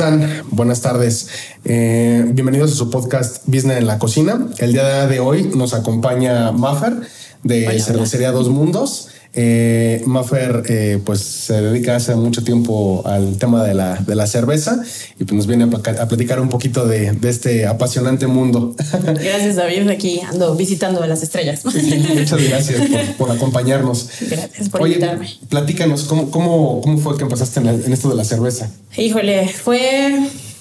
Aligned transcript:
están? 0.00 0.44
Buenas 0.50 0.80
tardes. 0.80 1.28
Eh, 1.62 2.24
bienvenidos 2.32 2.72
a 2.72 2.74
su 2.74 2.88
podcast 2.88 3.42
Business 3.44 3.76
en 3.76 3.86
la 3.86 3.98
Cocina. 3.98 4.46
El 4.56 4.72
día 4.72 5.06
de 5.06 5.20
hoy 5.20 5.50
nos 5.54 5.74
acompaña 5.74 6.52
Maffer 6.52 7.02
de 7.42 7.78
Cervecería 7.78 8.32
Dos 8.32 8.48
Mundos. 8.48 9.08
Eh, 9.32 10.02
Maffer 10.06 10.64
eh, 10.68 10.98
pues 11.04 11.20
se 11.20 11.60
dedica 11.60 11.94
hace 11.94 12.16
mucho 12.16 12.42
tiempo 12.42 13.02
al 13.06 13.38
tema 13.38 13.62
de 13.62 13.74
la, 13.74 13.94
de 13.94 14.16
la 14.16 14.26
cerveza 14.26 14.82
y 15.20 15.24
pues 15.24 15.34
nos 15.34 15.46
viene 15.46 15.64
a, 15.64 16.08
platicar 16.08 16.40
un 16.40 16.48
poquito 16.48 16.84
de, 16.84 17.12
de, 17.12 17.28
este 17.30 17.66
apasionante 17.66 18.26
mundo. 18.26 18.74
Gracias 19.02 19.54
David, 19.54 19.88
aquí 19.88 20.20
ando 20.28 20.56
visitando 20.56 21.00
a 21.00 21.06
las 21.06 21.22
estrellas. 21.22 21.64
muchas 21.64 22.42
gracias 22.48 22.88
por, 22.88 23.28
por, 23.28 23.36
acompañarnos. 23.36 24.08
Gracias 24.28 24.68
por 24.68 24.86
invitarme. 24.86 25.28
Platícanos, 25.48 26.04
¿cómo, 26.04 26.30
cómo, 26.30 26.80
cómo 26.80 26.98
fue 26.98 27.16
que 27.16 27.22
empezaste 27.22 27.60
en, 27.60 27.68
en 27.68 27.92
esto 27.92 28.08
de 28.08 28.16
la 28.16 28.24
cerveza? 28.24 28.68
Híjole, 28.96 29.46
fue 29.46 30.18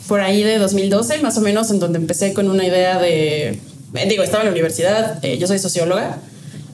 por 0.07 0.21
ahí 0.21 0.43
de 0.43 0.57
2012 0.57 1.19
más 1.19 1.37
o 1.37 1.41
menos 1.41 1.71
en 1.71 1.79
donde 1.79 1.99
empecé 1.99 2.33
con 2.33 2.49
una 2.49 2.65
idea 2.65 2.99
de, 2.99 3.59
digo, 4.07 4.23
estaba 4.23 4.43
en 4.43 4.47
la 4.47 4.51
universidad, 4.51 5.23
eh, 5.23 5.37
yo 5.37 5.47
soy 5.47 5.59
socióloga 5.59 6.17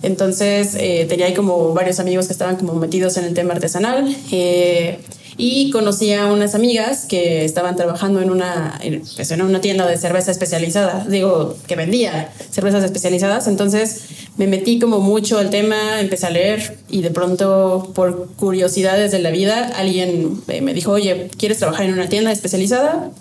entonces 0.01 0.75
eh, 0.75 1.05
tenía 1.07 1.27
ahí 1.27 1.33
como 1.33 1.73
varios 1.73 1.99
amigos 1.99 2.27
que 2.27 2.33
estaban 2.33 2.55
como 2.57 2.73
metidos 2.73 3.17
en 3.17 3.25
el 3.25 3.33
tema 3.33 3.53
artesanal. 3.53 4.15
Eh, 4.31 4.99
y 5.37 5.69
conocí 5.71 6.13
a 6.13 6.27
unas 6.27 6.55
amigas 6.55 7.05
que 7.05 7.43
estaban 7.43 7.75
trabajando 7.75 8.21
en 8.21 8.29
una, 8.29 8.79
pues, 9.15 9.31
en 9.31 9.41
una 9.41 9.59
tienda 9.59 9.85
de 9.85 9.97
cerveza 9.97 10.31
especializada, 10.31 11.05
digo, 11.09 11.57
que 11.67 11.75
vendía 11.75 12.31
cervezas 12.51 12.85
especializadas, 12.85 13.47
entonces 13.47 14.05
me 14.37 14.47
metí 14.47 14.79
como 14.79 14.99
mucho 14.99 15.37
al 15.37 15.49
tema, 15.49 15.99
empecé 15.99 16.27
a 16.27 16.29
leer 16.29 16.77
y 16.89 17.01
de 17.01 17.11
pronto 17.11 17.91
por 17.93 18.29
curiosidades 18.35 19.11
de 19.11 19.19
la 19.19 19.31
vida 19.31 19.73
alguien 19.75 20.41
eh, 20.47 20.61
me 20.61 20.73
dijo, 20.73 20.91
oye, 20.91 21.29
¿quieres 21.37 21.57
trabajar 21.59 21.85
en 21.85 21.93
una 21.93 22.07
tienda 22.07 22.31
especializada? 22.31 23.11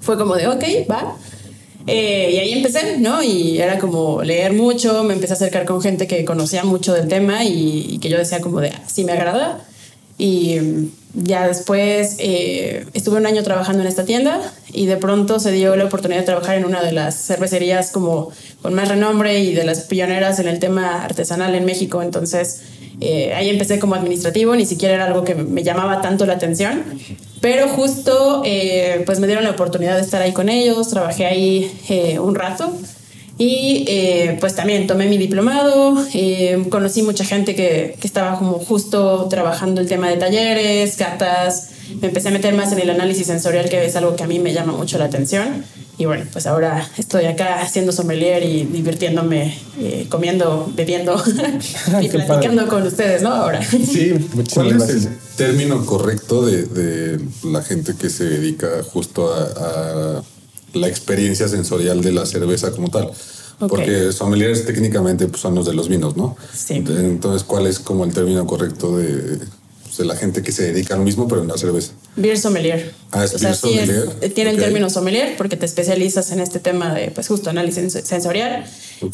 Fue 0.00 0.18
como 0.18 0.36
de, 0.36 0.48
ok, 0.48 0.64
va. 0.90 1.16
Eh, 1.86 2.30
y 2.32 2.38
ahí 2.38 2.52
empecé, 2.52 2.98
¿no? 2.98 3.22
Y 3.22 3.58
era 3.58 3.78
como 3.78 4.22
leer 4.22 4.52
mucho, 4.52 5.04
me 5.04 5.14
empecé 5.14 5.34
a 5.34 5.36
acercar 5.36 5.64
con 5.64 5.82
gente 5.82 6.06
que 6.06 6.24
conocía 6.24 6.64
mucho 6.64 6.94
del 6.94 7.08
tema 7.08 7.44
y, 7.44 7.98
que 8.00 8.08
yo 8.08 8.18
decía 8.18 8.40
como 8.40 8.60
de, 8.60 8.70
ah, 8.70 8.82
sí 8.86 9.04
me 9.04 9.12
agrada. 9.12 9.60
Y 10.16 10.90
ya 11.14 11.46
después 11.46 12.16
eh, 12.18 12.86
estuve 12.94 13.18
un 13.18 13.26
año 13.26 13.42
trabajando 13.42 13.82
en 13.82 13.88
esta 13.88 14.04
tienda 14.04 14.40
y 14.72 14.86
de 14.86 14.96
pronto 14.96 15.38
se 15.40 15.52
dio 15.52 15.76
la 15.76 15.84
oportunidad 15.84 16.20
de 16.20 16.26
trabajar 16.26 16.56
en 16.56 16.64
una 16.64 16.82
de 16.82 16.92
las 16.92 17.26
cervecerías 17.26 17.90
como 17.90 18.30
con 18.62 18.74
más 18.74 18.88
renombre 18.88 19.40
y 19.40 19.54
de 19.54 19.64
las 19.64 19.82
pioneras 19.82 20.38
en 20.38 20.48
el 20.48 20.58
tema 20.58 21.04
artesanal 21.04 21.54
en 21.54 21.64
México. 21.64 22.02
Entonces 22.02 22.62
eh, 23.00 23.34
ahí 23.34 23.48
empecé 23.50 23.78
como 23.78 23.94
administrativo, 23.94 24.54
ni 24.56 24.66
siquiera 24.66 24.94
era 24.94 25.06
algo 25.06 25.24
que 25.24 25.34
me 25.34 25.62
llamaba 25.62 26.00
tanto 26.00 26.26
la 26.26 26.34
atención, 26.34 26.84
pero 27.44 27.68
justo 27.68 28.40
eh, 28.46 29.02
pues 29.04 29.20
me 29.20 29.26
dieron 29.26 29.44
la 29.44 29.50
oportunidad 29.50 29.96
de 29.96 30.00
estar 30.00 30.22
ahí 30.22 30.32
con 30.32 30.48
ellos, 30.48 30.88
trabajé 30.88 31.26
ahí 31.26 31.78
eh, 31.90 32.18
un 32.18 32.34
rato 32.34 32.74
y 33.36 33.84
pues 34.40 34.54
también 34.54 34.86
tomé 34.86 35.08
mi 35.08 35.18
diplomado, 35.18 35.94
conocí 36.70 37.02
mucha 37.02 37.22
gente 37.26 37.54
que, 37.54 37.96
que 38.00 38.06
estaba 38.06 38.38
como 38.38 38.60
justo 38.60 39.26
trabajando 39.28 39.82
el 39.82 39.88
tema 39.88 40.08
de 40.08 40.16
talleres, 40.16 40.96
catas, 40.96 41.70
me 42.00 42.08
empecé 42.08 42.28
a 42.28 42.30
meter 42.30 42.54
más 42.54 42.72
en 42.72 42.78
el 42.78 42.88
análisis 42.88 43.26
sensorial, 43.26 43.68
que 43.68 43.84
es 43.84 43.94
algo 43.96 44.16
que 44.16 44.22
a 44.22 44.26
mí 44.26 44.38
me 44.38 44.54
llama 44.54 44.72
mucho 44.72 44.96
la 44.96 45.04
atención. 45.04 45.66
Y 45.96 46.06
bueno, 46.06 46.24
pues 46.32 46.46
ahora 46.46 46.88
estoy 46.98 47.26
acá 47.26 47.60
haciendo 47.62 47.92
sommelier 47.92 48.42
y 48.42 48.64
divirtiéndome, 48.64 49.56
eh, 49.78 50.06
comiendo, 50.08 50.70
bebiendo 50.74 51.22
y 52.02 52.08
platicando 52.08 52.66
con 52.66 52.82
ustedes, 52.82 53.22
¿no? 53.22 53.32
Ahora. 53.32 53.62
Sí, 53.62 54.12
¿Cuál 54.52 54.72
es 54.72 54.88
el 54.88 55.08
término 55.36 55.84
correcto 55.86 56.44
de, 56.44 56.64
de, 56.64 57.20
la 57.44 57.62
gente 57.62 57.94
que 57.94 58.10
se 58.10 58.24
dedica 58.24 58.82
justo 58.82 59.32
a, 59.32 60.22
la 60.72 60.88
experiencia 60.88 61.46
sensorial 61.46 62.02
de 62.02 62.10
la 62.10 62.26
cerveza 62.26 62.72
como 62.72 62.88
tal? 62.88 63.10
Porque 63.60 64.10
sommeliers 64.10 64.66
técnicamente 64.66 65.28
pues, 65.28 65.40
son 65.40 65.54
los 65.54 65.64
de 65.64 65.74
los 65.74 65.88
vinos, 65.88 66.16
¿no? 66.16 66.36
Sí. 66.52 66.74
Entonces, 66.74 67.44
¿cuál 67.44 67.68
es 67.68 67.78
como 67.78 68.04
el 68.04 68.12
término 68.12 68.44
correcto 68.46 68.96
de 68.96 69.38
de 69.96 70.04
la 70.04 70.16
gente 70.16 70.42
que 70.42 70.52
se 70.52 70.72
dedica 70.72 70.94
a 70.94 70.98
lo 70.98 71.04
mismo, 71.04 71.28
pero 71.28 71.42
en 71.42 71.48
la 71.48 71.56
cerveza. 71.56 71.92
Beer 72.16 72.38
sommelier. 72.38 72.92
Ah, 73.10 73.24
es 73.24 73.40
beer 73.40 73.54
sommelier. 73.54 74.08
tiene 74.34 74.50
el 74.50 74.58
término 74.58 74.90
sommelier 74.90 75.36
porque 75.36 75.56
te 75.56 75.66
especializas 75.66 76.32
en 76.32 76.40
este 76.40 76.58
tema 76.58 76.94
de, 76.94 77.10
pues 77.10 77.28
justo 77.28 77.50
análisis 77.50 77.92
sensorial, 77.92 78.64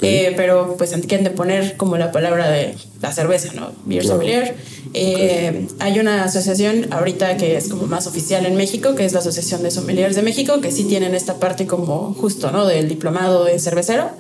eh, 0.03 0.33
pero 0.37 0.77
pues 0.77 0.91
quieren 1.07 1.25
de 1.25 1.31
poner 1.31 1.77
como 1.77 1.97
la 1.97 2.13
palabra 2.13 2.51
de 2.51 2.75
la 3.01 3.13
cerveza, 3.13 3.53
¿no? 3.55 3.73
Beer 3.85 4.05
sommelier. 4.05 4.57
Eh, 4.95 5.67
hay 5.79 5.99
una 6.01 6.25
asociación 6.25 6.87
ahorita 6.91 7.37
que 7.37 7.57
es 7.57 7.69
como 7.69 7.87
más 7.87 8.07
oficial 8.07 8.47
en 8.47 8.57
México, 8.57 8.95
que 8.95 9.05
es 9.05 9.13
la 9.13 9.21
Asociación 9.21 9.63
de 9.63 9.71
Sommeliers 9.71 10.17
de 10.17 10.23
México, 10.23 10.61
que 10.61 10.73
sí 10.73 10.85
tienen 10.85 11.15
esta 11.15 11.39
parte 11.39 11.67
como 11.67 12.15
justo, 12.15 12.51
¿no? 12.51 12.67
Del 12.67 12.89
diplomado 12.89 13.45
de 13.45 13.59
cervecero. 13.59 14.11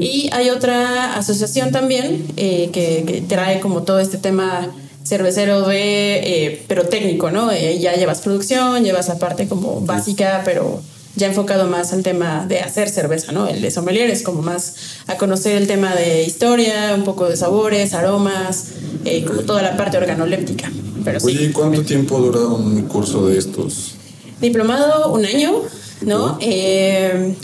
Y 0.00 0.28
hay 0.32 0.50
otra 0.50 1.16
asociación 1.16 1.72
también 1.72 2.26
eh, 2.36 2.70
que, 2.72 3.04
que 3.06 3.22
trae 3.22 3.60
como 3.60 3.82
todo 3.82 3.98
este 3.98 4.18
tema 4.18 4.72
cervecero 5.04 5.62
de, 5.68 6.46
eh, 6.46 6.64
pero 6.66 6.86
técnico, 6.86 7.30
¿no? 7.30 7.52
Eh, 7.52 7.78
ya 7.78 7.94
llevas 7.94 8.20
producción, 8.20 8.82
llevas 8.82 9.08
la 9.08 9.18
parte 9.18 9.46
como 9.46 9.80
básica, 9.82 10.42
pero 10.44 10.80
ya 11.14 11.28
enfocado 11.28 11.68
más 11.68 11.92
al 11.92 12.02
tema 12.02 12.46
de 12.46 12.60
hacer 12.60 12.88
cerveza, 12.88 13.30
¿no? 13.30 13.46
El 13.46 13.60
de 13.60 13.70
sommelier 13.70 14.10
es 14.10 14.22
como 14.22 14.42
más 14.42 14.74
a 15.06 15.16
conocer 15.16 15.56
el 15.56 15.66
tema 15.66 15.94
de 15.94 16.24
historia, 16.24 16.94
un 16.94 17.04
poco 17.04 17.28
de 17.28 17.36
sabores, 17.36 17.92
aromas, 17.94 18.68
eh, 19.04 19.24
como 19.24 19.42
toda 19.42 19.62
la 19.62 19.76
parte 19.76 19.98
organoléptica. 19.98 20.72
Pero 21.04 21.18
Oye, 21.22 21.44
¿y 21.44 21.52
cuánto 21.52 21.82
tiempo 21.82 22.18
dura 22.18 22.40
un 22.40 22.82
curso 22.82 23.28
de 23.28 23.38
estos? 23.38 23.92
Diplomado, 24.40 25.12
un 25.12 25.24
año, 25.26 25.52
¿no? 26.00 26.38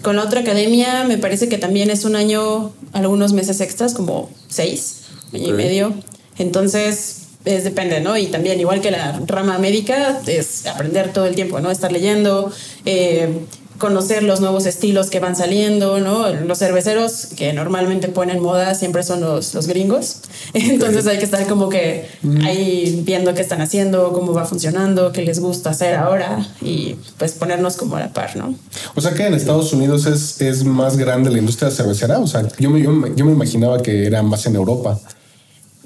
con 0.03 0.17
la 0.17 0.25
otra 0.25 0.41
academia 0.41 1.05
me 1.05 1.19
parece 1.19 1.49
que 1.49 1.59
también 1.59 1.91
es 1.91 2.05
un 2.05 2.17
año, 2.17 2.73
algunos 2.93 3.35
meses 3.35 3.61
extras, 3.61 3.93
como 3.93 4.31
seis, 4.49 5.03
año 5.33 5.49
y 5.49 5.53
medio. 5.53 5.95
Entonces, 6.39 7.21
es 7.45 7.65
depende, 7.65 8.01
¿no? 8.01 8.17
Y 8.17 8.27
también, 8.27 8.61
igual 8.61 8.81
que 8.81 8.91
la 8.91 9.19
rama 9.27 9.59
médica, 9.59 10.21
es 10.27 10.67
aprender 10.67 11.13
todo 11.13 11.27
el 11.27 11.35
tiempo, 11.35 11.61
¿no? 11.61 11.71
Estar 11.71 11.91
leyendo, 11.91 12.53
eh, 12.85 13.41
conocer 13.79 14.23
los 14.23 14.41
nuevos 14.41 14.67
estilos 14.67 15.09
que 15.09 15.19
van 15.19 15.35
saliendo, 15.35 15.99
¿no? 16.01 16.29
Los 16.29 16.59
cerveceros 16.59 17.29
que 17.37 17.55
normalmente 17.55 18.09
ponen 18.09 18.41
moda 18.41 18.75
siempre 18.75 19.03
son 19.03 19.23
los, 19.23 19.55
los 19.55 19.67
gringos. 19.67 20.19
Entonces 20.55 21.07
hay 21.07 21.19
que 21.19 21.25
estar 21.25 21.47
como 21.47 21.71
que 21.71 22.07
ahí 22.45 23.03
viendo 23.05 23.35
qué 23.35 23.41
están 23.41 23.63
haciendo, 23.63 24.13
cómo 24.13 24.35
va 24.35 24.45
funcionando, 24.45 25.11
qué 25.13 25.23
les 25.23 25.41
gusta 25.41 25.71
hacer 25.71 25.97
ahora 25.97 26.47
y 26.61 26.97
pues 27.19 27.33
ponernos 27.33 27.77
como 27.77 27.97
a 27.97 28.01
la 28.01 28.13
par, 28.13 28.37
¿no? 28.37 28.55
O 28.95 29.01
sea 29.01 29.15
que 29.15 29.27
en 29.27 29.35
Estados 29.35 29.73
Unidos 29.73 30.05
es, 30.07 30.41
es 30.43 30.63
más 30.63 30.99
grande 30.99 31.31
la 31.31 31.39
industria 31.39 31.71
cervecera. 31.71 32.19
O 32.19 32.27
sea, 32.27 32.47
yo 32.59 32.71
me, 32.71 32.83
yo, 32.83 32.93
yo 33.17 33.25
me 33.25 33.33
imaginaba 33.33 33.81
que 33.81 34.07
era 34.07 34.23
más 34.23 34.45
en 34.47 34.57
Europa. 34.57 35.01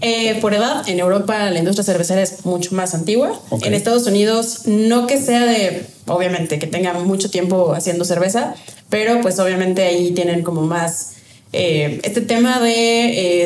Eh, 0.00 0.38
por 0.40 0.54
edad, 0.54 0.86
en 0.88 0.98
Europa 0.98 1.50
la 1.50 1.58
industria 1.58 1.84
cervecera 1.84 2.20
es 2.20 2.44
mucho 2.44 2.74
más 2.74 2.94
antigua. 2.94 3.40
En 3.62 3.74
Estados 3.74 4.06
Unidos, 4.06 4.62
no 4.66 5.06
que 5.06 5.18
sea 5.18 5.46
de, 5.46 5.86
obviamente, 6.06 6.58
que 6.58 6.66
tenga 6.66 6.92
mucho 6.94 7.30
tiempo 7.30 7.72
haciendo 7.74 8.04
cerveza, 8.04 8.54
pero 8.90 9.20
pues 9.20 9.38
obviamente 9.38 9.84
ahí 9.84 10.12
tienen 10.12 10.42
como 10.42 10.62
más 10.62 11.12
eh, 11.52 12.00
este 12.02 12.20
tema 12.20 12.60
de 12.60 12.74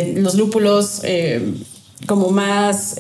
eh, 0.01 0.15
los 0.17 0.35
lúpulos 0.35 1.03
como 2.07 2.31
más... 2.31 2.95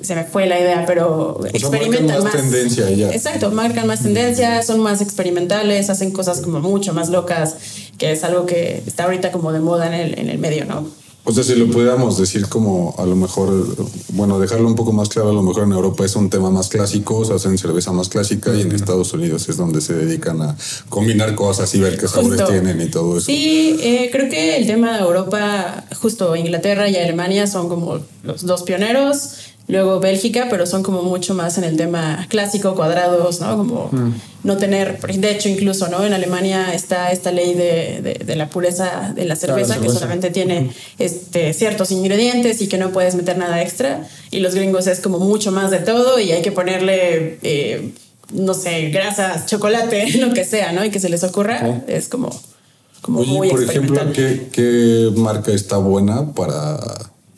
se 0.00 0.14
me 0.14 0.24
fue 0.24 0.46
la 0.46 0.58
idea, 0.58 0.84
pero 0.86 1.40
experimentan 1.52 2.22
más. 2.22 2.32
tendencia 2.32 2.88
ya. 2.90 3.10
Exacto, 3.10 3.50
marcan 3.50 3.86
más 3.86 4.02
tendencia, 4.02 4.62
son 4.62 4.80
más 4.80 5.00
experimentales, 5.00 5.90
hacen 5.90 6.12
cosas 6.12 6.40
como 6.40 6.60
mucho 6.60 6.94
más 6.94 7.08
locas, 7.08 7.56
que 7.98 8.12
es 8.12 8.24
algo 8.24 8.46
que 8.46 8.82
está 8.86 9.04
ahorita 9.04 9.32
como 9.32 9.52
de 9.52 9.58
moda 9.58 9.88
en 9.88 9.94
el, 9.94 10.18
en 10.18 10.30
el 10.30 10.38
medio, 10.38 10.64
¿no? 10.64 10.88
O 11.28 11.32
sea, 11.32 11.44
si 11.44 11.54
lo 11.56 11.66
pudiéramos 11.70 12.16
decir 12.16 12.48
como 12.48 12.94
a 12.96 13.04
lo 13.04 13.14
mejor, 13.14 13.76
bueno, 14.14 14.40
dejarlo 14.40 14.66
un 14.66 14.74
poco 14.74 14.94
más 14.94 15.10
claro, 15.10 15.28
a 15.28 15.32
lo 15.34 15.42
mejor 15.42 15.64
en 15.64 15.72
Europa 15.72 16.02
es 16.06 16.16
un 16.16 16.30
tema 16.30 16.50
más 16.50 16.70
clásico, 16.70 17.22
se 17.22 17.34
hacen 17.34 17.58
cerveza 17.58 17.92
más 17.92 18.08
clásica 18.08 18.54
y 18.54 18.62
en 18.62 18.72
Estados 18.72 19.12
Unidos 19.12 19.46
es 19.50 19.58
donde 19.58 19.82
se 19.82 19.92
dedican 19.92 20.40
a 20.40 20.56
combinar 20.88 21.34
cosas 21.34 21.74
y 21.74 21.80
ver 21.80 21.98
qué 21.98 22.08
sabores 22.08 22.42
tienen 22.46 22.80
y 22.80 22.86
todo 22.86 23.18
eso. 23.18 23.26
Sí, 23.26 23.78
eh, 23.82 24.08
creo 24.10 24.30
que 24.30 24.56
el 24.56 24.66
tema 24.66 24.96
de 24.96 25.04
Europa, 25.04 25.84
justo 26.00 26.34
Inglaterra 26.34 26.88
y 26.88 26.96
Alemania 26.96 27.46
son 27.46 27.68
como 27.68 28.00
los 28.22 28.46
dos 28.46 28.62
pioneros 28.62 29.32
luego 29.68 30.00
Bélgica, 30.00 30.48
pero 30.50 30.66
son 30.66 30.82
como 30.82 31.02
mucho 31.02 31.34
más 31.34 31.58
en 31.58 31.64
el 31.64 31.76
tema 31.76 32.26
clásico, 32.28 32.74
cuadrados, 32.74 33.40
¿no? 33.40 33.56
Como 33.56 33.90
mm. 33.92 34.14
no 34.44 34.56
tener, 34.56 34.98
de 34.98 35.30
hecho 35.30 35.50
incluso, 35.50 35.88
¿no? 35.88 36.04
En 36.04 36.14
Alemania 36.14 36.72
está 36.72 37.12
esta 37.12 37.30
ley 37.30 37.54
de, 37.54 38.18
de, 38.24 38.36
la 38.36 38.48
pureza 38.48 39.12
de 39.14 39.26
la 39.26 39.36
cerveza, 39.36 39.78
que 39.78 39.90
solamente 39.90 40.30
tiene 40.30 40.70
este, 40.98 41.52
ciertos 41.52 41.92
ingredientes 41.92 42.62
y 42.62 42.68
que 42.68 42.78
no 42.78 42.90
puedes 42.90 43.14
meter 43.14 43.36
nada 43.36 43.62
extra, 43.62 44.08
y 44.30 44.40
los 44.40 44.54
gringos 44.54 44.86
es 44.86 45.00
como 45.00 45.18
mucho 45.18 45.52
más 45.52 45.70
de 45.70 45.78
todo 45.78 46.18
y 46.18 46.32
hay 46.32 46.42
que 46.42 46.52
ponerle... 46.52 47.38
Eh, 47.42 47.92
no 48.30 48.52
sé, 48.52 48.90
grasas, 48.90 49.46
chocolate, 49.46 50.12
lo 50.18 50.34
que 50.34 50.44
sea, 50.44 50.72
¿no? 50.72 50.84
Y 50.84 50.90
que 50.90 51.00
se 51.00 51.08
les 51.08 51.24
ocurra, 51.24 51.82
es 51.86 52.08
como, 52.08 52.28
como 53.00 53.20
Oye, 53.20 53.50
por 53.50 53.62
ejemplo, 53.62 54.12
¿qué, 54.12 54.48
¿qué 54.52 55.10
marca 55.16 55.50
está 55.50 55.78
buena 55.78 56.34
para 56.34 56.78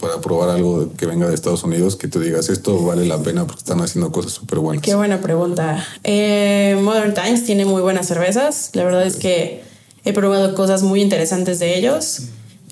para 0.00 0.20
probar 0.20 0.50
algo 0.50 0.92
que 0.96 1.06
venga 1.06 1.28
de 1.28 1.34
Estados 1.34 1.62
Unidos 1.62 1.96
que 1.96 2.08
tú 2.08 2.20
digas 2.20 2.48
esto 2.48 2.82
vale 2.84 3.04
la 3.06 3.18
pena 3.18 3.46
porque 3.46 3.58
están 3.58 3.80
haciendo 3.80 4.10
cosas 4.10 4.32
súper 4.32 4.58
buenas? 4.58 4.82
Qué 4.82 4.94
buena 4.94 5.20
pregunta. 5.20 5.84
Eh, 6.02 6.78
Modern 6.82 7.14
Times 7.14 7.44
tiene 7.44 7.64
muy 7.64 7.82
buenas 7.82 8.06
cervezas. 8.06 8.70
La 8.74 8.84
verdad 8.84 9.06
es 9.06 9.16
que 9.16 9.62
he 10.04 10.12
probado 10.12 10.54
cosas 10.54 10.82
muy 10.82 11.02
interesantes 11.02 11.58
de 11.58 11.76
ellos. 11.76 12.22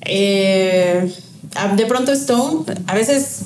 Eh, 0.03 1.13
de 1.77 1.87
pronto 1.87 2.13
Stone, 2.13 2.65
a 2.87 2.95
veces 2.95 3.41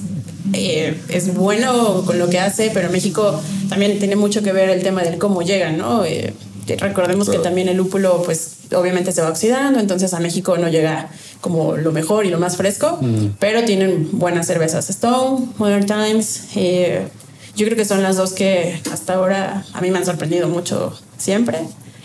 eh, 0.53 1.01
es 1.09 1.35
bueno 1.35 2.05
con 2.05 2.19
lo 2.19 2.29
que 2.29 2.39
hace, 2.39 2.71
pero 2.73 2.91
México 2.91 3.41
también 3.69 3.99
tiene 3.99 4.17
mucho 4.17 4.43
que 4.43 4.53
ver 4.53 4.69
el 4.69 4.83
tema 4.83 5.03
del 5.03 5.19
cómo 5.19 5.43
llegan, 5.43 5.79
¿no? 5.79 6.05
Eh, 6.05 6.35
recordemos 6.79 7.29
que 7.29 7.39
también 7.39 7.69
el 7.69 7.77
lúpulo, 7.77 8.23
pues 8.25 8.57
obviamente 8.75 9.13
se 9.13 9.23
va 9.23 9.29
oxidando, 9.29 9.81
entonces 9.81 10.13
a 10.15 10.21
México 10.21 10.57
no 10.59 10.69
llega 10.69 11.11
como 11.43 11.77
lo 11.77 11.93
mejor 11.93 12.25
y 12.25 12.31
lo 12.31 12.39
más 12.39 12.57
fresco, 12.57 12.99
mm. 13.03 13.37
pero 13.39 13.63
tienen 13.65 14.09
buenas 14.13 14.47
cervezas. 14.47 14.89
Stone, 14.89 15.49
Modern 15.59 15.85
Times, 15.85 16.45
eh, 16.57 17.07
yo 17.55 17.67
creo 17.67 17.77
que 17.77 17.85
son 17.85 18.03
las 18.03 18.17
dos 18.17 18.33
que 18.33 18.81
hasta 18.91 19.15
ahora 19.15 19.67
a 19.75 19.81
mí 19.83 19.91
me 19.91 19.99
han 19.99 20.07
sorprendido 20.07 20.49
mucho 20.49 20.99
siempre. 21.19 21.59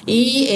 Y 0.06 0.48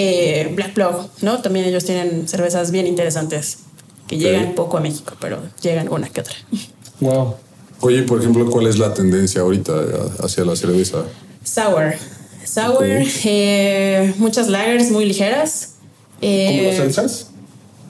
Black 0.55 0.73
Plug, 0.73 1.09
¿no? 1.21 1.41
También 1.41 1.65
ellos 1.65 1.83
tienen 1.85 2.27
cervezas 2.27 2.71
bien 2.71 2.87
interesantes 2.87 3.59
que 4.07 4.17
llegan 4.17 4.55
poco 4.55 4.77
a 4.77 4.81
México, 4.81 5.15
pero 5.21 5.41
llegan 5.61 5.87
una 5.89 6.09
que 6.09 6.21
otra. 6.21 6.35
Wow. 7.01 7.35
Oye, 7.79 8.03
por 8.03 8.19
ejemplo, 8.19 8.47
¿cuál 8.51 8.67
es 8.67 8.77
la 8.77 8.93
tendencia 8.93 9.41
ahorita 9.41 9.73
hacia 10.19 10.45
la 10.45 10.55
cerveza? 10.55 11.03
Sour. 11.43 11.95
Sour, 12.45 12.85
eh, 13.23 14.13
muchas 14.17 14.49
lagers 14.49 14.91
muy 14.91 15.05
ligeras. 15.05 15.69
Eh, 16.21 16.47
¿Como 16.51 16.67
los 16.67 16.75
seltzers? 16.75 17.30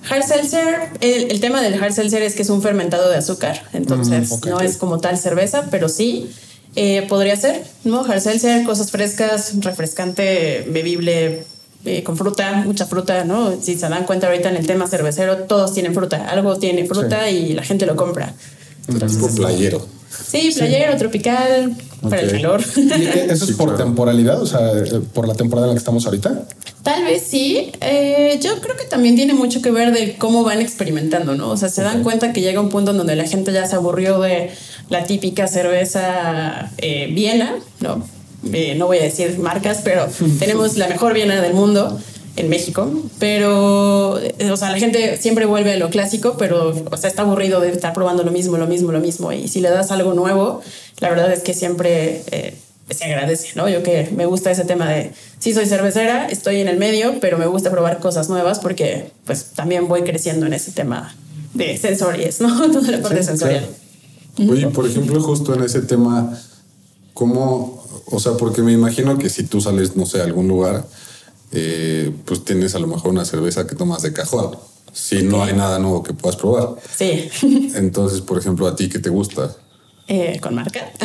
Hard 0.10 0.24
seltzer, 0.24 0.90
el, 1.02 1.40
tema 1.40 1.62
del 1.62 1.82
hard 1.82 1.94
seltzer 1.94 2.24
es 2.24 2.34
que 2.34 2.42
es 2.42 2.50
un 2.50 2.62
fermentado 2.62 3.10
de 3.10 3.18
azúcar, 3.18 3.64
entonces 3.72 4.32
mm, 4.32 4.50
no 4.50 4.60
es 4.60 4.78
como 4.78 5.00
tal 5.00 5.18
cerveza, 5.18 5.68
pero 5.70 5.90
sí 5.90 6.32
eh, 6.76 7.06
podría 7.08 7.36
ser, 7.36 7.64
¿no? 7.84 8.04
Hard 8.04 8.22
seltzer, 8.22 8.66
cosas 8.66 8.90
frescas, 8.90 9.54
refrescante, 9.60 10.66
bebible, 10.70 11.46
eh, 11.86 12.04
con 12.04 12.18
fruta, 12.18 12.64
mucha 12.66 12.86
fruta, 12.86 13.26
¿no? 13.26 13.60
Si 13.62 13.76
se 13.78 13.90
dan 13.90 14.06
cuenta 14.06 14.28
ahorita 14.28 14.50
en 14.50 14.56
el 14.56 14.66
tema 14.66 14.88
cervecero, 14.88 15.44
todos 15.44 15.74
tienen 15.74 15.94
fruta, 15.94 16.28
algo 16.30 16.58
tiene 16.58 16.86
fruta 16.86 17.30
y 17.30 17.54
la 17.54 17.64
gente 17.64 17.86
lo 17.86 17.96
compra. 17.96 18.34
Tipo 18.88 19.28
playero. 19.36 19.86
Sí, 20.12 20.52
playero, 20.56 20.98
tropical, 20.98 21.76
para 22.02 22.22
el 22.22 22.32
calor. 22.32 22.62
¿Eso 22.62 23.46
es 23.46 23.52
por 23.58 23.78
temporalidad? 23.78 24.42
O 24.42 24.46
sea, 24.46 24.72
eh, 24.72 25.02
por 25.14 25.28
la 25.28 25.36
temporada 25.36 25.68
en 25.68 25.70
la 25.70 25.76
que 25.76 25.80
estamos 25.80 26.06
ahorita. 26.06 26.44
Tal 26.84 27.04
vez 27.04 27.24
sí. 27.28 27.72
Eh, 27.82 28.40
yo 28.42 28.60
creo 28.60 28.76
que 28.76 28.86
también 28.86 29.16
tiene 29.16 29.34
mucho 29.34 29.62
que 29.62 29.72
ver 29.72 29.94
de 29.94 30.18
cómo 30.18 30.44
van 30.44 30.62
experimentando, 30.62 31.36
¿no? 31.36 31.50
O 31.50 31.58
sea, 31.58 31.70
se 31.70 31.82
dan 31.82 32.04
cuenta 32.04 32.34
que 32.34 32.42
llega 32.42 32.60
un 32.60 32.70
punto 32.70 32.92
en 32.92 32.98
donde 32.98 33.16
la 33.16 33.28
gente 33.28 33.54
ya 33.54 33.66
se 33.68 33.76
aburrió 33.76 34.20
de 34.20 34.52
la 34.90 35.06
típica 35.06 35.48
cerveza 35.48 36.72
eh, 36.78 37.10
Viena, 37.12 37.56
¿no? 37.80 38.04
no 38.76 38.88
voy 38.88 38.98
a 38.98 39.04
decir 39.04 39.38
marcas, 39.38 39.82
pero 39.84 40.08
tenemos 40.40 40.76
la 40.76 40.88
mejor 40.88 41.14
Viena 41.14 41.40
del 41.40 41.54
mundo 41.54 42.00
en 42.36 42.50
México, 42.50 42.90
pero, 43.20 44.14
o 44.14 44.58
sea, 44.58 44.72
la 44.72 44.80
gente 44.80 45.18
siempre 45.18 45.46
vuelve 45.46 45.74
a 45.74 45.78
lo 45.78 45.90
clásico, 45.90 46.36
pero, 46.38 46.74
o 46.90 46.98
sea, 46.98 47.10
está 47.10 47.24
aburrido 47.24 47.60
de 47.60 47.72
estar 47.72 47.94
probando 47.94 48.24
lo 48.24 48.32
mismo, 48.32 48.58
lo 48.58 48.68
mismo, 48.68 48.92
lo 48.92 49.00
mismo, 49.00 49.32
y 49.32 49.48
si 49.48 49.60
le 49.60 49.70
das 49.70 49.92
algo 49.92 50.14
nuevo, 50.14 50.62
la 51.00 51.10
verdad 51.10 51.32
es 51.32 51.42
que 51.42 51.54
siempre 51.54 52.24
eh, 52.32 52.56
se 52.90 53.06
agradece, 53.06 53.50
¿no? 53.56 53.68
Yo 53.68 53.84
que 53.84 54.10
me 54.16 54.26
gusta 54.26 54.52
ese 54.52 54.66
tema 54.66 54.90
de, 54.90 55.12
sí 55.40 55.54
soy 55.54 55.66
cervecera, 55.66 56.28
estoy 56.28 56.62
en 56.62 56.68
el 56.68 56.78
medio, 56.78 57.20
pero 57.20 57.38
me 57.38 57.48
gusta 57.48 57.70
probar 57.72 58.00
cosas 58.00 58.30
nuevas 58.30 58.60
porque, 58.60 59.12
pues, 59.26 59.52
también 59.56 59.88
voy 59.88 60.04
creciendo 60.04 60.46
en 60.46 60.54
ese 60.54 60.72
tema 60.72 61.16
de 61.54 61.78
sensorias, 61.78 62.40
¿no? 62.40 62.72
Toda 62.72 62.92
la 62.92 63.02
parte 63.02 63.24
sensorial. 63.24 63.68
Oye, 64.50 64.68
por 64.68 64.88
ejemplo, 64.88 65.22
justo 65.22 65.54
en 65.54 65.64
ese 65.64 65.82
tema, 65.82 66.38
¿cómo, 67.14 67.86
o 68.06 68.20
sea, 68.20 68.34
porque 68.34 68.62
me 68.62 68.72
imagino 68.72 69.18
que 69.18 69.30
si 69.30 69.44
tú 69.44 69.60
sales, 69.60 69.96
no 69.96 70.06
sé, 70.06 70.22
a 70.22 70.24
algún 70.24 70.48
lugar, 70.48 70.86
eh, 71.52 72.12
pues 72.26 72.44
tienes 72.46 72.76
a 72.76 72.80
lo 72.80 72.88
mejor 72.88 73.12
una 73.12 73.26
cerveza 73.26 73.68
que 73.68 73.76
tomas 73.76 74.02
de 74.02 74.14
cajón. 74.14 74.58
Si 74.94 75.24
no 75.24 75.44
hay 75.44 75.54
nada 75.54 75.80
nuevo 75.80 76.04
que 76.04 76.14
puedas 76.14 76.36
probar. 76.36 76.76
Sí. 76.96 77.30
Entonces, 77.76 78.22
por 78.22 78.38
ejemplo, 78.38 78.68
¿a 78.68 78.76
ti 78.76 78.90
qué 78.90 79.00
te 79.00 79.10
gusta? 79.10 79.56
Eh, 80.08 80.40
con 80.42 80.56
marca. 80.56 80.92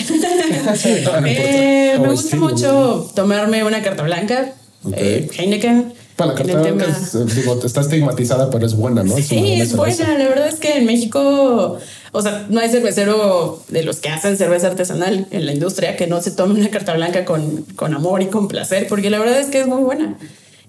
Eh, 1.24 1.96
me 2.00 2.08
gusta 2.08 2.36
mucho 2.36 3.10
tomarme 3.14 3.62
una 3.64 3.82
carta 3.82 4.02
blanca, 4.02 4.54
Heineken. 4.92 5.94
Para 6.16 6.32
la 6.32 6.38
carta 6.38 6.60
blanca 6.62 6.98
digo, 7.34 7.60
está 7.62 7.82
estigmatizada, 7.82 8.50
pero 8.50 8.64
es 8.64 8.74
buena, 8.74 9.02
¿no? 9.02 9.16
sí, 9.18 9.60
es 9.60 9.76
buena. 9.76 10.16
La 10.16 10.28
verdad 10.28 10.48
es 10.48 10.54
que 10.54 10.78
en 10.78 10.86
México, 10.86 11.78
o 12.12 12.22
sea, 12.22 12.46
no 12.48 12.60
hay 12.60 12.70
cervecero 12.70 13.62
de 13.68 13.82
los 13.82 13.98
que 13.98 14.08
hacen 14.08 14.38
cerveza 14.38 14.68
artesanal 14.68 15.26
en 15.30 15.46
la 15.46 15.52
industria 15.52 15.96
que 15.96 16.06
no 16.06 16.22
se 16.22 16.30
tome 16.30 16.54
una 16.54 16.70
carta 16.70 16.94
blanca 16.94 17.26
con, 17.26 17.62
con 17.76 17.92
amor 17.92 18.22
y 18.22 18.26
con 18.26 18.48
placer, 18.48 18.86
porque 18.88 19.10
la 19.10 19.18
verdad 19.18 19.38
es 19.38 19.48
que 19.48 19.60
es 19.60 19.66
muy 19.66 19.82
buena. 19.82 20.16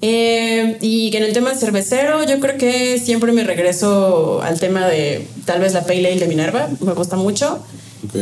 Eh, 0.02 0.78
y 0.82 1.10
que 1.10 1.18
en 1.18 1.24
el 1.24 1.34
tema 1.34 1.56
cervecero, 1.56 2.24
yo 2.24 2.40
creo 2.40 2.58
que 2.58 3.00
siempre 3.00 3.32
me 3.32 3.44
regreso 3.44 4.42
al 4.44 4.60
tema 4.60 4.86
de 4.86 5.26
tal 5.46 5.62
vez 5.62 5.74
la 5.74 5.86
Pale 5.86 6.12
Ale 6.12 6.20
de 6.20 6.28
Minerva, 6.28 6.70
me 6.82 6.94
gusta 6.94 7.16
mucho. 7.16 7.60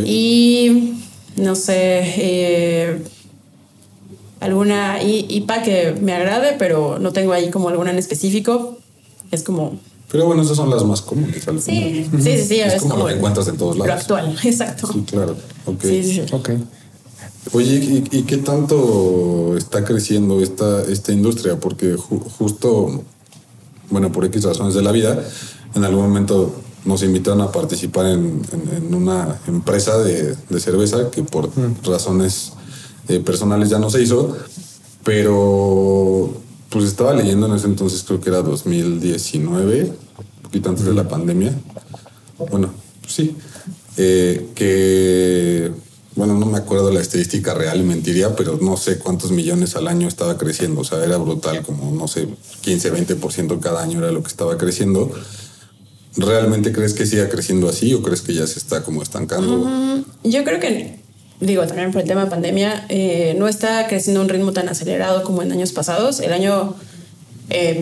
Y 0.05 0.93
no 1.35 1.55
sé, 1.55 2.01
eh, 2.17 3.01
alguna 4.45 5.01
IPA 5.01 5.61
que 5.63 5.95
me 6.01 6.13
agrade, 6.13 6.55
pero 6.57 6.99
no 6.99 7.11
tengo 7.11 7.33
ahí 7.33 7.49
como 7.49 7.69
alguna 7.69 7.91
en 7.91 7.97
específico. 7.97 8.77
Es 9.31 9.43
como. 9.43 9.79
Pero 10.11 10.25
bueno, 10.25 10.43
esas 10.43 10.57
son 10.57 10.69
las 10.69 10.83
más 10.83 11.01
comunes. 11.01 11.43
Sí, 11.43 12.07
sí, 12.11 12.21
sí, 12.21 12.37
sí, 12.37 12.59
Es, 12.59 12.81
como, 12.81 12.97
lo 12.97 13.07
que 13.07 13.13
encuentras 13.13 13.47
en 13.47 13.57
todos 13.57 13.77
lados. 13.77 13.87
Lo 13.87 14.15
actual, 14.15 14.37
exacto. 14.43 14.91
Sí, 14.91 15.03
claro. 15.05 15.35
Ok. 15.65 15.81
Sí, 15.81 16.03
sí. 16.03 16.21
okay. 16.31 16.63
Oye, 17.53 18.03
¿y, 18.11 18.23
qué 18.23 18.37
tanto 18.37 19.55
está 19.57 19.83
creciendo 19.83 20.41
esta, 20.41 20.81
esta 20.83 21.11
industria? 21.11 21.59
Porque 21.59 21.95
justo, 21.95 23.03
bueno, 23.89 24.11
por 24.11 24.25
X 24.25 24.43
razones 24.43 24.73
de 24.73 24.81
la 24.81 24.91
vida, 24.91 25.23
en 25.75 25.83
algún 25.83 26.03
momento 26.03 26.55
nos 26.85 27.03
invitaron 27.03 27.41
a 27.41 27.51
participar 27.51 28.05
en, 28.05 28.41
una 28.91 29.39
empresa 29.47 29.97
de, 29.97 30.35
cerveza 30.59 31.09
que 31.11 31.23
por 31.23 31.49
razones 31.83 32.53
eh, 33.07 33.19
personales 33.19 33.69
ya 33.69 33.79
no 33.79 33.89
se 33.89 34.01
hizo, 34.01 34.35
pero 35.03 36.33
pues 36.69 36.85
estaba 36.85 37.13
leyendo 37.13 37.47
en 37.47 37.53
ese 37.53 37.67
entonces, 37.67 38.03
creo 38.03 38.19
que 38.19 38.29
era 38.29 38.41
2019, 38.41 39.83
un 39.83 40.41
poquito 40.41 40.69
antes 40.69 40.85
de 40.85 40.93
la 40.93 41.07
pandemia. 41.07 41.53
Bueno, 42.49 42.73
sí, 43.07 43.35
eh, 43.97 44.49
que 44.55 45.71
bueno, 46.15 46.33
no 46.35 46.45
me 46.45 46.57
acuerdo 46.57 46.91
la 46.91 47.01
estadística 47.01 47.53
real, 47.53 47.83
mentiría, 47.83 48.35
pero 48.37 48.57
no 48.61 48.77
sé 48.77 48.99
cuántos 48.99 49.31
millones 49.31 49.75
al 49.75 49.87
año 49.87 50.07
estaba 50.07 50.37
creciendo. 50.37 50.81
O 50.81 50.83
sea, 50.85 51.03
era 51.03 51.17
brutal, 51.17 51.61
como 51.63 51.91
no 51.91 52.07
sé, 52.07 52.27
15, 52.61 52.93
20% 52.93 53.59
cada 53.59 53.83
año 53.83 53.99
era 53.99 54.11
lo 54.11 54.23
que 54.23 54.29
estaba 54.29 54.57
creciendo. 54.57 55.11
¿Realmente 56.15 56.71
crees 56.71 56.93
que 56.93 57.05
siga 57.05 57.27
creciendo 57.27 57.67
así 57.67 57.93
o 57.93 58.01
crees 58.01 58.21
que 58.21 58.33
ya 58.33 58.47
se 58.47 58.59
está 58.59 58.81
como 58.81 59.03
estancando? 59.03 60.05
Yo 60.23 60.43
creo 60.45 60.61
que, 60.61 61.01
digo, 61.39 61.65
también 61.67 61.91
por 61.91 62.01
el 62.01 62.07
tema 62.07 62.25
de 62.25 62.31
pandemia, 62.31 62.85
eh, 62.89 63.35
no 63.37 63.47
está 63.47 63.87
creciendo 63.87 64.21
a 64.21 64.23
un 64.23 64.29
ritmo 64.29 64.53
tan 64.53 64.69
acelerado 64.69 65.23
como 65.23 65.41
en 65.41 65.51
años 65.51 65.73
pasados. 65.73 66.19
El 66.19 66.33
año 66.33 66.75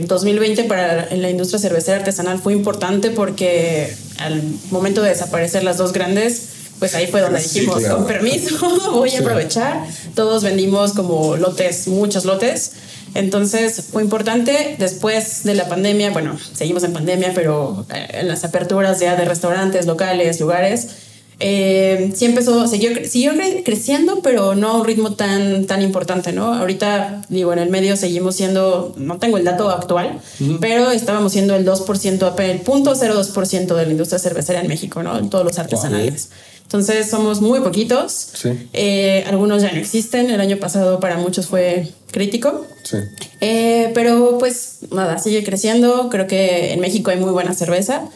2020 0.08 0.62
eh, 0.62 0.64
para 0.66 1.16
la 1.16 1.30
industria 1.30 1.60
cervecera 1.60 1.98
artesanal 1.98 2.40
fue 2.40 2.54
importante 2.54 3.12
porque 3.12 3.94
al 4.18 4.42
momento 4.72 5.02
de 5.02 5.10
desaparecer 5.10 5.64
las 5.64 5.78
dos 5.78 5.94
grandes, 5.94 6.50
pues 6.80 6.96
ahí 6.96 7.08
fue 7.08 7.22
donde 7.22 7.40
dijimos, 7.40 7.84
con 7.84 8.06
permiso, 8.06 8.58
voy 8.92 9.12
a 9.12 9.20
aprovechar. 9.20 9.86
Todos 10.16 10.44
vendimos 10.44 10.94
como 10.94 11.38
lotes, 11.38 11.88
muchos 11.88 12.26
lotes. 12.26 12.74
Entonces 13.16 13.86
fue 13.92 14.02
importante. 14.02 14.76
Después 14.80 15.44
de 15.44 15.54
la 15.54 15.70
pandemia, 15.70 16.12
bueno, 16.12 16.38
seguimos 16.54 16.84
en 16.84 16.94
pandemia, 16.94 17.32
pero 17.36 17.86
eh, 17.94 18.08
en 18.14 18.28
las 18.28 18.44
aperturas 18.44 19.00
ya 19.00 19.16
de 19.16 19.26
restaurantes, 19.26 19.86
locales, 19.86 20.40
lugares, 20.40 20.88
eh, 21.46 22.10
sí 22.16 22.24
empezó, 22.24 22.68
siguió, 22.68 22.92
siguió 23.06 23.34
creciendo, 23.66 24.22
pero 24.22 24.56
no 24.56 24.70
a 24.70 24.78
un 24.78 24.86
ritmo 24.86 25.16
tan, 25.16 25.66
tan 25.66 25.82
importante, 25.82 26.32
¿no? 26.32 26.54
Ahorita, 26.54 27.26
digo, 27.28 27.52
en 27.52 27.60
el 27.60 27.70
medio 27.70 27.98
seguimos 27.98 28.38
siendo, 28.38 28.94
no 28.96 29.18
tengo 29.18 29.38
el 29.38 29.44
dato 29.44 29.70
actual, 29.70 30.22
pero 30.62 30.92
estábamos 30.92 31.34
siendo 31.34 31.54
el 31.56 31.66
2%, 31.66 32.40
el 32.40 32.64
0.02% 32.64 33.76
de 33.76 33.86
la 33.86 33.92
industria 33.92 34.20
cervecera 34.20 34.62
en 34.62 34.70
México, 34.70 35.04
¿no? 35.04 35.20
En 35.20 35.30
todos 35.30 35.44
los 35.44 35.60
artesanales. 35.60 36.30
Entonces 36.64 37.10
somos 37.10 37.42
muy 37.42 37.60
poquitos. 37.60 38.30
Eh, 38.72 39.26
algunos 39.28 39.62
ya 39.62 39.74
no 39.74 39.80
existen. 39.80 40.32
El 40.32 40.40
año 40.40 40.58
pasado 40.60 41.02
para 41.02 41.18
muchos 41.18 41.48
fue 41.48 41.90
crítico. 42.10 42.66
Eh, 43.42 43.92
pero 43.94 44.38
pues 44.40 44.80
nada, 44.92 45.20
sigue 45.20 45.44
creciendo. 45.44 46.08
Creo 46.10 46.26
que 46.26 46.72
en 46.72 46.80
México 46.80 47.12
hay 47.12 47.18
muy 47.18 47.32
buena 47.32 47.54
cerveza. 47.54 48.10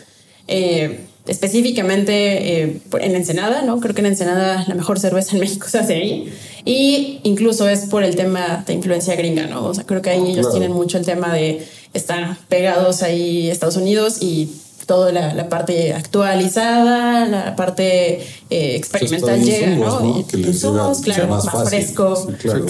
Eh, 0.47 1.01
específicamente 1.27 2.61
en 2.61 3.15
Ensenada, 3.15 3.61
¿no? 3.61 3.79
Creo 3.79 3.93
que 3.93 4.01
en 4.01 4.07
Ensenada 4.07 4.65
la 4.67 4.75
mejor 4.75 4.99
cerveza 4.99 5.35
en 5.35 5.39
México 5.41 5.67
se 5.69 5.79
hace 5.79 5.93
ahí. 5.95 6.33
Y 6.65 7.19
incluso 7.23 7.67
es 7.69 7.81
por 7.85 8.03
el 8.03 8.15
tema 8.15 8.63
de 8.65 8.73
influencia 8.73 9.15
gringa, 9.15 9.47
¿no? 9.47 9.65
O 9.65 9.73
sea, 9.73 9.85
creo 9.85 10.01
que 10.01 10.09
ahí 10.09 10.31
ellos 10.31 10.51
tienen 10.51 10.71
mucho 10.71 10.97
el 10.97 11.05
tema 11.05 11.33
de 11.33 11.65
estar 11.93 12.37
pegados 12.49 13.03
ahí 13.03 13.49
Estados 13.49 13.77
Unidos 13.77 14.17
y 14.21 14.49
toda 14.85 15.11
la, 15.11 15.49
parte 15.49 15.93
actualizada, 15.93 17.25
la 17.25 17.55
parte 17.55 18.21
eh, 18.49 18.75
experimental 18.75 19.43
llega, 19.43 19.75
¿no? 19.75 20.25
Que 20.25 20.37
les 20.37 20.61
claro, 20.61 21.27
más, 21.27 21.69
fresco. 21.69 22.15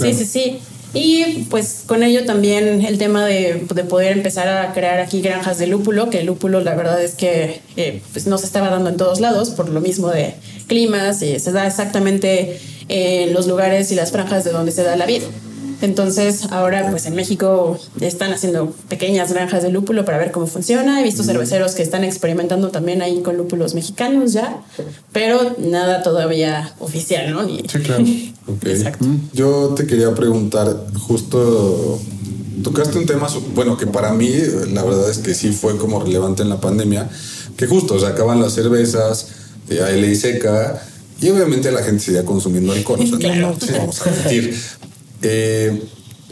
Sí, 0.01 0.13
sí, 0.13 0.25
sí. 0.25 0.59
Y 0.97 1.45
pues 1.49 1.83
con 1.85 2.03
ello 2.03 2.25
también 2.25 2.83
el 2.83 2.97
tema 2.97 3.25
de, 3.25 3.65
de, 3.73 3.83
poder 3.83 4.13
empezar 4.13 4.47
a 4.47 4.73
crear 4.73 4.99
aquí 4.99 5.21
granjas 5.21 5.57
de 5.57 5.67
lúpulo, 5.67 6.09
que 6.09 6.21
el 6.21 6.25
lúpulo 6.25 6.61
la 6.61 6.75
verdad 6.75 7.01
es 7.01 7.13
que 7.13 7.61
eh, 7.75 8.01
pues 8.13 8.27
no 8.27 8.37
se 8.37 8.45
estaba 8.45 8.69
dando 8.69 8.89
en 8.89 8.97
todos 8.97 9.19
lados 9.19 9.51
por 9.51 9.69
lo 9.69 9.79
mismo 9.79 10.09
de 10.09 10.33
climas, 10.67 11.21
y 11.21 11.39
se 11.39 11.51
da 11.51 11.67
exactamente 11.67 12.59
en 12.89 13.33
los 13.33 13.47
lugares 13.47 13.91
y 13.91 13.95
las 13.95 14.11
franjas 14.11 14.43
de 14.43 14.51
donde 14.51 14.71
se 14.71 14.83
da 14.83 14.95
la 14.95 15.05
vid. 15.05 15.21
Entonces, 15.81 16.45
ahora 16.51 16.89
pues 16.89 17.05
en 17.05 17.15
México 17.15 17.79
están 18.01 18.33
haciendo 18.33 18.73
pequeñas 18.89 19.31
granjas 19.31 19.63
de 19.63 19.69
lúpulo 19.69 20.05
para 20.05 20.17
ver 20.17 20.31
cómo 20.31 20.47
funciona. 20.47 20.99
He 21.01 21.03
visto 21.03 21.23
cerveceros 21.23 21.75
que 21.75 21.83
están 21.83 22.03
experimentando 22.03 22.69
también 22.69 23.01
ahí 23.01 23.21
con 23.21 23.37
lúpulos 23.37 23.75
mexicanos 23.75 24.33
ya, 24.33 24.61
pero 25.11 25.55
nada 25.59 26.01
todavía 26.01 26.73
oficial, 26.79 27.31
¿no? 27.31 27.47
sí, 27.47 27.63
claro. 27.83 28.05
Exacto. 28.65 29.05
Yo 29.33 29.73
te 29.75 29.85
quería 29.85 30.13
preguntar, 30.15 30.87
justo 30.99 31.99
tocaste 32.63 32.97
un 32.97 33.05
tema, 33.05 33.27
bueno, 33.53 33.77
que 33.77 33.87
para 33.87 34.13
mí 34.13 34.31
la 34.73 34.83
verdad 34.83 35.09
es 35.09 35.19
que 35.19 35.33
sí 35.33 35.51
fue 35.51 35.77
como 35.77 35.99
relevante 35.99 36.43
en 36.43 36.49
la 36.49 36.59
pandemia, 36.59 37.09
que 37.55 37.67
justo 37.67 37.99
se 37.99 38.07
acaban 38.07 38.41
las 38.41 38.53
cervezas, 38.53 39.27
de 39.67 39.97
ley 39.97 40.15
seca, 40.15 40.81
y 41.19 41.29
obviamente 41.29 41.71
la 41.71 41.83
gente 41.83 42.03
seguía 42.03 42.25
consumiendo 42.25 42.73
alcohol, 42.73 42.99
o 43.01 43.19
sea, 43.19 43.35
no, 43.35 43.55
vamos 43.77 44.01
a 44.01 44.11
mentir. 44.11 44.57
Eh, 45.21 45.81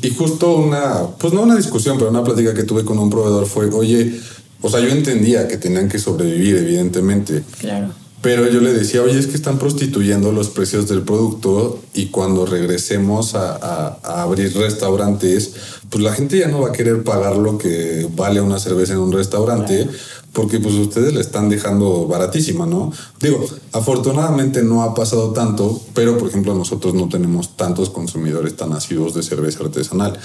y 0.02 0.10
justo 0.12 0.58
una, 0.58 1.08
pues 1.18 1.34
no 1.34 1.42
una 1.42 1.56
discusión, 1.56 1.98
pero 1.98 2.10
una 2.10 2.24
plática 2.24 2.54
que 2.54 2.64
tuve 2.64 2.84
con 2.84 3.00
un 3.00 3.10
proveedor 3.10 3.46
fue, 3.46 3.70
oye, 3.70 4.20
o 4.62 4.70
sea, 4.70 4.80
yo 4.80 4.90
entendía 4.90 5.48
que 5.48 5.58
tenían 5.58 5.90
que 5.90 6.00
sobrevivir, 6.00 6.58
evidentemente. 6.58 7.44
Claro. 7.60 7.90
Pero 8.26 8.50
yo 8.50 8.60
le 8.60 8.74
decía, 8.74 9.04
oye, 9.04 9.20
es 9.20 9.28
que 9.28 9.36
están 9.36 9.60
prostituyendo 9.60 10.32
los 10.32 10.50
precios 10.50 10.90
del 10.90 11.04
producto 11.04 11.78
y 11.94 12.08
cuando 12.08 12.48
regresemos 12.48 13.36
a, 13.36 14.00
abrir 14.02 14.52
restaurantes, 14.58 15.54
pues 15.92 16.04
la 16.04 16.12
gente 16.12 16.40
ya 16.40 16.48
no 16.48 16.62
va 16.62 16.70
a 16.70 16.72
querer 16.72 17.04
pagar 17.04 17.38
lo 17.38 17.60
que 17.60 18.10
vale 18.16 18.42
una 18.42 18.58
cerveza 18.58 18.94
en 18.94 19.00
un 19.00 19.12
restaurante 19.12 19.88
porque 20.34 20.60
pues 20.60 20.74
ustedes 20.74 21.14
le 21.14 21.22
están 21.22 21.50
dejando 21.50 22.08
baratísima, 22.08 22.66
¿no? 22.66 22.92
Digo, 23.22 23.46
afortunadamente 23.74 24.64
no 24.64 24.82
ha 24.82 24.96
pasado 24.96 25.32
tanto, 25.32 25.80
pero 25.94 26.18
por 26.18 26.28
ejemplo 26.28 26.56
nosotros 26.56 26.96
no 26.96 27.08
tenemos 27.08 27.56
tantos 27.56 27.92
consumidores 27.92 28.56
tan 28.56 28.74
asiduos 28.74 29.14
de 29.14 29.22
cerveza 29.22 29.64
artesanal. 29.64 30.18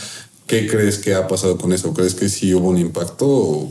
¿Qué 0.47 0.66
crees 0.66 0.97
que 0.97 1.14
ha 1.14 1.28
pasado 1.28 1.59
con 1.59 1.75
eso? 1.75 1.92
¿Crees 1.92 2.14
que 2.14 2.30
sí 2.30 2.54
hubo 2.54 2.71
un 2.71 2.78
impacto? 2.78 3.69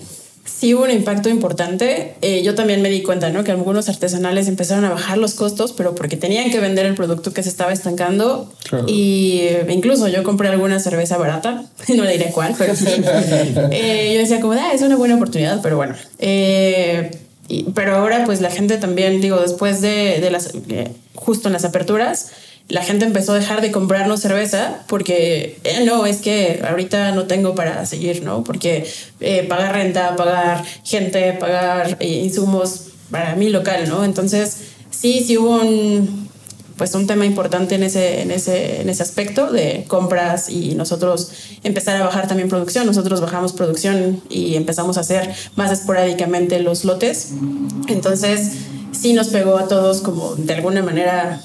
Sí 0.59 0.73
hubo 0.73 0.83
un 0.83 0.91
impacto 0.91 1.29
importante. 1.29 2.15
Eh, 2.21 2.43
yo 2.43 2.53
también 2.53 2.81
me 2.81 2.89
di 2.89 3.01
cuenta, 3.01 3.29
¿no? 3.29 3.43
Que 3.43 3.51
algunos 3.51 3.87
artesanales 3.87 4.47
empezaron 4.47 4.83
a 4.83 4.89
bajar 4.89 5.17
los 5.17 5.33
costos, 5.33 5.71
pero 5.71 5.95
porque 5.95 6.17
tenían 6.17 6.51
que 6.51 6.59
vender 6.59 6.85
el 6.85 6.95
producto 6.95 7.31
que 7.31 7.43
se 7.43 7.49
estaba 7.49 7.71
estancando. 7.71 8.51
Y 8.85 9.39
eh, 9.41 9.65
incluso 9.69 10.09
yo 10.09 10.23
compré 10.23 10.49
alguna 10.49 10.79
cerveza 10.79 11.17
barata, 11.17 11.63
no 11.95 12.03
le 12.03 12.11
diré 12.13 12.31
cuál, 12.31 12.55
pero 12.57 12.75
sí. 12.75 12.85
Eh, 13.71 14.11
yo 14.13 14.19
decía 14.19 14.39
como, 14.39 14.53
ah, 14.53 14.73
es 14.73 14.81
una 14.81 14.95
buena 14.95 15.15
oportunidad, 15.15 15.61
pero 15.61 15.77
bueno. 15.77 15.95
pero 16.19 17.95
ahora 17.95 18.23
pues 18.25 18.41
la 18.41 18.49
gente 18.49 18.77
también, 18.77 19.21
digo, 19.21 19.39
después 19.39 19.81
de, 19.81 20.19
de 20.19 20.31
las, 20.31 20.51
justo 21.13 21.47
en 21.47 21.53
las 21.53 21.65
aperturas, 21.65 22.31
la 22.69 22.83
gente 22.83 23.03
empezó 23.03 23.33
a 23.33 23.35
dejar 23.35 23.61
de 23.61 23.71
comprarnos 23.71 24.21
cerveza 24.21 24.83
porque 24.87 25.59
eh, 25.63 25.83
no, 25.85 26.05
es 26.05 26.17
que 26.17 26.63
ahorita 26.67 27.11
no 27.11 27.25
tengo 27.25 27.55
para 27.55 27.85
seguir, 27.87 28.23
¿no? 28.23 28.43
Porque 28.43 28.87
eh, 29.19 29.43
pagar 29.49 29.73
renta, 29.73 30.15
pagar 30.15 30.63
gente, 30.83 31.33
pagar 31.33 31.97
eh, 31.99 32.07
insumos 32.07 32.89
para 33.09 33.35
mi 33.35 33.49
local, 33.49 33.89
¿no? 33.89 34.05
Entonces, 34.05 34.57
sí, 34.91 35.23
sí 35.25 35.35
hubo 35.39 35.61
un, 35.61 36.29
pues 36.77 36.93
un 36.93 37.07
tema 37.07 37.25
importante 37.25 37.73
en 37.73 37.81
ese, 37.81 38.21
en, 38.21 38.29
ese, 38.29 38.81
en 38.81 38.89
ese 38.89 39.01
aspecto 39.01 39.51
de 39.51 39.85
compras 39.87 40.47
y 40.47 40.75
nosotros 40.75 41.31
empezar 41.63 41.99
a 41.99 42.05
bajar 42.05 42.27
también 42.27 42.49
producción. 42.49 42.85
Nosotros 42.85 43.19
bajamos 43.19 43.51
producción 43.51 44.21
y 44.29 44.53
empezamos 44.55 44.97
a 44.97 44.99
hacer 44.99 45.33
más 45.55 45.71
esporádicamente 45.71 46.59
los 46.59 46.85
lotes. 46.85 47.29
Entonces, 47.87 48.51
sí 48.91 49.13
nos 49.13 49.29
pegó 49.29 49.57
a 49.57 49.67
todos 49.67 50.01
como 50.01 50.35
de 50.35 50.53
alguna 50.53 50.83
manera 50.83 51.41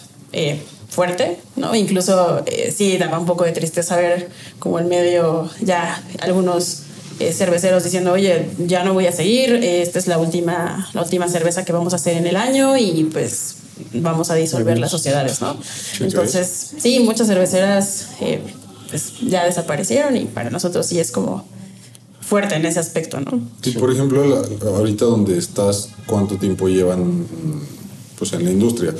fuerte, 0.94 1.38
¿no? 1.56 1.74
Incluso 1.74 2.42
eh, 2.46 2.72
sí 2.74 2.96
daba 2.96 3.18
un 3.18 3.26
poco 3.26 3.44
de 3.44 3.52
tristeza 3.52 3.96
ver 3.96 4.30
como 4.60 4.78
en 4.78 4.88
medio 4.88 5.50
ya 5.60 6.02
algunos 6.20 6.82
eh, 7.18 7.32
cerveceros 7.32 7.82
diciendo, 7.82 8.12
oye, 8.12 8.48
ya 8.58 8.84
no 8.84 8.94
voy 8.94 9.06
a 9.06 9.12
seguir, 9.12 9.54
esta 9.54 9.98
es 9.98 10.06
la 10.06 10.18
última, 10.18 10.88
la 10.94 11.02
última 11.02 11.28
cerveza 11.28 11.64
que 11.64 11.72
vamos 11.72 11.92
a 11.92 11.96
hacer 11.96 12.16
en 12.16 12.26
el 12.26 12.36
año 12.36 12.76
y 12.76 13.08
pues 13.12 13.56
vamos 13.92 14.30
a 14.30 14.34
disolver 14.36 14.78
las 14.78 14.92
sociedades, 14.92 15.40
¿no? 15.40 15.56
Entonces, 16.00 16.74
sí, 16.78 17.00
muchas 17.00 17.26
cerveceras 17.26 18.10
eh, 18.20 18.40
pues 18.88 19.14
ya 19.20 19.44
desaparecieron 19.44 20.16
y 20.16 20.26
para 20.26 20.50
nosotros 20.50 20.86
sí 20.86 21.00
es 21.00 21.10
como 21.10 21.44
fuerte 22.20 22.54
en 22.54 22.66
ese 22.66 22.78
aspecto, 22.78 23.20
¿no? 23.20 23.40
Sí, 23.62 23.72
por 23.72 23.92
ejemplo, 23.92 24.44
ahorita 24.64 25.04
donde 25.04 25.38
estás, 25.38 25.88
¿cuánto 26.06 26.36
tiempo 26.36 26.68
llevan 26.68 27.26
pues 28.18 28.32
en 28.32 28.44
la 28.44 28.50
industria? 28.50 28.94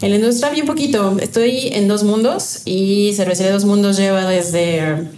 En 0.00 0.10
la 0.10 0.16
industria 0.16 0.50
bien 0.50 0.66
poquito. 0.66 1.16
Estoy 1.20 1.68
en 1.68 1.88
Dos 1.88 2.04
Mundos 2.04 2.62
y 2.64 3.12
Cervecería 3.14 3.52
Dos 3.52 3.64
Mundos 3.64 3.96
lleva 3.96 4.26
desde 4.26 5.08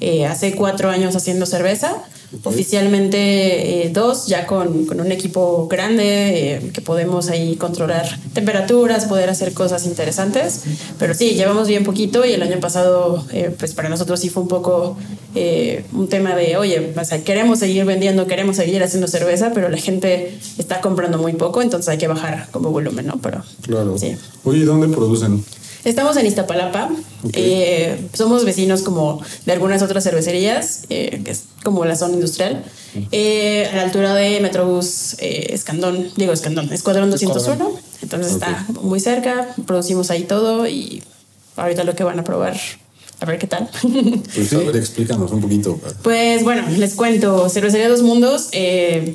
eh, 0.00 0.26
hace 0.26 0.54
cuatro 0.54 0.90
años 0.90 1.16
haciendo 1.16 1.46
cerveza. 1.46 2.02
Oficialmente 2.44 3.84
eh, 3.84 3.90
dos, 3.90 4.26
ya 4.26 4.46
con, 4.46 4.86
con, 4.86 5.00
un 5.00 5.10
equipo 5.10 5.66
grande 5.68 6.56
eh, 6.56 6.70
que 6.72 6.80
podemos 6.80 7.28
ahí 7.28 7.56
controlar 7.56 8.06
temperaturas, 8.32 9.06
poder 9.06 9.30
hacer 9.30 9.52
cosas 9.52 9.84
interesantes. 9.84 10.62
Pero 10.98 11.14
sí, 11.14 11.30
llevamos 11.30 11.66
bien 11.66 11.84
poquito 11.84 12.24
y 12.24 12.32
el 12.32 12.42
año 12.42 12.60
pasado, 12.60 13.24
pues 13.58 13.74
para 13.74 13.88
nosotros 13.88 14.20
sí 14.20 14.28
fue 14.28 14.44
un 14.44 14.48
poco 14.48 14.96
un 15.92 16.08
tema 16.08 16.34
de, 16.36 16.56
oye, 16.56 16.94
o 16.96 17.24
queremos 17.24 17.58
seguir 17.58 17.84
vendiendo, 17.84 18.26
queremos 18.26 18.56
seguir 18.56 18.82
haciendo 18.82 19.08
cerveza, 19.08 19.50
pero 19.52 19.68
la 19.68 19.78
gente 19.78 20.38
está 20.58 20.80
comprando 20.80 21.18
muy 21.18 21.32
poco, 21.32 21.62
entonces 21.62 21.88
hay 21.88 21.98
que 21.98 22.08
bajar 22.08 22.48
como 22.50 22.70
volumen, 22.70 23.06
¿no? 23.06 23.18
Pero, 23.20 23.42
claro. 23.62 23.98
Sí. 23.98 24.16
Oye, 24.44 24.64
¿dónde 24.64 24.88
producen? 24.88 25.44
Estamos 25.84 26.16
en 26.16 26.26
Iztapalapa. 26.26 26.90
Eh, 27.32 28.08
somos 28.12 28.44
vecinos 28.44 28.82
como 28.82 29.22
de 29.46 29.52
algunas 29.52 29.82
otras 29.82 30.04
cervecerías, 30.04 30.82
eh, 30.90 31.22
que 31.24 31.30
es 31.30 31.44
como 31.62 31.84
la 31.84 31.96
zona 31.96 32.14
industrial. 32.14 32.64
Eh, 33.12 33.68
a 33.72 33.76
la 33.76 33.82
altura 33.82 34.14
de 34.14 34.40
Metrobús 34.40 35.16
Escandón, 35.18 36.10
digo 36.16 36.32
Escandón, 36.32 36.72
Escuadrón 36.72 37.10
201. 37.10 37.72
Entonces 38.02 38.32
está 38.32 38.66
muy 38.82 39.00
cerca, 39.00 39.54
producimos 39.66 40.10
ahí 40.10 40.24
todo 40.24 40.66
y 40.66 41.02
ahorita 41.56 41.84
lo 41.84 41.94
que 41.94 42.04
van 42.04 42.18
a 42.18 42.24
probar 42.24 42.58
a 43.20 43.26
ver 43.26 43.38
qué 43.38 43.46
tal. 43.46 43.68
Pues 44.34 44.52
a 44.52 44.58
ver, 44.58 44.76
explícanos 44.76 45.30
un 45.30 45.40
poquito. 45.40 45.78
Pues 46.02 46.42
bueno, 46.42 46.64
les 46.76 46.94
cuento. 46.94 47.48
Cervecería 47.48 47.88
Dos 47.88 48.02
Mundos, 48.02 48.50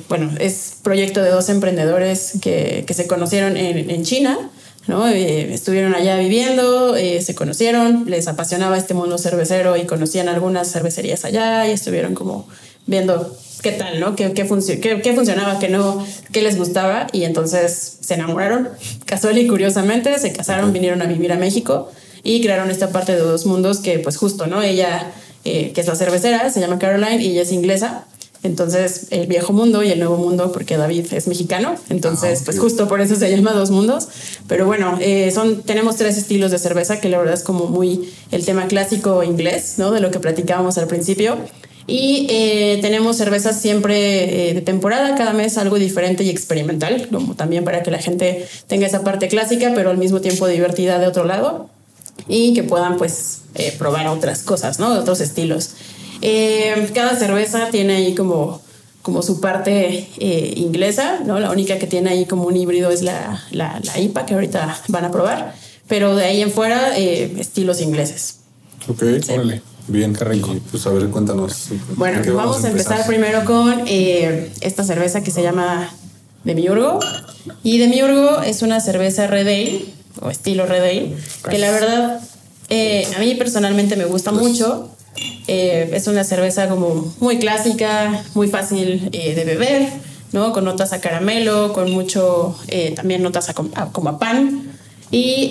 bueno, 0.08 0.30
es 0.40 0.74
proyecto 0.82 1.22
de 1.22 1.30
dos 1.30 1.48
emprendedores 1.48 2.34
que, 2.40 2.84
que 2.86 2.94
se 2.94 3.06
conocieron 3.06 3.56
en, 3.56 3.90
en 3.90 4.04
China. 4.04 4.50
¿No? 4.86 5.08
Eh, 5.08 5.52
estuvieron 5.52 5.94
allá 5.94 6.16
viviendo, 6.18 6.96
eh, 6.96 7.20
se 7.22 7.34
conocieron, 7.34 8.04
les 8.06 8.28
apasionaba 8.28 8.76
este 8.76 8.94
mundo 8.94 9.18
cervecero 9.18 9.76
y 9.76 9.84
conocían 9.84 10.28
algunas 10.28 10.70
cervecerías 10.70 11.24
allá 11.24 11.66
y 11.68 11.72
estuvieron 11.72 12.14
como 12.14 12.48
viendo 12.86 13.36
qué 13.62 13.72
tal, 13.72 13.98
¿no? 13.98 14.14
¿Qué, 14.14 14.32
qué, 14.32 14.44
funcionaba, 14.44 15.58
qué 15.58 15.68
no, 15.68 16.06
qué 16.32 16.42
les 16.42 16.56
gustaba 16.56 17.08
y 17.12 17.24
entonces 17.24 17.98
se 18.00 18.14
enamoraron, 18.14 18.68
casual 19.06 19.38
y 19.38 19.46
curiosamente, 19.46 20.18
se 20.18 20.32
casaron, 20.32 20.72
vinieron 20.72 21.02
a 21.02 21.06
vivir 21.06 21.32
a 21.32 21.36
México 21.36 21.90
y 22.22 22.40
crearon 22.40 22.70
esta 22.70 22.90
parte 22.90 23.12
de 23.12 23.18
dos 23.18 23.46
mundos 23.46 23.78
que 23.78 23.98
pues 23.98 24.16
justo, 24.16 24.46
¿no? 24.46 24.62
Ella, 24.62 25.12
eh, 25.44 25.72
que 25.74 25.80
es 25.80 25.86
la 25.86 25.96
cervecera, 25.96 26.50
se 26.50 26.60
llama 26.60 26.78
Caroline 26.78 27.22
y 27.22 27.32
ella 27.32 27.42
es 27.42 27.52
inglesa 27.52 28.06
entonces, 28.42 29.08
el 29.10 29.26
viejo 29.26 29.52
mundo 29.52 29.82
y 29.82 29.90
el 29.90 29.98
nuevo 29.98 30.16
mundo, 30.16 30.52
porque 30.52 30.76
David 30.76 31.06
es 31.12 31.26
mexicano. 31.26 31.74
Entonces, 31.88 32.40
ah, 32.40 32.42
pues 32.44 32.58
justo 32.58 32.88
por 32.88 33.00
eso 33.00 33.16
se 33.16 33.34
llama 33.34 33.52
Dos 33.52 33.70
Mundos. 33.70 34.08
Pero 34.48 34.66
bueno, 34.66 34.98
eh, 35.00 35.30
son, 35.32 35.62
tenemos 35.62 35.96
tres 35.96 36.16
estilos 36.16 36.50
de 36.50 36.58
cerveza, 36.58 37.00
que 37.00 37.08
la 37.08 37.18
verdad 37.18 37.34
es 37.34 37.42
como 37.42 37.66
muy 37.66 38.08
el 38.30 38.44
tema 38.44 38.66
clásico 38.66 39.22
inglés, 39.22 39.74
¿no? 39.78 39.90
De 39.90 40.00
lo 40.00 40.10
que 40.10 40.20
platicábamos 40.20 40.78
al 40.78 40.86
principio. 40.86 41.36
Y 41.88 42.26
eh, 42.30 42.78
tenemos 42.82 43.16
cervezas 43.16 43.60
siempre 43.60 44.50
eh, 44.50 44.54
de 44.54 44.60
temporada, 44.60 45.14
cada 45.14 45.32
mes 45.32 45.56
algo 45.56 45.76
diferente 45.76 46.24
y 46.24 46.30
experimental, 46.30 47.08
como 47.12 47.34
también 47.34 47.64
para 47.64 47.82
que 47.82 47.92
la 47.92 47.98
gente 47.98 48.46
tenga 48.66 48.86
esa 48.86 49.04
parte 49.04 49.28
clásica, 49.28 49.72
pero 49.74 49.90
al 49.90 49.98
mismo 49.98 50.20
tiempo 50.20 50.48
divertida 50.48 50.98
de 50.98 51.06
otro 51.06 51.24
lado 51.24 51.68
y 52.28 52.54
que 52.54 52.64
puedan 52.64 52.96
pues 52.96 53.42
probar 53.78 54.08
otras 54.08 54.42
cosas, 54.42 54.80
¿no? 54.80 54.92
Otros 54.98 55.20
estilos. 55.20 55.70
Eh, 56.22 56.90
cada 56.94 57.16
cerveza 57.16 57.68
tiene 57.70 57.96
ahí 57.96 58.14
como, 58.14 58.60
como 59.02 59.22
su 59.22 59.40
parte 59.40 60.08
eh, 60.18 60.54
inglesa, 60.56 61.20
¿no? 61.24 61.38
La 61.40 61.50
única 61.50 61.78
que 61.78 61.86
tiene 61.86 62.10
ahí 62.10 62.26
como 62.26 62.44
un 62.44 62.56
híbrido 62.56 62.90
es 62.90 63.02
la, 63.02 63.42
la, 63.50 63.80
IPA 63.98 64.26
que 64.26 64.34
ahorita 64.34 64.80
van 64.88 65.04
a 65.04 65.10
probar, 65.10 65.54
pero 65.88 66.16
de 66.16 66.24
ahí 66.24 66.42
en 66.42 66.50
fuera 66.50 66.98
eh, 66.98 67.34
estilos 67.38 67.80
ingleses. 67.80 68.40
Ok, 68.88 69.02
Bien, 69.88 70.12
qué 70.14 70.24
rico. 70.24 70.52
pues 70.72 70.84
a 70.88 70.90
ver, 70.90 71.08
cuéntanos. 71.10 71.68
Bueno, 71.94 72.20
vamos, 72.34 72.64
a 72.64 72.70
empezar, 72.70 73.06
primero 73.06 73.44
con 73.44 73.84
esta 73.86 74.82
cerveza 74.82 75.22
que 75.22 75.30
se 75.30 75.44
llama 75.44 75.90
de 76.42 76.54
Miurgo. 76.54 76.98
Y 77.62 77.78
de 77.78 77.86
Miurgo 77.88 78.40
es 78.42 78.62
una 78.62 78.80
cerveza 78.80 79.26
Red 79.26 79.46
Ale, 79.46 79.84
o 80.20 80.30
estilo 80.30 80.66
Red 80.66 80.82
Ale, 80.82 81.16
que 81.48 81.58
la 81.58 81.70
verdad 81.70 82.20
eh, 82.68 83.06
a 83.16 83.20
mí 83.20 83.34
personalmente 83.34 83.96
me 83.96 84.04
gusta 84.04 84.32
mucho. 84.32 84.90
Eh, 85.46 85.90
es 85.92 86.06
una 86.06 86.24
cerveza 86.24 86.68
como 86.68 87.14
muy 87.20 87.38
clásica, 87.38 88.24
muy 88.34 88.48
fácil 88.48 89.08
eh, 89.12 89.34
de 89.34 89.44
beber, 89.44 89.88
¿no? 90.32 90.52
Con 90.52 90.64
notas 90.64 90.92
a 90.92 91.00
caramelo, 91.00 91.72
con 91.72 91.90
mucho, 91.92 92.56
también 92.94 93.22
notas 93.22 93.48
a, 93.48 93.54
como 93.54 94.08
a 94.08 94.18
pan. 94.18 94.70
Y 95.10 95.50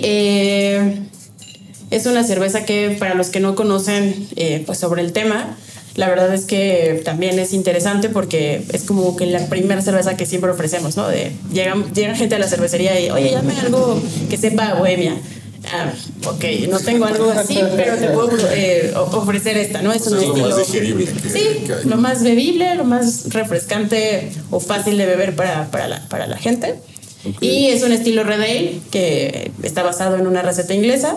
es 1.90 2.06
una 2.06 2.24
cerveza 2.24 2.64
que 2.64 2.96
para 2.98 3.14
los 3.14 3.28
que 3.28 3.40
no 3.40 3.54
conocen 3.54 4.28
pues 4.66 4.78
sobre 4.78 5.02
el 5.02 5.12
tema, 5.12 5.56
la 5.96 6.08
verdad 6.08 6.32
es 6.34 6.44
que 6.44 7.00
también 7.04 7.38
es 7.38 7.54
interesante 7.54 8.10
porque 8.10 8.62
es 8.72 8.82
como 8.82 9.16
que 9.16 9.26
la 9.26 9.46
primera 9.46 9.80
cerveza 9.80 10.16
que 10.16 10.26
siempre 10.26 10.50
ofrecemos, 10.50 10.96
¿no? 10.96 11.08
De 11.08 11.32
llegan, 11.52 11.92
llega 11.94 12.14
gente 12.14 12.34
a 12.34 12.38
la 12.38 12.48
cervecería 12.48 13.00
y, 13.00 13.10
oye, 13.10 13.30
llame 13.30 13.58
algo 13.58 14.00
que 14.28 14.36
sepa 14.36 14.74
bohemia. 14.74 15.16
Ah, 15.72 15.92
ok, 16.26 16.44
no 16.68 16.78
tengo 16.78 17.06
algo 17.06 17.30
así, 17.30 17.58
pero 17.76 17.96
te 17.96 18.08
puedo 18.08 18.30
eh, 18.50 18.92
ofrecer 18.94 19.56
esta, 19.56 19.82
¿no? 19.82 19.92
Es 19.92 20.06
un 20.06 20.18
estilo. 20.18 20.48
Lo 20.48 20.56
más 20.56 20.66
digerible 20.66 21.06
sí, 21.32 21.66
lo 21.84 21.96
más 21.96 22.22
bebible, 22.22 22.74
lo 22.74 22.84
más 22.84 23.32
refrescante 23.32 24.32
o 24.50 24.60
fácil 24.60 24.96
de 24.98 25.06
beber 25.06 25.34
para, 25.34 25.70
para, 25.70 25.88
la, 25.88 26.08
para 26.08 26.26
la 26.26 26.36
gente. 26.36 26.76
Y 27.40 27.66
es 27.66 27.82
un 27.82 27.92
estilo 27.92 28.22
Red 28.22 28.40
Ale 28.40 28.80
que 28.90 29.50
está 29.62 29.82
basado 29.82 30.16
en 30.16 30.26
una 30.28 30.42
receta 30.42 30.74
inglesa 30.74 31.16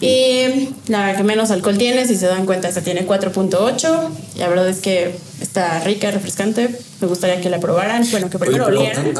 y 0.00 0.70
la 0.88 1.14
que 1.14 1.22
menos 1.22 1.50
alcohol 1.50 1.76
tiene, 1.76 2.06
si 2.06 2.16
se 2.16 2.26
dan 2.26 2.46
cuenta, 2.46 2.68
esta 2.68 2.82
tiene 2.82 3.06
4.8. 3.06 4.08
La 4.36 4.48
verdad 4.48 4.68
es 4.68 4.80
que 4.80 5.14
está 5.40 5.80
rica, 5.80 6.10
refrescante. 6.10 6.78
Me 7.00 7.06
gustaría 7.06 7.40
que 7.40 7.50
la 7.50 7.60
probaran. 7.60 8.06
Bueno, 8.10 8.30
que 8.30 8.38
primero 8.38 8.66
olieran. 8.66 9.12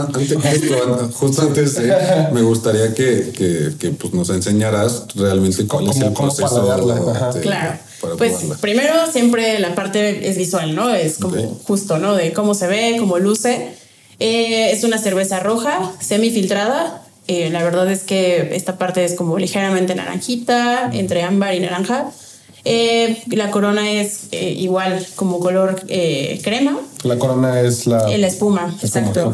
justo, 1.13 1.43
antes, 1.43 1.81
me 2.33 2.43
gustaría 2.43 2.95
que, 2.95 3.33
que, 3.37 3.73
que 3.79 3.91
pues, 3.91 4.13
nos 4.13 4.31
enseñaras 4.31 5.07
realmente 5.15 5.67
cuál 5.67 5.89
es 5.89 5.97
el 5.97 6.13
proceso. 6.13 7.41
claro. 7.41 7.79
Pues 8.17 8.35
primero 8.61 8.95
siempre 9.13 9.59
la 9.59 9.75
parte 9.75 10.29
es 10.29 10.39
visual, 10.39 10.75
¿no? 10.75 10.95
Es 10.95 11.19
como 11.19 11.37
justo, 11.67 11.99
¿no? 11.99 12.15
De 12.15 12.33
cómo 12.33 12.55
se 12.55 12.67
ve, 12.67 12.97
cómo 12.99 13.19
luce. 13.19 13.75
Eh, 14.19 14.71
es 14.73 14.85
una 14.85 14.99
cerveza 14.99 15.41
roja, 15.41 15.93
semifiltrada, 16.01 17.03
eh, 17.27 17.49
la 17.51 17.63
verdad 17.63 17.89
es 17.91 18.03
que 18.03 18.57
esta 18.57 18.77
parte 18.77 19.05
es 19.05 19.15
como 19.15 19.39
ligeramente 19.39 19.95
naranjita, 19.95 20.91
entre 20.93 21.23
ámbar 21.23 21.55
y 21.55 21.61
naranja. 21.61 22.11
Eh, 22.65 23.23
la 23.29 23.51
corona 23.51 23.91
es 23.91 24.29
eh, 24.33 24.51
igual 24.51 25.07
como 25.17 25.41
color 25.41 25.81
crema. 26.43 26.79
La 27.05 27.19
corona 27.19 27.61
es 27.61 27.87
la, 27.87 28.07
la 28.09 28.27
espuma, 28.27 28.75
exacto. 28.83 29.33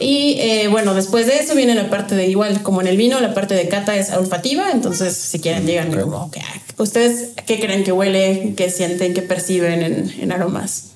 Y 0.00 0.66
bueno, 0.68 0.94
después 0.94 1.26
de 1.26 1.38
eso 1.38 1.54
viene 1.54 1.74
la 1.74 1.88
parte 1.88 2.16
de 2.16 2.26
igual, 2.26 2.62
como 2.62 2.80
en 2.80 2.88
el 2.88 2.96
vino, 2.96 3.20
la 3.20 3.32
parte 3.34 3.54
de 3.54 3.68
cata 3.68 3.96
es 3.96 4.12
olfativa, 4.12 4.72
entonces 4.72 5.16
si 5.16 5.38
quieren 5.38 5.66
llegan 5.66 5.92
como, 5.92 6.30
¿ustedes 6.78 7.30
qué 7.46 7.60
creen 7.60 7.84
que 7.84 7.92
huele, 7.92 8.54
qué 8.56 8.70
sienten, 8.70 9.14
qué 9.14 9.22
perciben 9.22 9.82
en, 9.82 10.14
en 10.20 10.32
aromas? 10.32 10.95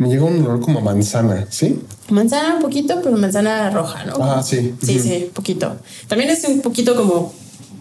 Me 0.00 0.08
llega 0.08 0.24
un 0.24 0.42
olor 0.42 0.60
como 0.62 0.80
manzana, 0.80 1.46
¿sí? 1.50 1.78
Manzana 2.08 2.54
un 2.54 2.62
poquito, 2.62 3.02
pero 3.04 3.18
manzana 3.18 3.68
roja, 3.68 4.06
¿no? 4.06 4.14
Ah, 4.18 4.42
sí. 4.42 4.74
Sí, 4.82 4.98
sí, 4.98 5.30
poquito. 5.34 5.76
También 6.08 6.30
es 6.30 6.42
un 6.44 6.62
poquito 6.62 6.96
como 6.96 7.34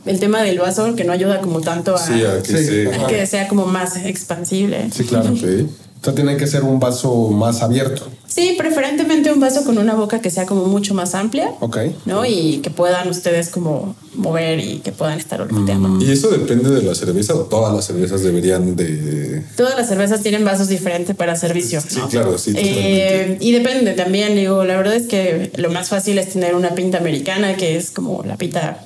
el 0.06 0.20
tema 0.20 0.42
del 0.42 0.60
vaso 0.60 0.94
que 0.96 1.06
no 1.06 1.14
ayuda 1.14 1.40
como 1.40 1.62
tanto 1.62 1.96
a, 1.96 2.06
que, 2.44 3.26
sea 3.26 3.48
como 3.48 3.68
más 3.68 3.96
expansible. 3.96 4.90
Sí, 4.92 5.06
claro. 5.06 5.34
Sí. 5.34 5.66
O 6.02 6.06
sea, 6.06 6.16
tiene 6.16 6.38
que 6.38 6.48
ser 6.48 6.64
un 6.64 6.80
vaso 6.80 7.28
más 7.28 7.62
abierto. 7.62 8.08
Sí, 8.26 8.56
preferentemente 8.58 9.34
un 9.34 9.40
vaso 9.42 9.66
con 9.66 9.78
una 9.78 9.96
boca 9.96 10.22
que 10.22 10.30
sea 10.30 10.46
como 10.46 10.66
mucho 10.66 10.94
más 10.94 11.14
amplia. 11.14 11.52
Ok. 11.60 11.78
¿No? 12.06 12.26
Y 12.26 12.60
que 12.60 12.70
puedan 12.70 13.10
ustedes 13.10 13.50
como 13.50 13.96
mover 14.14 14.60
y 14.60 14.78
que 14.78 14.94
puedan 14.94 15.20
estar 15.20 15.42
olfateando. 15.42 15.90
Mm. 15.90 16.02
¿Y 16.02 16.12
eso 16.12 16.30
depende 16.30 16.70
de 16.70 16.84
la 16.84 16.96
cerveza 16.96 17.34
o 17.34 17.40
todas 17.40 17.76
las 17.76 17.86
cervezas 17.86 18.24
deberían 18.24 18.78
de...? 18.78 19.44
Todas 19.58 19.76
las 19.76 19.90
cervezas 19.90 20.22
tienen 20.22 20.46
vasos 20.46 20.70
diferentes 20.70 21.18
para 21.18 21.36
servicio. 21.36 21.82
Sí, 21.82 22.00
claro, 22.10 22.38
sí. 22.38 22.54
Eh, 22.56 23.38
y 23.42 23.52
depende 23.52 23.94
también, 23.94 24.36
digo, 24.36 24.64
la 24.64 24.78
verdad 24.78 24.96
es 24.96 25.08
que 25.08 25.52
lo 25.58 25.70
más 25.70 25.90
fácil 25.90 26.18
es 26.18 26.30
tener 26.30 26.56
una 26.56 26.76
pinta 26.76 27.00
americana, 27.00 27.58
que 27.58 27.76
es 27.76 27.92
como 27.92 28.24
la 28.24 28.38
pinta 28.38 28.86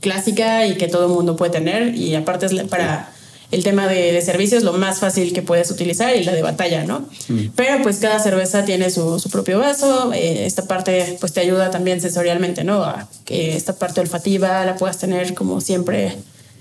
clásica 0.00 0.66
y 0.66 0.76
que 0.76 0.88
todo 0.88 1.06
el 1.06 1.12
mundo 1.12 1.36
puede 1.36 1.52
tener. 1.52 1.94
Y 1.94 2.14
aparte 2.14 2.46
es 2.46 2.54
para 2.64 3.10
el 3.54 3.62
tema 3.62 3.86
de, 3.86 4.20
servicios 4.20 4.62
lo 4.62 4.72
más 4.72 4.98
fácil 4.98 5.32
que 5.32 5.42
puedes 5.42 5.70
utilizar 5.70 6.16
y 6.16 6.24
la 6.24 6.32
de 6.32 6.42
batalla, 6.42 6.84
¿no? 6.84 7.08
Mm. 7.28 7.48
Pero 7.54 7.82
pues 7.82 7.98
cada 7.98 8.18
cerveza 8.18 8.64
tiene 8.64 8.90
su, 8.90 9.22
propio 9.30 9.58
vaso, 9.60 10.12
eh, 10.12 10.44
esta 10.44 10.64
parte 10.64 11.16
pues 11.20 11.32
te 11.32 11.40
ayuda 11.40 11.70
también 11.70 12.00
sensorialmente, 12.00 12.64
¿no? 12.64 12.82
A 12.82 13.08
que 13.24 13.56
esta 13.56 13.74
parte 13.76 14.00
olfativa 14.00 14.64
la 14.64 14.76
puedas 14.76 14.98
tener 14.98 15.34
como 15.34 15.60
siempre 15.60 16.16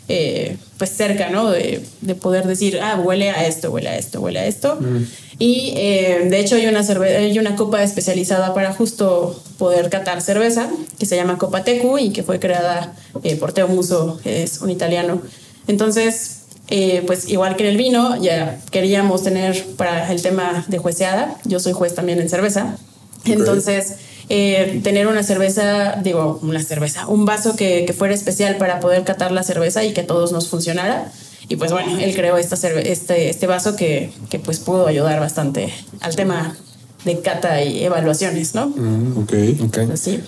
eh, 0.07 0.57
pues 0.77 0.91
cerca, 0.91 1.29
¿no? 1.29 1.49
De, 1.49 1.81
poder 2.21 2.45
decir, 2.45 2.79
ah, 2.81 2.99
huele 3.03 3.31
a 3.31 3.47
esto, 3.47 3.71
huele 3.71 3.89
a 3.89 3.97
esto, 3.97 4.21
huele 4.21 4.39
a 4.39 4.45
esto. 4.45 4.77
Mm. 4.79 5.05
Y 5.39 5.73
eh, 5.75 6.27
de 6.29 6.39
hecho 6.39 6.55
hay 6.55 6.67
una, 6.67 6.81
hay 6.81 7.39
una 7.39 7.55
copa 7.55 7.81
especializada 7.81 8.53
para 8.53 8.71
justo 8.71 9.41
poder 9.57 9.89
catar 9.89 10.21
cerveza 10.21 10.69
que 10.99 11.07
se 11.07 11.15
llama 11.15 11.39
Copa 11.39 11.63
Tecu 11.63 11.97
y 11.97 12.11
que 12.11 12.21
fue 12.21 12.39
creada 12.39 12.93
por 13.39 13.51
Teo 13.51 13.67
Muso, 13.67 14.19
que 14.23 14.43
es 14.43 14.61
un 14.61 14.69
italiano. 14.69 15.21
Entonces, 15.67 16.42
eh, 16.69 17.03
pues 17.05 17.27
igual 17.29 17.55
que 17.55 17.63
en 17.63 17.69
el 17.69 17.77
vino, 17.77 18.21
ya 18.21 18.59
queríamos 18.71 19.23
tener 19.23 19.63
para 19.75 20.11
el 20.11 20.21
tema 20.21 20.65
de 20.67 20.77
jueceada, 20.77 21.37
yo 21.43 21.59
soy 21.59 21.73
juez 21.73 21.93
también 21.93 22.19
en 22.19 22.29
cerveza, 22.29 22.77
entonces 23.25 23.95
eh, 24.29 24.79
tener 24.83 25.07
una 25.07 25.23
cerveza, 25.23 25.97
digo, 26.01 26.39
una 26.41 26.61
cerveza, 26.63 27.07
un 27.07 27.25
vaso 27.25 27.55
que, 27.55 27.83
que, 27.85 27.93
fuera 27.93 28.13
especial 28.13 28.57
para 28.57 28.79
poder 28.79 29.03
catar 29.03 29.31
la 29.31 29.43
cerveza 29.43 29.83
y 29.83 29.93
que 29.93 30.03
todos 30.03 30.31
nos 30.31 30.47
funcionara. 30.47 31.11
Y 31.49 31.57
pues 31.57 31.71
bueno, 31.73 31.99
él 31.99 32.15
creó 32.15 32.37
esta 32.37 32.55
este, 32.55 33.29
este 33.29 33.47
vaso 33.47 33.75
que, 33.75 34.11
que 34.29 34.39
pues 34.39 34.59
pudo 34.59 34.87
ayudar 34.87 35.19
bastante 35.19 35.73
al 35.99 36.15
tema 36.15 36.55
de 37.03 37.19
cata 37.19 37.61
y 37.61 37.83
evaluaciones, 37.83 38.55
¿no? 38.55 38.67
Mm, 38.67 39.17
ok, 39.17 39.33
ok. 39.65 39.77
Así. 39.91 40.21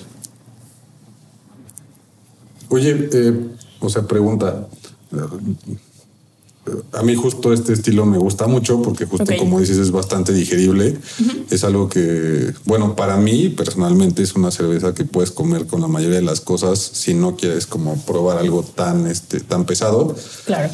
Oye, 2.70 3.10
eh, 3.14 3.34
o 3.80 3.90
sea, 3.90 4.04
pregunta 4.04 4.68
a 6.94 7.04
mí 7.04 7.16
justo 7.16 7.54
este 7.54 7.74
estilo 7.74 8.06
me 8.06 8.18
gusta 8.18 8.48
mucho 8.48 8.82
porque 8.82 9.06
justo 9.06 9.32
como 9.38 9.60
dices 9.60 9.78
es 9.78 9.92
bastante 9.92 10.34
digerible. 10.34 10.98
Es 11.50 11.64
algo 11.64 11.90
que, 11.90 12.54
bueno, 12.66 12.96
para 12.96 13.18
mí 13.18 13.50
personalmente 13.50 14.24
es 14.24 14.36
una 14.36 14.52
cerveza 14.52 14.94
que 14.94 15.06
puedes 15.06 15.32
comer 15.32 15.68
con 15.68 15.82
la 15.82 15.88
mayoría 15.88 16.18
de 16.18 16.24
las 16.24 16.42
cosas 16.42 16.80
si 16.80 17.14
no 17.14 17.36
quieres 17.36 17.68
como 17.68 17.98
probar 18.06 18.38
algo 18.38 18.64
tan, 18.64 19.08
este, 19.08 19.40
tan 19.40 19.66
pesado. 19.66 20.16
Claro. 20.46 20.74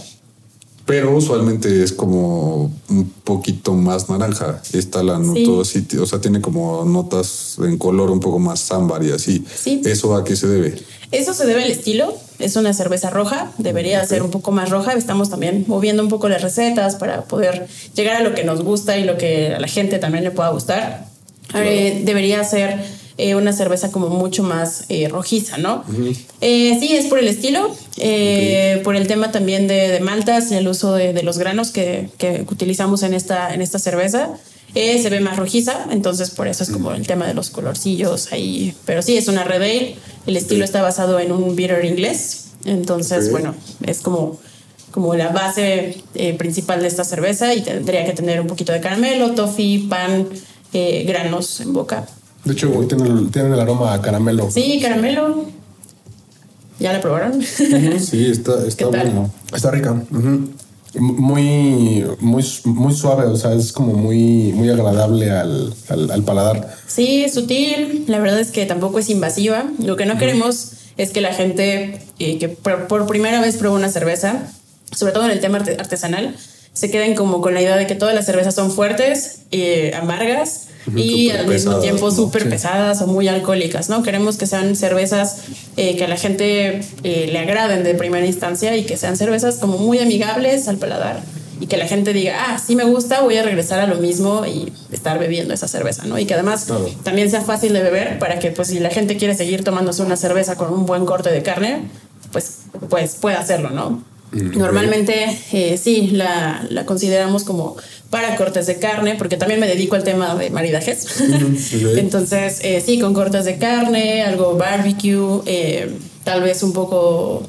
Pero 0.85 1.15
usualmente 1.15 1.83
es 1.83 1.93
como 1.93 2.71
un 2.89 3.09
poquito 3.23 3.73
más 3.73 4.09
naranja. 4.09 4.61
Esta 4.73 5.03
la 5.03 5.19
noto, 5.19 5.57
o 5.57 5.65
sea, 5.65 6.19
tiene 6.19 6.41
como 6.41 6.83
notas 6.85 7.57
en 7.59 7.77
color 7.77 8.09
un 8.09 8.19
poco 8.19 8.39
más 8.39 8.71
ámbar 8.71 9.03
y 9.03 9.11
así. 9.11 9.45
¿Eso 9.65 10.15
a 10.15 10.23
qué 10.23 10.35
se 10.35 10.47
debe? 10.47 10.75
Eso 11.11 11.33
se 11.33 11.45
debe 11.45 11.63
al 11.63 11.71
estilo. 11.71 12.13
Es 12.39 12.55
una 12.55 12.73
cerveza 12.73 13.09
roja, 13.09 13.51
debería 13.57 14.03
ser 14.05 14.23
un 14.23 14.31
poco 14.31 14.51
más 14.51 14.69
roja. 14.69 14.93
Estamos 14.93 15.29
también 15.29 15.65
moviendo 15.67 16.01
un 16.01 16.09
poco 16.09 16.29
las 16.29 16.41
recetas 16.41 16.95
para 16.95 17.23
poder 17.23 17.67
llegar 17.93 18.15
a 18.15 18.21
lo 18.21 18.33
que 18.33 18.43
nos 18.43 18.63
gusta 18.63 18.97
y 18.97 19.03
lo 19.03 19.17
que 19.17 19.53
a 19.53 19.59
la 19.59 19.67
gente 19.67 19.99
también 19.99 20.23
le 20.23 20.31
pueda 20.31 20.49
gustar. 20.49 21.05
Eh, 21.53 22.01
debería 22.05 22.43
ser 22.43 22.79
eh, 23.17 23.35
una 23.35 23.53
cerveza 23.53 23.91
como 23.91 24.09
mucho 24.09 24.43
más 24.43 24.85
eh, 24.89 25.07
rojiza, 25.09 25.57
¿no? 25.57 25.83
sí, 26.41 26.89
es 26.95 27.07
por 27.07 27.19
el 27.19 27.27
estilo, 27.27 27.75
por 28.83 28.95
el 28.95 29.07
tema 29.07 29.31
también 29.31 29.67
de, 29.67 29.99
maltas 29.99 30.51
y 30.51 30.55
el 30.55 30.67
uso 30.67 30.93
de, 30.93 31.21
los 31.23 31.37
granos 31.37 31.71
que, 31.71 32.09
que, 32.17 32.45
utilizamos 32.49 33.03
en 33.03 33.13
esta, 33.13 33.53
en 33.53 33.61
esta 33.61 33.79
cerveza. 33.79 34.29
se 34.73 35.09
ve 35.09 35.19
más 35.19 35.37
rojiza, 35.37 35.85
entonces 35.91 36.31
por 36.31 36.47
eso 36.47 36.63
es 36.63 36.69
como 36.69 36.91
el 36.91 37.05
tema 37.05 37.27
de 37.27 37.33
los 37.33 37.49
colorcillos 37.49 38.31
ahí. 38.31 38.73
Pero 38.85 39.01
sí, 39.01 39.17
es 39.17 39.27
una 39.27 39.43
red 39.43 39.61
ale 39.61 39.95
el 40.27 40.37
estilo 40.37 40.63
está 40.63 40.81
basado 40.81 41.19
en 41.19 41.31
un 41.31 41.55
bitter 41.55 41.83
inglés. 41.85 42.45
Entonces, 42.65 43.31
bueno, 43.31 43.55
es 43.85 44.01
como, 44.01 44.39
como 44.91 45.15
la 45.15 45.29
base 45.29 45.97
eh, 46.13 46.33
principal 46.37 46.81
de 46.81 46.87
esta 46.87 47.03
cerveza 47.03 47.53
y 47.53 47.61
tendría 47.61 48.05
que 48.05 48.13
tener 48.13 48.39
un 48.39 48.47
poquito 48.47 48.71
de 48.71 48.81
caramelo, 48.81 49.31
toffee, 49.31 49.87
pan, 49.89 50.27
eh, 50.73 51.03
granos 51.07 51.61
en 51.61 51.73
boca. 51.73 52.07
De 52.45 52.53
hecho, 52.53 52.69
tienen 52.87 53.29
el, 53.33 53.53
el 53.53 53.59
aroma 53.59 53.93
a 53.93 54.01
caramelo. 54.01 54.49
Sí, 54.49 54.79
caramelo. 54.81 55.45
¿Ya 56.79 56.93
la 56.93 57.01
probaron? 57.01 57.41
sí, 57.41 58.25
está, 58.31 58.65
está 58.65 58.87
bueno. 58.87 59.31
Está 59.53 59.71
rica 59.71 59.95
muy, 60.99 62.05
muy, 62.19 62.45
muy 62.65 62.93
suave, 62.93 63.25
o 63.25 63.37
sea, 63.37 63.53
es 63.53 63.71
como 63.71 63.93
muy, 63.93 64.51
muy 64.53 64.69
agradable 64.69 65.31
al, 65.31 65.73
al, 65.87 66.23
paladar. 66.23 66.75
Sí, 66.87 67.23
es 67.23 67.33
sutil, 67.33 68.05
la 68.07 68.19
verdad 68.19 68.39
es 68.39 68.51
que 68.51 68.65
tampoco 68.65 68.99
es 68.99 69.09
invasiva. 69.09 69.65
Lo 69.79 69.95
que 69.95 70.05
no 70.05 70.17
queremos 70.17 70.73
es 70.97 71.11
que 71.11 71.21
la 71.21 71.33
gente 71.33 72.01
eh, 72.19 72.37
que 72.37 72.49
por, 72.49 73.07
primera 73.07 73.39
vez 73.39 73.55
prueba 73.55 73.75
una 73.75 73.89
cerveza, 73.89 74.51
sobre 74.91 75.13
todo 75.13 75.25
en 75.25 75.31
el 75.31 75.39
tema 75.39 75.59
artesanal, 75.59 76.35
se 76.73 76.89
queden 76.89 77.15
como 77.15 77.41
con 77.41 77.53
la 77.53 77.61
idea 77.61 77.75
de 77.75 77.87
que 77.87 77.95
todas 77.95 78.15
las 78.15 78.25
cervezas 78.25 78.55
son 78.55 78.71
fuertes, 78.71 79.41
eh, 79.51 79.91
amargas 79.95 80.67
y 80.95 81.29
al 81.29 81.47
mismo 81.47 81.79
tiempo 81.79 82.09
súper 82.11 82.49
pesadas 82.49 83.01
o 83.01 83.07
muy 83.07 83.27
alcohólicas, 83.27 83.89
¿no? 83.89 84.01
Queremos 84.03 84.37
que 84.37 84.47
sean 84.47 84.75
cervezas 84.75 85.43
eh, 85.77 85.95
que 85.95 86.05
a 86.05 86.07
la 86.07 86.17
gente 86.17 86.81
eh, 87.03 87.29
le 87.31 87.39
agraden 87.39 87.83
de 87.83 87.93
primera 87.93 88.25
instancia 88.25 88.75
y 88.75 88.85
que 88.85 88.97
sean 88.97 89.17
cervezas 89.17 89.57
como 89.57 89.77
muy 89.77 89.99
amigables 89.99 90.67
al 90.67 90.77
paladar 90.77 91.21
y 91.59 91.67
que 91.67 91.77
la 91.77 91.87
gente 91.87 92.11
diga, 92.13 92.47
ah, 92.47 92.57
sí 92.57 92.75
me 92.75 92.85
gusta, 92.85 93.21
voy 93.21 93.37
a 93.37 93.43
regresar 93.43 93.79
a 93.79 93.85
lo 93.85 93.95
mismo 93.97 94.47
y 94.47 94.73
estar 94.91 95.19
bebiendo 95.19 95.53
esa 95.53 95.67
cerveza, 95.67 96.05
¿no? 96.05 96.17
Y 96.17 96.25
que 96.25 96.33
además 96.33 96.65
también 97.03 97.29
sea 97.29 97.41
fácil 97.41 97.73
de 97.73 97.83
beber 97.83 98.17
para 98.17 98.39
que, 98.39 98.49
pues, 98.49 98.69
si 98.69 98.79
la 98.79 98.89
gente 98.89 99.15
quiere 99.15 99.35
seguir 99.35 99.63
tomándose 99.63 100.01
una 100.01 100.15
cerveza 100.17 100.55
con 100.55 100.73
un 100.73 100.87
buen 100.87 101.05
corte 101.05 101.29
de 101.29 101.43
carne, 101.43 101.83
pues, 102.31 102.61
pues 102.89 103.15
pueda 103.15 103.39
hacerlo, 103.39 103.69
¿no? 103.69 104.03
Normalmente 104.31 105.37
eh, 105.51 105.77
sí, 105.77 106.07
la, 106.13 106.65
la, 106.69 106.85
consideramos 106.85 107.43
como 107.43 107.75
para 108.09 108.37
cortes 108.37 108.65
de 108.65 108.77
carne, 108.77 109.15
porque 109.17 109.35
también 109.35 109.59
me 109.59 109.67
dedico 109.67 109.95
al 109.95 110.03
tema 110.03 110.35
de 110.35 110.49
maridajes. 110.49 111.21
Entonces, 111.97 112.59
eh, 112.63 112.81
sí, 112.85 112.99
con 112.99 113.13
cortes 113.13 113.43
de 113.43 113.57
carne, 113.57 114.23
algo 114.23 114.55
barbecue, 114.55 115.41
eh, 115.45 115.91
tal 116.23 116.41
vez 116.41 116.63
un 116.63 116.73
poco 116.73 117.43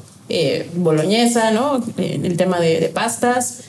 boloñesa, 0.75 1.51
¿no? 1.51 1.83
el 1.97 2.37
tema 2.37 2.59
de, 2.59 2.79
de 2.79 2.89
pastas, 2.89 3.65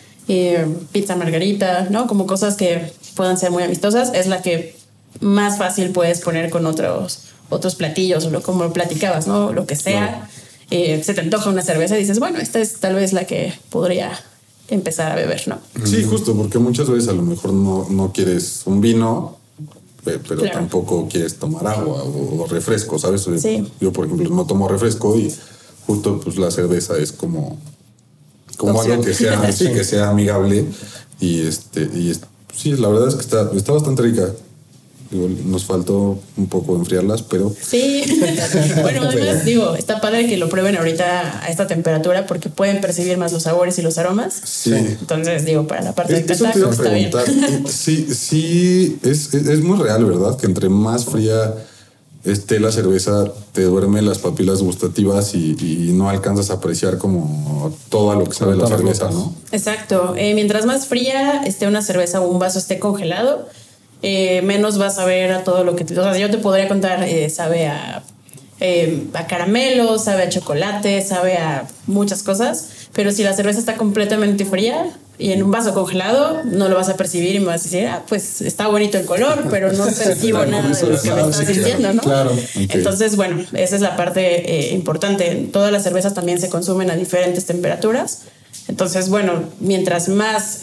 pizza 0.93 1.15
margarita, 1.15 1.89
¿no? 1.91 2.07
Como 2.07 2.27
cosas 2.27 2.55
que 2.57 2.91
puedan 3.15 3.37
ser 3.37 3.51
muy 3.51 3.63
amistosas, 3.63 4.13
es 4.15 4.29
la 4.29 4.41
que 4.41 4.75
más 5.21 5.59
fácil 5.59 5.91
puedes 5.91 6.21
poner 6.21 6.49
con 6.49 6.65
otros, 6.65 7.25
otros 7.51 7.75
platillos, 7.75 8.25
o 8.25 8.31
lo, 8.31 8.43
como 8.43 8.73
platicabas, 8.73 9.27
¿no? 9.27 9.53
Lo 9.53 9.67
que 9.67 9.77
sea. 9.77 10.29
Eh, 10.71 11.03
se 11.05 11.15
te 11.15 11.21
antoja 11.21 11.51
una 11.51 11.63
cerveza 11.63 11.97
y 11.97 12.01
dices, 12.01 12.19
bueno, 12.19 12.39
esta 12.39 12.61
es 12.61 12.75
tal 12.81 12.95
vez 12.95 13.13
la 13.13 13.27
que 13.27 13.53
podría 13.71 14.13
empezar 14.69 15.13
a 15.13 15.15
beber, 15.15 15.47
¿no? 15.47 15.59
Sí, 15.85 16.05
justo, 16.05 16.35
porque 16.35 16.59
muchas 16.59 16.89
veces 16.89 17.09
a 17.09 17.13
lo 17.13 17.23
mejor 17.23 17.53
no, 17.53 17.87
no 17.91 18.13
quieres 18.13 18.63
un 18.65 18.81
vino, 18.81 19.39
pero 20.05 20.51
tampoco 20.51 21.09
quieres 21.09 21.37
tomar 21.37 21.67
agua 21.67 22.03
o, 22.03 22.47
refresco, 22.47 22.99
¿sabes? 22.99 23.27
Yo, 23.81 23.93
por 23.93 24.07
ejemplo, 24.07 24.29
no 24.31 24.47
tomo 24.47 24.69
refresco 24.69 25.19
y 25.19 25.33
justo 25.87 26.21
pues 26.21 26.37
la 26.37 26.51
cerveza 26.51 26.97
es 26.97 27.13
como, 27.13 27.59
como 28.57 28.81
algo 28.81 29.03
que 29.03 29.15
sea, 29.15 29.53
sí, 29.53 29.69
que 29.69 29.85
sea 29.85 30.11
amigable 30.11 30.67
y 31.21 31.41
este, 31.41 31.83
y 31.83 32.13
sí, 32.55 32.73
la 32.73 32.89
verdad 32.89 33.09
es 33.09 33.15
que 33.15 33.23
está, 33.23 33.51
está 33.55 33.73
bastante 33.73 34.03
rica 34.03 34.33
nos 35.15 35.65
faltó 35.65 36.19
un 36.37 36.47
poco 36.47 36.77
enfriarlas, 36.77 37.23
pero... 37.23 37.55
Sí, 37.61 38.03
bueno, 38.83 39.03
además 39.05 39.45
digo, 39.45 39.75
está 39.75 40.01
padre 40.01 40.27
que 40.27 40.37
lo 40.37 40.49
prueben 40.49 40.77
ahorita 40.77 41.45
a 41.45 41.49
esta 41.49 41.67
temperatura 41.67 42.27
porque 42.27 42.49
pueden 42.49 42.81
percibir 42.81 43.17
más 43.19 43.33
los 43.33 43.45
sabores 43.45 43.79
y 43.79 43.83
los 43.83 43.99
aromas. 43.99 44.41
Sí. 44.45 44.75
Entonces, 44.75 45.45
digo, 45.45 45.67
para 45.67 45.83
la 45.83 45.95
parte 45.95 46.15
de 46.15 46.27
catar, 46.27 46.57
está 46.57 46.91
bien. 46.91 47.11
Sí, 47.69 48.07
sí, 48.15 48.99
es, 49.03 49.35
es, 49.35 49.61
muy 49.61 49.79
real, 49.79 50.05
¿verdad? 50.05 50.37
Que 50.37 50.47
entre 50.47 50.69
más 50.69 51.05
fría 51.05 51.55
esté 52.25 52.59
la 52.59 52.73
cerveza, 52.73 53.33
te 53.53 53.63
duerme 53.63 54.01
las 54.01 54.19
papilas 54.19 54.63
gustativas 54.63 55.35
y, 55.35 55.93
no 55.95 56.09
alcanzas 56.09 56.51
a 56.51 56.55
apreciar 56.55 56.99
como 56.99 57.73
todo 57.89 58.15
lo 58.15 58.25
que 58.25 58.33
sabe 58.33 58.57
la 58.57 58.67
cerveza, 58.67 59.11
¿no? 59.11 59.35
Exacto. 59.53 60.15
Eh, 60.17 60.35
mientras 60.35 60.65
más 60.67 60.87
fría 60.87 61.43
esté 61.45 61.67
una 61.67 61.83
cerveza 61.83 62.21
o 62.21 62.29
un 62.29 62.39
vaso 62.39 62.59
esté 62.59 62.79
congelado, 62.79 63.47
eh, 64.07 64.43
menos 64.43 64.77
vas 64.77 64.99
a 64.99 65.07
ver 65.07 65.33
a 65.33 65.45
todo 65.45 65.65
lo 65.65 65.77
que 65.77 65.85
te... 65.87 65.99
O 65.99 66.03
sea, 66.03 66.19
yo 66.19 66.31
te 66.31 66.37
podría 66.37 66.69
contar, 66.69 67.03
eh, 67.05 67.31
sabe 67.31 67.69
a, 67.69 68.03
eh, 68.61 69.05
a 69.15 69.27
caramelo, 69.27 69.99
sabe 69.99 70.25
a 70.25 70.29
chocolate, 70.29 71.01
sabe 71.01 71.39
a 71.39 71.67
muchas 71.87 72.23
cosas, 72.23 72.69
pero 72.93 73.13
si 73.13 73.23
la 73.23 73.33
cerveza 73.33 73.61
está 73.61 73.77
completamente 73.77 74.45
fría 74.45 74.91
y 75.17 75.33
en 75.33 75.43
un 75.43 75.51
vaso 75.51 75.73
congelado, 75.73 76.43
no 76.45 76.69
lo 76.69 76.77
vas 76.77 76.91
a 76.91 76.99
percibir 76.99 77.35
y 77.35 77.41
me 77.41 77.47
vas 77.47 77.63
a 77.63 77.65
decir, 77.65 77.87
ah, 77.87 78.03
pues 78.07 78.43
está 78.43 78.67
bonito 78.67 78.99
el 78.99 79.07
color, 79.07 79.47
pero 79.49 79.73
no 79.73 79.87
percibo 79.99 80.45
nada 80.45 80.69
de 80.69 80.87
lo 80.87 81.01
que 81.01 81.11
me 81.11 81.23
estás 81.23 81.49
diciendo, 81.49 81.95
¿no? 81.95 82.03
Claro. 82.03 82.37
Entonces, 82.57 83.17
bueno, 83.17 83.43
esa 83.55 83.75
es 83.75 83.81
la 83.81 83.97
parte 83.97 84.69
importante. 84.73 85.49
Todas 85.51 85.73
las 85.73 85.83
cervezas 85.83 86.13
también 86.13 86.39
se 86.39 86.51
consumen 86.51 86.91
a 86.91 86.97
diferentes 86.97 87.47
temperaturas. 87.47 88.25
Entonces, 88.69 89.09
bueno, 89.09 89.45
mientras 89.61 90.11
más 90.11 90.59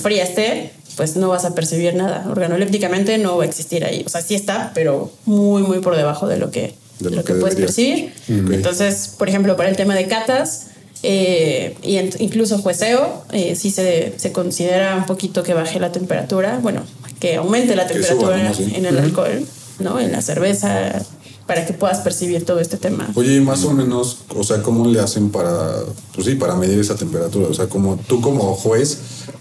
fría 0.00 0.24
esté, 0.24 0.72
pues 0.98 1.14
no 1.14 1.28
vas 1.28 1.44
a 1.44 1.54
percibir 1.54 1.94
nada. 1.94 2.26
Organolépticamente 2.28 3.18
no 3.18 3.36
va 3.36 3.44
a 3.44 3.46
existir 3.46 3.84
ahí. 3.84 4.02
O 4.04 4.08
sea, 4.08 4.20
sí 4.20 4.34
está, 4.34 4.72
pero 4.74 5.12
muy, 5.26 5.62
muy 5.62 5.78
por 5.78 5.96
debajo 5.96 6.26
de 6.26 6.38
lo 6.38 6.50
que, 6.50 6.74
lo, 6.98 7.22
que, 7.22 7.34
puedes 7.34 7.54
percibir. 7.54 8.12
Entonces, 8.26 9.14
por 9.16 9.28
ejemplo, 9.28 9.56
para 9.56 9.68
el 9.68 9.76
tema 9.76 9.94
de 9.94 10.08
catas, 10.08 10.66
eh, 11.04 11.76
y 11.84 11.98
incluso 12.20 12.58
jueceo, 12.58 13.22
eh, 13.30 13.54
sí 13.54 13.70
se, 13.70 14.12
se, 14.16 14.32
considera 14.32 14.96
un 14.96 15.06
poquito 15.06 15.44
que 15.44 15.54
baje 15.54 15.78
la 15.78 15.92
temperatura, 15.92 16.58
bueno, 16.60 16.82
que 17.20 17.36
aumente 17.36 17.76
la 17.76 17.86
temperatura 17.86 18.52
en 18.58 18.84
el 18.84 18.98
alcohol, 18.98 19.46
¿no? 19.78 20.00
En 20.00 20.10
la 20.10 20.20
cerveza, 20.20 21.00
para 21.46 21.64
que 21.64 21.74
puedas 21.74 21.98
percibir 22.00 22.44
todo 22.44 22.58
este 22.58 22.76
tema. 22.76 23.08
Oye, 23.14 23.40
más 23.40 23.62
o 23.62 23.72
menos, 23.72 24.18
o 24.34 24.42
sea, 24.42 24.62
¿cómo 24.62 24.88
le 24.88 24.98
hacen 24.98 25.30
para, 25.30 25.76
pues 26.12 26.26
sí, 26.26 26.34
para 26.34 26.56
medir 26.56 26.80
esa 26.80 26.96
temperatura? 26.96 27.46
O 27.46 27.54
sea, 27.54 27.68
como 27.68 27.96
tú 27.96 28.20
como 28.20 28.52
juez, 28.54 28.98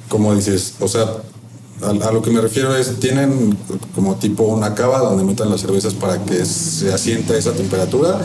¿cómo 0.07 0.35
dices? 0.35 0.75
O 0.79 0.87
sea, 0.87 1.07
a, 1.81 2.11
lo 2.11 2.21
que 2.21 2.31
me 2.31 2.41
refiero 2.41 2.75
es, 2.75 2.99
tienen 2.99 3.57
como 3.93 4.15
tipo 4.15 4.43
una 4.43 4.73
cava 4.73 4.99
donde 4.99 5.23
metan 5.23 5.49
las 5.49 5.61
cervezas 5.61 5.93
para 5.93 6.23
que 6.23 6.45
se 6.45 6.93
asienta 6.93 7.37
esa 7.37 7.53
temperatura. 7.53 8.19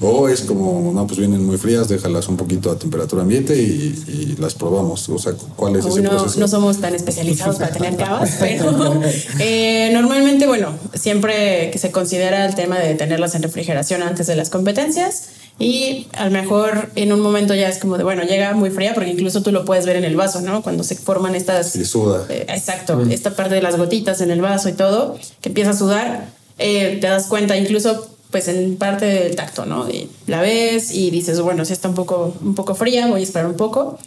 O 0.00 0.28
es 0.28 0.42
como, 0.42 0.92
no, 0.94 1.06
pues 1.08 1.18
vienen 1.18 1.44
muy 1.44 1.58
frías, 1.58 1.88
déjalas 1.88 2.28
un 2.28 2.36
poquito 2.36 2.70
a 2.70 2.78
temperatura 2.78 3.22
ambiente 3.22 3.56
y, 3.60 4.36
las 4.38 4.54
probamos. 4.54 5.08
O 5.08 5.18
sea, 5.18 5.32
¿cuál 5.56 5.74
es 5.74 5.84
ese 5.84 6.02
no, 6.02 6.10
proceso? 6.10 6.38
No 6.38 6.46
somos 6.46 6.80
tan 6.80 6.94
especializados 6.94 7.56
para 7.56 7.72
tener 7.72 7.96
cavas, 7.96 8.36
pero 8.38 9.02
eh, 9.40 9.90
normalmente, 9.92 10.46
bueno, 10.46 10.72
siempre 10.94 11.70
que 11.72 11.78
se 11.78 11.90
considera 11.90 12.46
el 12.46 12.54
tema 12.54 12.78
de 12.78 12.94
tenerlas 12.94 13.34
en 13.34 13.42
refrigeración 13.42 14.02
antes 14.02 14.28
de 14.28 14.36
las 14.36 14.50
competencias 14.50 15.30
y 15.58 16.06
a 16.12 16.26
lo 16.26 16.30
mejor 16.30 16.90
en 16.94 17.12
un 17.12 17.20
momento 17.20 17.52
ya 17.52 17.68
es 17.68 17.78
como 17.78 17.98
de, 17.98 18.04
bueno, 18.04 18.22
llega 18.22 18.54
muy 18.54 18.70
fría 18.70 18.94
porque 18.94 19.10
incluso 19.10 19.42
tú 19.42 19.50
lo 19.50 19.64
puedes 19.64 19.86
ver 19.86 19.96
en 19.96 20.04
el 20.04 20.14
vaso, 20.14 20.40
¿no? 20.40 20.62
Cuando 20.62 20.84
se 20.84 20.94
forman 20.94 21.34
estas... 21.34 21.74
Y 21.74 21.84
suda. 21.84 22.26
Eh, 22.28 22.46
exacto, 22.48 22.96
mm. 22.96 23.10
esta 23.10 23.34
parte 23.34 23.56
de 23.56 23.62
las 23.62 23.76
gotitas 23.76 24.20
en 24.20 24.30
el 24.30 24.40
vaso 24.40 24.68
y 24.68 24.74
todo, 24.74 25.18
que 25.40 25.48
empieza 25.48 25.70
a 25.70 25.76
sudar, 25.76 26.28
eh, 26.58 26.98
te 27.00 27.08
das 27.08 27.26
cuenta 27.26 27.56
incluso 27.56 28.08
pues 28.30 28.46
en 28.46 28.76
parte 28.76 29.06
del 29.06 29.34
tacto, 29.34 29.66
¿no? 29.66 29.88
Y 29.90 30.08
la 30.26 30.42
ves 30.42 30.92
y 30.92 31.10
dices, 31.10 31.40
bueno, 31.40 31.64
si 31.64 31.72
está 31.72 31.88
un 31.88 31.94
poco, 31.96 32.36
un 32.40 32.54
poco 32.54 32.76
fría, 32.76 33.08
voy 33.08 33.20
a 33.20 33.24
esperar 33.24 33.48
un 33.48 33.56
poco. 33.56 33.98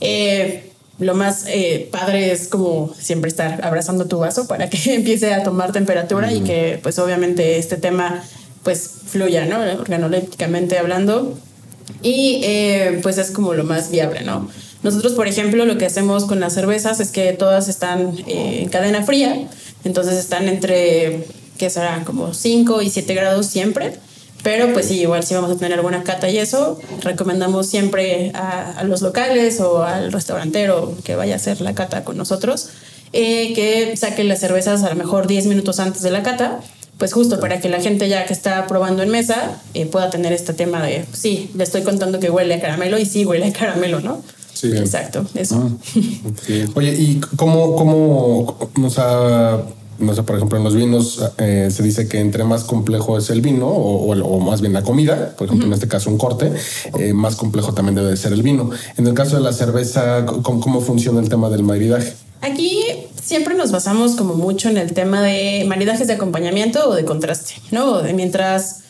Eh, 0.00 0.70
lo 1.00 1.14
más 1.14 1.46
padre 1.90 2.30
es 2.30 2.46
como 2.46 2.94
siempre 2.98 3.28
estar 3.28 3.62
abrazando 3.64 4.06
tu 4.06 4.20
vaso 4.20 4.46
para 4.46 4.70
que 4.70 4.78
empiece 4.94 5.34
a 5.34 5.42
tomar 5.42 5.72
temperatura 5.72 6.32
y 6.32 6.40
que 6.40 6.78
pues 6.82 6.98
obviamente 6.98 7.58
este 7.58 7.76
tema 7.76 8.22
pues 8.64 8.90
fluya, 9.06 9.46
¿no? 9.46 9.60
Organolépticamente 9.80 10.78
hablando. 10.78 11.38
Y 12.02 12.40
eh, 12.42 12.98
pues 13.02 13.18
es 13.18 13.30
como 13.30 13.54
lo 13.54 13.64
más 13.64 13.90
viable, 13.90 14.22
¿no? 14.22 14.48
Nosotros, 14.82 15.12
por 15.12 15.28
ejemplo, 15.28 15.64
lo 15.64 15.78
que 15.78 15.86
hacemos 15.86 16.24
con 16.24 16.40
las 16.40 16.54
cervezas 16.54 17.00
es 17.00 17.10
que 17.10 17.32
todas 17.32 17.68
están 17.68 18.18
eh, 18.26 18.60
en 18.62 18.68
cadena 18.68 19.02
fría, 19.02 19.48
entonces 19.84 20.14
están 20.14 20.48
entre, 20.48 21.26
¿qué 21.56 21.70
será? 21.70 22.02
Como 22.04 22.34
5 22.34 22.82
y 22.82 22.90
7 22.90 23.14
grados 23.14 23.46
siempre. 23.46 23.94
Pero 24.42 24.74
pues 24.74 24.88
sí, 24.88 25.00
igual 25.00 25.24
si 25.24 25.32
vamos 25.34 25.50
a 25.50 25.56
tener 25.56 25.72
alguna 25.72 26.02
cata 26.02 26.28
y 26.28 26.36
eso, 26.36 26.78
recomendamos 27.00 27.66
siempre 27.66 28.30
a, 28.34 28.84
los 28.84 29.00
locales 29.00 29.58
o 29.60 29.82
al 29.82 30.12
restaurantero 30.12 30.94
que 31.02 31.16
vaya 31.16 31.32
a 31.32 31.36
hacer 31.36 31.62
la 31.62 31.74
cata 31.74 32.04
con 32.04 32.18
nosotros, 32.18 32.68
eh, 33.14 33.54
que 33.54 33.96
saquen 33.96 34.28
las 34.28 34.40
cervezas 34.40 34.82
a 34.82 34.90
lo 34.90 34.96
mejor 34.96 35.28
10 35.28 35.46
minutos 35.46 35.80
antes 35.80 36.02
de 36.02 36.10
la 36.10 36.22
cata 36.22 36.60
pues 37.04 37.12
justo 37.12 37.38
para 37.38 37.60
que 37.60 37.68
la 37.68 37.82
gente 37.82 38.08
ya 38.08 38.24
que 38.24 38.32
está 38.32 38.66
probando 38.66 39.02
en 39.02 39.10
mesa 39.10 39.60
eh, 39.74 39.84
pueda 39.84 40.08
tener 40.08 40.32
este 40.32 40.54
tema 40.54 40.82
de, 40.82 41.04
sí, 41.12 41.50
le 41.54 41.62
estoy 41.62 41.82
contando 41.82 42.18
que 42.18 42.30
huele 42.30 42.54
a 42.54 42.60
caramelo 42.62 42.98
y 42.98 43.04
sí 43.04 43.26
huele 43.26 43.48
a 43.48 43.52
caramelo, 43.52 44.00
¿no? 44.00 44.22
Sí. 44.54 44.68
Exacto, 44.74 45.26
eso. 45.34 45.70
Ah, 45.70 46.70
Oye, 46.74 46.94
¿y 46.98 47.20
cómo, 47.36 47.76
cómo, 47.76 48.56
o 48.82 48.88
sea, 48.88 49.60
no 49.98 50.14
sé, 50.14 50.22
por 50.22 50.36
ejemplo, 50.36 50.56
en 50.56 50.64
los 50.64 50.74
vinos 50.74 51.22
eh, 51.36 51.68
se 51.70 51.82
dice 51.82 52.08
que 52.08 52.20
entre 52.20 52.42
más 52.44 52.64
complejo 52.64 53.18
es 53.18 53.28
el 53.28 53.42
vino, 53.42 53.66
o, 53.66 54.40
más 54.40 54.62
bien 54.62 54.72
la 54.72 54.80
comida, 54.80 55.34
por 55.36 55.48
ejemplo, 55.48 55.66
en 55.66 55.74
este 55.74 55.88
caso 55.88 56.08
un 56.08 56.16
corte, 56.16 56.52
eh, 56.98 57.12
más 57.12 57.36
complejo 57.36 57.74
también 57.74 57.96
debe 57.96 58.16
ser 58.16 58.32
el 58.32 58.42
vino. 58.42 58.70
En 58.96 59.06
el 59.06 59.12
caso 59.12 59.36
de 59.36 59.42
la 59.42 59.52
cerveza, 59.52 60.24
¿cómo, 60.24 60.58
cómo 60.58 60.80
funciona 60.80 61.20
el 61.20 61.28
tema 61.28 61.50
del 61.50 61.64
maridaje? 61.64 62.14
Aquí 62.40 62.82
siempre 63.24 63.54
nos 63.54 63.72
basamos 63.72 64.16
como 64.16 64.34
mucho 64.34 64.68
en 64.68 64.76
el 64.76 64.92
tema 64.92 65.22
de 65.22 65.64
maridajes 65.66 66.06
de 66.06 66.14
acompañamiento 66.14 66.90
o 66.90 66.94
de 66.94 67.04
contraste, 67.04 67.54
¿no? 67.70 68.02
De 68.02 68.12
mientras 68.12 68.80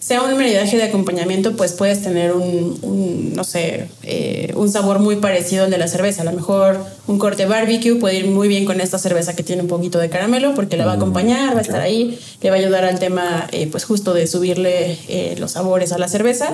sea 0.00 0.22
un 0.22 0.34
maridaje 0.34 0.76
de 0.76 0.82
acompañamiento, 0.82 1.52
pues 1.56 1.74
puedes 1.74 2.02
tener 2.02 2.32
un, 2.32 3.34
no 3.36 3.44
sé, 3.44 3.86
eh, 4.02 4.52
un 4.56 4.68
sabor 4.68 4.98
muy 4.98 5.16
parecido 5.16 5.64
al 5.64 5.70
de 5.70 5.78
la 5.78 5.86
cerveza. 5.86 6.22
A 6.22 6.24
lo 6.24 6.32
mejor 6.32 6.84
un 7.06 7.20
corte 7.20 7.46
barbecue 7.46 7.94
puede 7.94 8.16
ir 8.16 8.26
muy 8.26 8.48
bien 8.48 8.64
con 8.64 8.80
esta 8.80 8.98
cerveza 8.98 9.36
que 9.36 9.44
tiene 9.44 9.62
un 9.62 9.68
poquito 9.68 10.00
de 10.00 10.08
caramelo 10.08 10.56
porque 10.56 10.76
la 10.76 10.86
va 10.86 10.94
a 10.94 10.96
mm, 10.96 10.98
acompañar, 10.98 11.54
va 11.54 11.58
a 11.58 11.62
estar 11.62 11.80
ahí, 11.80 12.18
le 12.40 12.50
va 12.50 12.56
a 12.56 12.58
ayudar 12.58 12.84
al 12.84 12.98
tema, 12.98 13.46
eh, 13.52 13.68
pues 13.70 13.84
justo 13.84 14.12
de 14.12 14.26
subirle 14.26 14.98
eh, 15.06 15.36
los 15.38 15.52
sabores 15.52 15.92
a 15.92 15.98
la 15.98 16.08
cerveza. 16.08 16.48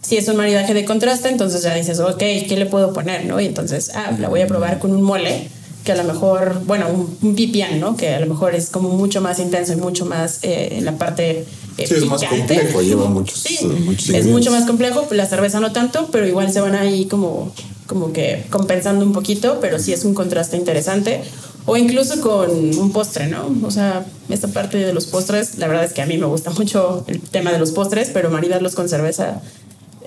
si 0.00 0.16
es 0.16 0.28
un 0.28 0.36
maridaje 0.36 0.72
de 0.72 0.84
contraste, 0.84 1.28
entonces 1.28 1.62
ya 1.62 1.74
dices, 1.74 1.98
ok, 1.98 2.18
¿qué 2.18 2.54
le 2.56 2.66
puedo 2.66 2.92
poner? 2.92 3.24
¿no? 3.24 3.40
Y 3.40 3.46
entonces, 3.46 3.90
ah, 3.94 4.12
la 4.16 4.28
voy 4.28 4.42
a 4.42 4.46
probar 4.46 4.78
con 4.78 4.92
un 4.92 5.02
mole 5.02 5.48
que 5.84 5.92
a 5.92 5.96
lo 5.96 6.04
mejor, 6.04 6.62
bueno, 6.64 6.86
un, 7.22 7.34
pipián, 7.34 7.80
¿no? 7.80 7.96
Que 7.96 8.14
a 8.14 8.20
lo 8.20 8.26
mejor 8.26 8.54
es 8.54 8.70
como 8.70 8.90
mucho 8.90 9.20
más 9.20 9.38
intenso 9.38 9.72
y 9.72 9.76
mucho 9.76 10.06
más 10.06 10.40
eh, 10.42 10.68
en 10.72 10.84
la 10.84 10.96
parte 10.96 11.44
eh, 11.78 11.86
sí, 11.86 11.94
es 11.94 12.04
más 12.06 12.22
complejo, 12.22 12.82
lleva 12.82 13.08
muchos, 13.08 13.38
sí, 13.38 13.58
Es 14.14 14.26
mucho 14.26 14.50
más 14.50 14.64
complejo, 14.64 15.06
la 15.10 15.26
cerveza 15.26 15.60
no 15.60 15.72
tanto, 15.72 16.08
pero 16.12 16.26
igual 16.26 16.52
se 16.52 16.60
van 16.60 16.74
ahí 16.74 17.06
como, 17.06 17.52
como 17.86 18.12
que 18.12 18.44
compensando 18.50 19.04
un 19.04 19.12
poquito, 19.12 19.58
pero 19.60 19.78
sí 19.78 19.92
es 19.92 20.04
un 20.04 20.14
contraste 20.14 20.56
interesante. 20.56 21.22
O 21.64 21.76
incluso 21.76 22.20
con 22.20 22.50
un 22.50 22.90
postre, 22.90 23.28
¿no? 23.28 23.54
O 23.64 23.70
sea, 23.70 24.04
esta 24.28 24.48
parte 24.48 24.78
de 24.78 24.92
los 24.92 25.06
postres, 25.06 25.58
la 25.58 25.68
verdad 25.68 25.84
es 25.84 25.92
que 25.92 26.02
a 26.02 26.06
mí 26.06 26.18
me 26.18 26.26
gusta 26.26 26.50
mucho 26.50 27.04
el 27.06 27.20
tema 27.20 27.52
de 27.52 27.60
los 27.60 27.70
postres, 27.70 28.10
pero 28.12 28.30
maridarlos 28.30 28.74
con 28.74 28.88
cerveza 28.88 29.40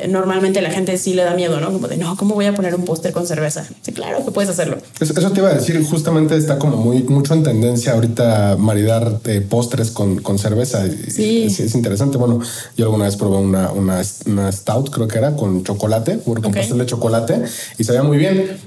normalmente 0.07 0.61
la 0.61 0.71
gente 0.71 0.97
sí 0.97 1.13
le 1.13 1.23
da 1.23 1.33
miedo, 1.33 1.59
¿no? 1.59 1.71
Como 1.71 1.87
de, 1.87 1.97
no, 1.97 2.15
¿cómo 2.17 2.35
voy 2.35 2.45
a 2.45 2.55
poner 2.55 2.75
un 2.75 2.85
póster 2.85 3.13
con 3.13 3.25
cerveza? 3.25 3.65
Sí, 3.81 3.91
claro 3.91 4.23
que 4.25 4.31
puedes 4.31 4.49
hacerlo. 4.49 4.77
Eso, 4.99 5.13
te 5.13 5.39
iba 5.39 5.49
a 5.49 5.53
decir, 5.53 5.81
justamente 5.83 6.35
está 6.35 6.59
como 6.59 6.77
muy 6.77 7.03
mucho 7.03 7.33
en 7.33 7.43
tendencia 7.43 7.93
ahorita 7.93 8.57
maridar 8.57 9.19
eh, 9.25 9.41
postres 9.41 9.91
con, 9.91 10.21
con, 10.21 10.37
cerveza. 10.37 10.85
Sí. 11.09 11.43
Es, 11.43 11.75
interesante. 11.75 12.17
Bueno, 12.17 12.39
yo 12.77 12.85
alguna 12.85 13.05
vez 13.05 13.15
probé 13.15 13.37
una, 13.37 13.71
una, 13.71 14.01
una 14.25 14.51
stout, 14.51 14.89
creo 14.89 15.07
que 15.07 15.17
era, 15.17 15.35
con 15.35 15.63
chocolate, 15.63 16.19
con 16.19 16.53
pastel 16.53 16.77
de 16.77 16.85
chocolate, 16.85 17.43
y 17.77 17.83
sabía 17.83 18.03
muy 18.03 18.17
bien. 18.17 18.57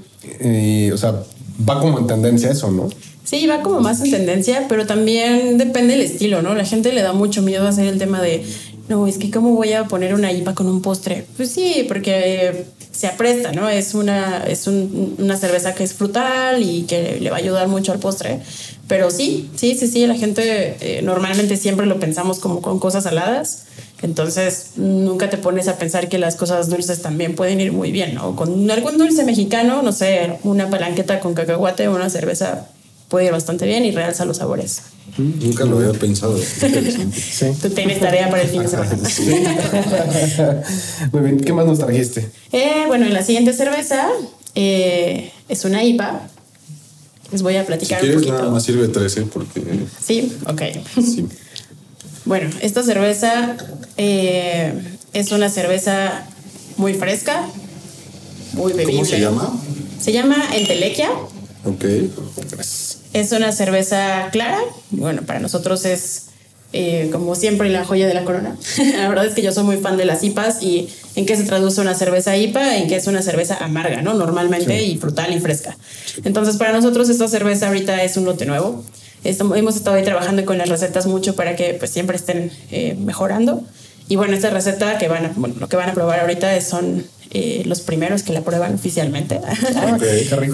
Y, 0.43 0.91
o 0.91 0.97
sea, 0.97 1.23
va 1.67 1.79
como 1.79 1.99
en 1.99 2.07
tendencia 2.07 2.51
eso, 2.51 2.71
¿no? 2.71 2.89
Sí, 3.29 3.45
va 3.45 3.61
como 3.61 3.79
más 3.79 4.01
en 4.01 4.09
tendencia, 4.09 4.65
pero 4.67 4.87
también 4.87 5.59
depende 5.59 5.93
del 5.93 6.01
estilo, 6.01 6.41
¿no? 6.41 6.55
La 6.55 6.65
gente 6.65 6.91
le 6.91 7.03
da 7.03 7.13
mucho 7.13 7.43
miedo 7.43 7.67
a 7.67 7.69
hacer 7.69 7.85
el 7.85 7.99
tema 7.99 8.19
de 8.23 8.43
no, 8.89 9.05
es 9.05 9.19
que 9.19 9.29
cómo 9.29 9.53
voy 9.53 9.73
a 9.73 9.85
poner 9.85 10.15
una 10.15 10.31
IPA 10.31 10.55
con 10.55 10.67
un 10.67 10.81
postre. 10.81 11.23
Pues 11.37 11.51
sí, 11.51 11.85
porque 11.87 12.65
se 12.91 13.05
apresta, 13.05 13.51
¿no? 13.51 13.69
Es 13.69 13.93
una, 13.93 14.43
es 14.47 14.65
una 14.65 15.37
cerveza 15.37 15.75
que 15.75 15.83
es 15.83 15.93
frutal 15.93 16.63
y 16.63 16.83
que 16.83 17.19
le 17.21 17.29
va 17.29 17.37
a 17.37 17.39
ayudar 17.39 17.67
mucho 17.67 17.91
al 17.91 17.99
postre. 17.99 18.39
Pero 18.87 19.11
sí, 19.11 19.47
sí, 19.55 19.75
sí, 19.75 19.87
sí, 19.87 20.07
la 20.07 20.15
gente 20.15 20.75
eh, 20.81 21.01
normalmente 21.03 21.55
siempre 21.55 21.85
lo 21.85 21.99
pensamos 21.99 22.39
como 22.39 22.63
con 22.63 22.79
cosas 22.79 23.03
saladas. 23.03 23.65
Entonces 24.01 24.71
nunca 24.75 25.29
te 25.29 25.37
pones 25.37 25.67
a 25.67 25.77
pensar 25.77 26.09
que 26.09 26.17
las 26.17 26.35
cosas 26.35 26.67
dulces 26.69 27.03
también 27.03 27.35
pueden 27.35 27.61
ir 27.61 27.71
muy 27.71 27.91
bien, 27.91 28.15
¿no? 28.15 28.35
Con 28.35 28.71
algún 28.71 28.97
dulce 28.97 29.23
mexicano, 29.23 29.83
no 29.83 29.91
sé, 29.91 30.39
una 30.43 30.67
palanqueta 30.71 31.19
con 31.19 31.35
cacahuate 31.35 31.87
o 31.87 31.95
una 31.95 32.09
cerveza 32.09 32.67
puede 33.07 33.27
ir 33.27 33.31
bastante 33.31 33.67
bien 33.67 33.85
y 33.85 33.91
realza 33.91 34.25
los 34.25 34.37
sabores. 34.37 34.81
Nunca 35.19 35.65
lo 35.65 35.79
había 35.79 35.91
pensado. 35.99 36.37
sí. 36.41 37.45
Tú 37.61 37.69
tienes 37.71 37.99
tarea 37.99 38.29
para 38.29 38.43
el 38.43 38.49
fin 38.49 38.61
de 38.61 38.67
semana. 38.69 38.97
Muy 41.11 41.21
bien, 41.21 41.39
¿qué 41.41 41.51
más 41.51 41.65
nos 41.65 41.79
trajiste? 41.79 42.29
Eh, 42.51 42.85
bueno, 42.87 43.05
en 43.05 43.13
la 43.13 43.23
siguiente 43.23 43.51
cerveza 43.53 44.07
eh, 44.55 45.31
es 45.49 45.65
una 45.65 45.83
IPA. 45.83 46.21
Les 47.31 47.41
voy 47.41 47.57
a 47.57 47.65
platicar 47.65 47.99
si 47.99 48.07
quieres, 48.07 48.15
un 48.15 48.23
poquito. 48.23 48.39
Nada 48.39 48.51
más 48.51 48.63
sirve 48.63 48.87
13 48.87 49.23
porque. 49.23 49.61
Sí, 50.03 50.37
ok. 50.47 50.61
Sí. 51.03 51.27
bueno, 52.25 52.49
esta 52.61 52.81
cerveza 52.81 53.57
eh, 53.97 54.73
es 55.13 55.31
una 55.31 55.49
cerveza 55.49 56.25
muy 56.77 56.93
fresca, 56.93 57.45
muy 58.53 58.71
bebible. 58.71 58.93
¿Cómo 58.93 59.05
se 59.05 59.19
llama? 59.19 59.59
Se 60.01 60.13
llama 60.13 60.37
Entelequia. 60.55 61.11
Ok. 61.65 61.85
Es 63.13 63.31
una 63.31 63.51
cerveza 63.51 64.29
clara. 64.31 64.59
Bueno, 64.91 65.23
para 65.23 65.39
nosotros 65.39 65.85
es 65.85 66.29
eh, 66.71 67.09
como 67.11 67.33
siempre 67.33 67.69
la 67.69 67.83
joya 67.83 68.07
de 68.07 68.13
la 68.13 68.23
corona. 68.23 68.55
la 68.97 69.09
verdad 69.09 69.25
es 69.25 69.33
que 69.33 69.41
yo 69.41 69.51
soy 69.51 69.63
muy 69.63 69.77
fan 69.77 69.97
de 69.97 70.05
las 70.05 70.23
IPAs 70.23 70.61
y 70.61 70.87
en 71.15 71.25
qué 71.25 71.35
se 71.35 71.43
traduce 71.43 71.81
una 71.81 71.95
cerveza 71.95 72.37
IPA, 72.37 72.77
en 72.77 72.87
qué 72.87 72.95
es 72.95 73.07
una 73.07 73.23
cerveza 73.23 73.57
amarga, 73.57 74.03
¿no? 74.03 74.13
Normalmente 74.13 74.83
y 74.83 74.97
frutal 74.97 75.33
y 75.33 75.39
fresca. 75.39 75.75
Entonces 76.23 76.57
para 76.57 76.71
nosotros 76.71 77.09
esta 77.09 77.27
cerveza 77.27 77.67
ahorita 77.67 78.03
es 78.03 78.17
un 78.17 78.25
lote 78.25 78.45
nuevo. 78.45 78.83
hemos 79.23 79.75
estado 79.75 79.95
ahí 79.95 80.03
trabajando 80.03 80.45
con 80.45 80.59
las 80.59 80.69
recetas 80.69 81.07
mucho 81.07 81.35
para 81.35 81.55
que 81.55 81.73
pues 81.73 81.89
siempre 81.89 82.15
estén 82.15 82.51
eh, 82.69 82.95
mejorando. 82.99 83.63
Y 84.07 84.15
bueno, 84.15 84.35
esta 84.35 84.51
receta 84.51 84.99
que 84.99 85.07
van 85.07 85.25
a, 85.25 85.33
bueno, 85.35 85.55
lo 85.59 85.67
que 85.69 85.75
van 85.75 85.89
a 85.89 85.93
probar 85.93 86.19
ahorita 86.19 86.59
son 86.61 87.03
eh, 87.31 87.61
los 87.65 87.81
primeros 87.81 88.23
que 88.23 88.33
la 88.33 88.41
prueban 88.41 88.73
oficialmente. 88.73 89.39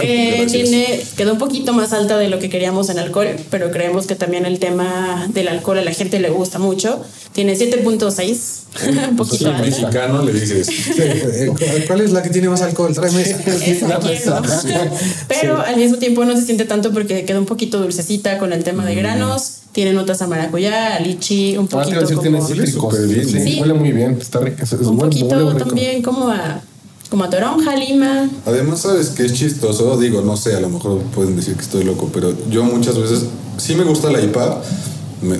eh, 0.01 0.45
tiene, 0.51 1.01
quedó 1.15 1.31
un 1.31 1.39
poquito 1.39 1.71
más 1.71 1.93
alta 1.93 2.17
de 2.17 2.27
lo 2.27 2.39
que 2.39 2.49
queríamos 2.49 2.89
en 2.89 2.99
alcohol, 2.99 3.29
pero 3.49 3.71
creemos 3.71 4.07
que 4.07 4.15
también 4.15 4.45
el 4.45 4.59
tema 4.59 5.27
del 5.33 5.47
alcohol 5.47 5.77
a 5.77 5.83
la 5.83 5.93
gente 5.93 6.19
le 6.19 6.29
gusta 6.29 6.59
mucho. 6.59 7.01
Tiene 7.31 7.55
7.6. 7.55 8.61
un 9.09 9.15
poquito 9.15 9.47
alta. 9.47 9.61
mexicano 9.61 10.23
le 10.23 10.33
dices, 10.33 10.67
eh, 10.99 11.49
¿cuál 11.87 12.01
es 12.01 12.11
la 12.11 12.21
que 12.21 12.29
tiene 12.29 12.49
más 12.49 12.61
alcohol? 12.61 12.93
Tráeme 12.93 13.21
esa. 13.21 14.41
Pero 15.29 15.61
al 15.61 15.77
mismo 15.77 15.97
tiempo 15.97 16.25
no 16.25 16.35
se 16.35 16.45
siente 16.45 16.65
tanto 16.65 16.91
porque 16.91 17.23
quedó 17.23 17.39
un 17.39 17.45
poquito 17.45 17.79
dulcecita 17.79 18.37
con 18.37 18.51
el 18.51 18.65
tema 18.65 18.85
de 18.85 18.95
mm. 18.95 18.97
granos. 18.97 19.59
Tiene 19.75 19.91
notas 19.91 20.21
a 20.21 20.27
maracuyá, 20.27 20.95
a 20.95 20.99
lichi, 21.01 21.57
un 21.57 21.65
ah, 21.65 21.83
poquito 21.83 21.99
como... 22.15 22.21
Tiene 22.21 22.65
bien, 23.07 23.27
sí, 23.27 23.59
Huele 23.59 23.73
muy 23.73 23.91
bien, 23.91 24.17
está 24.21 24.39
rico. 24.39 24.63
Es 24.63 24.71
un 24.71 24.97
poquito 24.97 25.53
también 25.57 26.01
como 26.01 26.29
a 26.29 26.61
como 27.09 27.25
a 27.25 27.29
toronja, 27.29 27.75
lima. 27.75 28.29
Además, 28.45 28.79
sabes 28.79 29.09
que 29.09 29.25
es 29.25 29.33
chistoso, 29.33 29.97
digo, 29.97 30.21
no 30.21 30.37
sé, 30.37 30.55
a 30.55 30.61
lo 30.61 30.69
mejor 30.69 31.01
pueden 31.13 31.35
decir 31.35 31.55
que 31.55 31.61
estoy 31.61 31.83
loco, 31.83 32.09
pero 32.13 32.33
yo 32.49 32.63
muchas 32.63 32.97
veces 32.97 33.25
sí 33.57 33.75
me 33.75 33.83
gusta 33.83 34.09
la 34.09 34.21
IPA, 34.21 34.61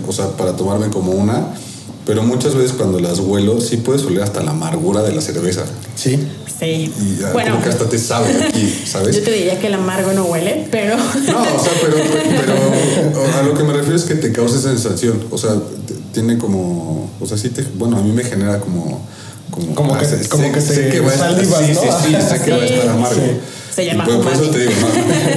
o 0.05 0.11
sea, 0.11 0.27
para 0.31 0.53
tomarme 0.57 0.89
como 0.89 1.13
una, 1.13 1.53
pero 2.05 2.21
muchas 2.21 2.55
veces 2.55 2.73
cuando 2.73 2.99
las 2.99 3.19
huelo 3.19 3.61
sí 3.61 3.77
puedes 3.77 4.03
oler 4.03 4.23
hasta 4.23 4.43
la 4.43 4.51
amargura 4.51 5.01
de 5.01 5.15
la 5.15 5.21
cerveza. 5.21 5.63
Sí. 5.95 6.19
Sí. 6.59 6.91
Y 6.97 7.21
bueno, 7.33 7.51
como 7.51 7.63
que 7.63 7.69
hasta 7.69 7.89
te 7.89 7.97
sabe 7.97 8.33
aquí, 8.47 8.83
¿sabes? 8.85 9.15
Yo 9.15 9.23
te 9.23 9.31
diría 9.31 9.59
que 9.59 9.67
el 9.67 9.73
amargo 9.73 10.13
no 10.13 10.25
huele, 10.25 10.67
pero. 10.71 10.95
No, 10.95 11.03
o 11.03 11.59
sea, 11.59 11.73
pero, 11.81 11.97
pero 12.39 13.37
a 13.37 13.43
lo 13.43 13.53
que 13.53 13.63
me 13.63 13.73
refiero 13.73 13.95
es 13.95 14.03
que 14.03 14.15
te 14.15 14.31
causa 14.31 14.59
sensación. 14.59 15.25
O 15.31 15.37
sea, 15.37 15.51
tiene 16.13 16.37
como. 16.37 17.09
O 17.19 17.25
sea, 17.25 17.37
sí 17.37 17.49
te. 17.49 17.63
Bueno, 17.75 17.97
a 17.97 18.01
mí 18.01 18.11
me 18.11 18.23
genera 18.23 18.59
como. 18.59 19.05
Como, 19.51 19.75
como 19.75 19.97
que, 19.97 20.05
sé, 20.05 20.27
como 20.27 20.51
que 20.51 20.59
sé 20.59 20.89
que 20.89 20.99
va 20.99 21.11
a 21.11 21.13
estar, 21.13 21.39
sí, 21.39 21.45
sí, 21.45 21.87
sí, 22.03 22.15
sé 22.29 22.41
que 22.43 22.51
va 22.51 22.57
a 22.57 22.65
estar 22.65 22.89
amargo. 22.89 23.21
Se 23.75 23.85
llama 23.85 24.05
pues, 24.05 24.17
umami. 24.17 24.35
Por 24.35 24.43
eso 24.43 24.51
te 24.51 24.59
digo, 24.59 24.71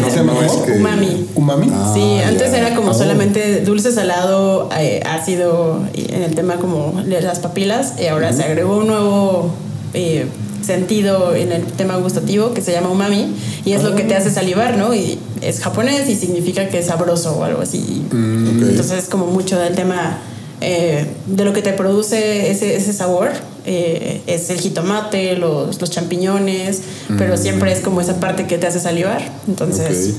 no, 0.01 0.25
no, 0.25 0.35
no 0.35 0.43
es 0.43 0.53
que... 0.53 0.73
Umami. 0.73 1.27
¿Umami? 1.35 1.71
Ah, 1.73 1.93
sí, 1.93 2.21
antes 2.25 2.53
era 2.53 2.75
como 2.77 2.93
ah, 2.93 2.95
solamente 2.95 3.63
dulce, 3.63 3.91
salado, 3.91 4.69
eh, 4.79 5.03
ácido, 5.05 5.85
en 5.93 6.23
el 6.23 6.37
tema 6.37 6.57
como 6.57 7.03
de 7.05 7.21
las 7.21 7.41
papilas, 7.41 7.95
y 8.01 8.07
ahora 8.07 8.33
se 8.33 8.45
agregó 8.45 8.79
un 8.79 8.87
nuevo 8.87 9.51
eh, 9.93 10.27
sentido 10.69 11.35
en 11.35 11.51
el 11.51 11.65
tema 11.65 11.97
gustativo 11.97 12.53
que 12.55 12.61
se 12.61 12.73
llama 12.73 12.91
umami 12.91 13.35
y 13.65 13.73
es 13.73 13.83
lo 13.83 13.97
que 13.97 14.05
te 14.05 14.15
hace 14.15 14.31
salivar, 14.31 14.77
¿no? 14.77 14.95
Y 14.95 15.19
es 15.41 15.61
japonés 15.61 16.09
y 16.09 16.15
significa 16.15 16.69
que 16.69 16.79
es 16.79 16.87
sabroso 16.87 17.37
o 17.37 17.45
algo 17.45 17.63
así. 17.63 18.07
Mm, 18.13 18.61
Entonces 18.69 18.93
es 18.93 19.09
como 19.09 19.27
mucho 19.27 19.59
del 19.59 19.75
tema 19.75 20.19
eh, 20.61 21.07
de 21.27 21.45
lo 21.45 21.53
que 21.53 21.63
te 21.63 21.73
produce 21.73 22.51
ese, 22.51 22.77
ese 22.77 22.93
sabor. 22.93 23.31
Eh, 23.65 24.23
es 24.27 24.51
el 24.51 24.61
jitomate, 24.61 25.37
los, 25.37 25.81
los 25.81 25.91
champiñones, 25.91 26.83
pero 27.19 27.35
mm. 27.35 27.39
siempre 27.39 27.73
es 27.73 27.81
como 27.81 28.01
esa 28.01 28.21
parte 28.21 28.47
que 28.47 28.59
te 28.59 28.67
hace 28.67 28.79
salivar. 28.79 29.23
Entonces... 29.49 30.17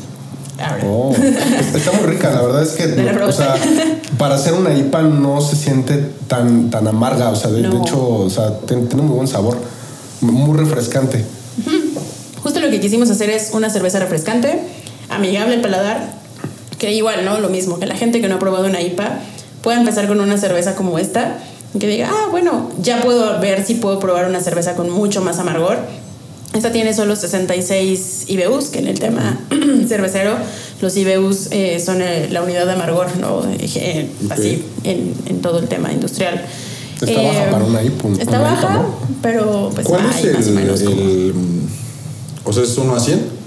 Oh, 0.85 1.15
está 1.73 1.93
muy 1.93 2.07
rica, 2.07 2.31
la 2.31 2.41
verdad 2.41 2.63
es 2.63 2.71
que 2.71 2.83
o 3.23 3.31
sea, 3.31 3.55
para 4.17 4.35
hacer 4.35 4.51
una 4.51 4.73
IPA 4.75 5.03
no 5.03 5.39
se 5.39 5.55
siente 5.55 6.11
tan, 6.27 6.69
tan 6.69 6.85
amarga, 6.85 7.29
o 7.29 7.35
sea, 7.37 7.49
de, 7.49 7.61
hecho, 7.61 8.05
o 8.05 8.29
sea, 8.29 8.59
tiene, 8.67 8.87
tiene 8.87 9.03
muy 9.03 9.15
buen 9.15 9.27
sabor 9.29 9.57
muy 10.21 10.57
refrescante. 10.57 11.25
Justo 12.43 12.59
lo 12.59 12.69
que 12.69 12.79
quisimos 12.79 13.09
hacer 13.09 13.29
es 13.29 13.51
una 13.53 13.69
cerveza 13.69 13.99
refrescante, 13.99 14.59
amigable 15.09 15.55
al 15.55 15.61
paladar, 15.61 16.13
que 16.77 16.93
igual, 16.93 17.25
¿no? 17.25 17.39
Lo 17.39 17.49
mismo, 17.49 17.79
que 17.79 17.85
la 17.85 17.95
gente 17.95 18.21
que 18.21 18.27
no 18.27 18.35
ha 18.35 18.39
probado 18.39 18.65
una 18.65 18.81
IPA 18.81 19.19
pueda 19.61 19.79
empezar 19.79 20.07
con 20.07 20.19
una 20.21 20.37
cerveza 20.37 20.75
como 20.75 20.97
esta, 20.97 21.37
que 21.77 21.87
diga, 21.87 22.09
ah, 22.09 22.27
bueno, 22.31 22.71
ya 22.81 23.01
puedo 23.01 23.39
ver 23.39 23.65
si 23.65 23.75
puedo 23.75 23.99
probar 23.99 24.27
una 24.27 24.39
cerveza 24.39 24.75
con 24.75 24.89
mucho 24.89 25.21
más 25.21 25.37
amargor. 25.39 25.77
Esta 26.53 26.71
tiene 26.71 26.93
solo 26.95 27.15
66 27.15 28.25
IBUs, 28.27 28.69
que 28.69 28.79
en 28.79 28.87
el 28.87 28.99
tema 28.99 29.39
cervecero 29.87 30.35
los 30.81 30.97
IBUs 30.97 31.49
eh, 31.51 31.79
son 31.79 32.01
eh, 32.01 32.27
la 32.31 32.41
unidad 32.41 32.65
de 32.65 32.71
amargor, 32.71 33.17
¿no? 33.17 33.43
Eh, 33.51 34.09
así 34.31 34.63
en, 34.83 35.13
en 35.27 35.41
todo 35.41 35.59
el 35.59 35.67
tema 35.67 35.91
industrial. 35.91 36.43
Está 37.05 37.21
baja 37.21 37.47
eh, 37.47 37.51
para 37.51 37.65
una 37.65 37.83
IPA. 37.83 38.09
Está 38.19 38.39
baja, 38.39 38.85
pero 39.21 39.69
pues 39.73 39.87
¿Cuál 39.87 40.05
es 40.09 40.23
el, 40.23 40.35
o 40.35 40.51
menos. 40.51 40.81
El, 40.81 41.33
o 42.43 42.53
sea, 42.53 42.63
es 42.63 42.77
uno 42.77 42.95
a 42.95 42.99
100 42.99 43.38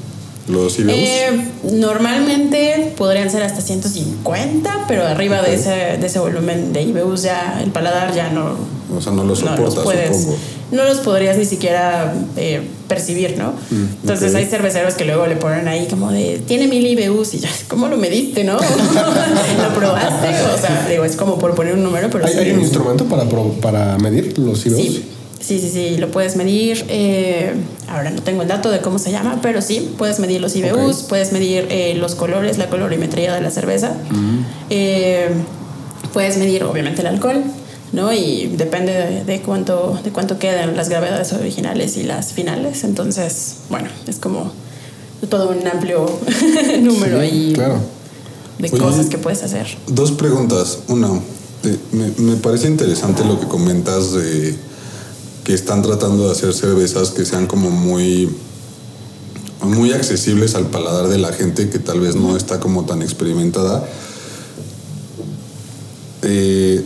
los 0.49 0.79
IBUs? 0.79 0.93
Eh, 0.95 1.31
normalmente 1.73 2.93
podrían 2.97 3.31
ser 3.31 3.43
hasta 3.43 3.61
150, 3.61 4.85
pero 4.89 5.07
arriba 5.07 5.41
de, 5.43 5.55
ese, 5.55 5.99
de 5.99 6.07
ese 6.07 6.19
volumen 6.19 6.73
de 6.73 6.83
IBUs 6.83 7.23
ya 7.23 7.61
el 7.63 7.71
paladar 7.71 8.15
ya 8.15 8.31
no. 8.31 8.57
O 8.95 9.01
sea, 9.01 9.13
no 9.13 9.25
lo 9.25 9.35
soporta, 9.37 9.77
no 9.77 9.83
puedes, 9.85 10.17
supongo. 10.17 10.37
No 10.73 10.85
los 10.85 10.99
podrías 10.99 11.37
ni 11.37 11.45
siquiera 11.45 12.15
eh, 12.37 12.63
percibir, 12.89 13.37
¿no? 13.39 13.53
Mm, 13.71 13.87
Entonces 14.03 14.35
hay 14.35 14.47
cerveceros 14.47 14.95
que 14.95 15.05
luego 15.05 15.27
le 15.27 15.37
ponen 15.37 15.69
ahí 15.69 15.87
como 15.89 16.11
de, 16.11 16.43
tiene 16.47 16.67
mil 16.67 16.87
IBUs 16.87 17.35
y 17.35 17.39
ya, 17.39 17.51
¿cómo 17.69 17.89
lo 17.89 17.97
mediste, 17.97 18.43
no? 18.45 18.55
¿Lo 19.63 19.75
probaste? 19.75 20.29
O 20.29 20.59
sea, 20.59 20.87
digo, 20.91 21.05
es 21.05 21.17
como 21.17 21.39
por 21.39 21.55
poner 21.55 21.75
un 21.75 21.83
número, 21.85 22.09
pero... 22.11 22.27
¿Hay, 22.27 22.35
¿hay 22.35 22.51
un 22.53 22.61
instrumento 22.61 23.05
para, 23.05 23.25
para 23.61 23.99
medir 23.99 24.39
los 24.39 24.65
IBUs? 24.67 24.81
Sí. 24.81 25.05
Sí, 25.43 25.59
sí, 25.59 25.71
sí, 25.71 25.97
lo 25.99 26.11
puedes 26.11 26.37
medir. 26.37 26.85
Eh, 26.89 27.53
ahora 27.89 28.11
no 28.11 28.23
tengo 28.23 28.43
el 28.43 28.49
dato 28.49 28.71
de 28.71 28.81
cómo 28.81 29.01
se 29.01 29.11
llama, 29.11 29.41
pero 29.43 29.61
sí, 29.61 29.93
puedes 29.99 30.21
medir 30.21 30.41
los 30.41 30.55
IBUs, 30.55 31.03
puedes 31.09 31.33
medir 31.33 31.67
eh, 31.69 31.95
los 31.97 32.15
colores, 32.15 32.59
la 32.59 32.71
colorimetría 32.71 33.35
de 33.35 33.41
la 33.41 33.51
cerveza. 33.51 33.93
Eh, 34.71 35.31
puedes 36.13 36.37
medir, 36.39 36.63
obviamente, 36.63 37.01
el 37.01 37.09
alcohol, 37.09 37.43
¿no? 37.93 38.13
Y 38.13 38.55
depende 38.57 39.25
de, 39.27 39.43
cuánto, 39.43 39.99
de 40.05 40.13
cuánto 40.13 40.39
quedan 40.39 40.77
las 40.77 40.89
gravedades 40.89 41.33
originales 41.33 41.97
y 41.97 42.05
las 42.05 42.33
finales. 42.33 42.85
Entonces, 42.85 43.57
bueno, 43.69 43.89
es 44.07 44.19
como 44.19 44.53
todo 45.29 45.51
un 45.51 45.67
amplio 45.67 46.07
número 46.81 47.19
ahí 47.19 47.53
de 48.59 48.71
cosas 48.71 49.07
que 49.07 49.19
puedes 49.19 49.43
hacer. 49.43 49.67
Dos 49.89 50.13
preguntas. 50.13 50.79
Una, 50.87 51.09
me, 51.91 52.09
me 52.19 52.37
parece 52.37 52.69
interesante 52.69 53.25
lo 53.25 53.41
que 53.41 53.49
comentas 53.49 54.13
de 54.13 54.72
que 55.45 55.55
están 55.55 55.83
tratando 55.83 56.27
de 56.27 56.33
hacer 56.33 56.55
cervezas 56.55 57.11
que 57.11 57.25
sean 57.25 57.47
como 57.47 57.71
muy 57.71 58.29
muy 59.63 59.93
accesibles 59.93 60.55
al 60.55 60.67
paladar 60.67 61.09
de 61.09 61.19
la 61.19 61.33
gente 61.33 61.71
que 61.71 61.79
tal 61.79 62.01
vez 62.01 62.17
no 62.17 62.37
está 62.37 62.59
como 62.61 62.85
tan 62.85 63.01
experimentada. 63.01 63.89
Eh, 66.23 66.85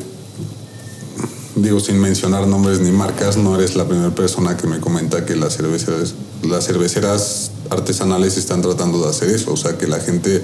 digo, 1.56 1.80
sin 1.80 1.98
mencionar 1.98 2.46
nombres 2.46 2.80
ni 2.80 2.92
marcas, 2.92 3.36
no 3.36 3.54
eres 3.54 3.76
la 3.76 3.86
primera 3.86 4.14
persona 4.14 4.56
que 4.56 4.66
me 4.66 4.80
comenta 4.80 5.24
que 5.24 5.36
las 5.36 5.56
cerveceras, 5.56 6.14
las 6.42 6.66
cerveceras 6.66 7.50
artesanales 7.70 8.36
están 8.36 8.62
tratando 8.62 9.02
de 9.02 9.08
hacer 9.08 9.30
eso, 9.30 9.52
o 9.52 9.56
sea, 9.56 9.78
que 9.78 9.86
la 9.86 10.00
gente 10.00 10.42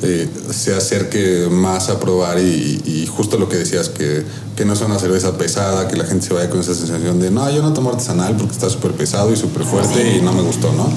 eh, 0.00 0.28
se 0.52 0.74
acerque 0.76 1.48
más 1.50 1.88
a 1.88 1.98
probar 1.98 2.38
y, 2.38 3.08
justo 3.10 3.36
lo 3.36 3.48
que 3.48 3.56
decías, 3.56 3.88
que, 3.88 4.24
que, 4.54 4.64
no 4.64 4.74
es 4.74 4.80
una 4.80 4.98
cerveza 4.98 5.36
pesada, 5.36 5.88
que 5.88 5.96
la 5.96 6.04
gente 6.04 6.26
se 6.26 6.34
vaya 6.34 6.48
con 6.48 6.60
esa 6.60 6.74
sensación 6.74 7.18
de, 7.18 7.32
no, 7.32 7.50
yo 7.50 7.62
no 7.62 7.72
tomo 7.72 7.90
artesanal 7.90 8.36
porque 8.36 8.52
está 8.52 8.70
súper 8.70 8.92
pesado 8.92 9.32
y 9.32 9.36
súper 9.36 9.64
fuerte 9.64 10.16
y 10.16 10.22
no 10.22 10.32
me 10.32 10.42
gustó, 10.42 10.72
¿no? 10.72 10.88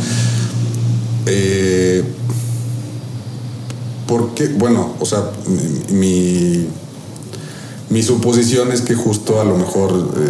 Eh, 1.25 2.03
porque, 4.07 4.49
bueno, 4.49 4.93
o 4.99 5.05
sea, 5.05 5.31
mi, 5.89 6.67
mi 7.89 8.03
suposición 8.03 8.71
es 8.71 8.81
que 8.81 8.93
justo 8.93 9.41
a 9.41 9.45
lo 9.45 9.57
mejor, 9.57 9.91
eh, 9.91 10.29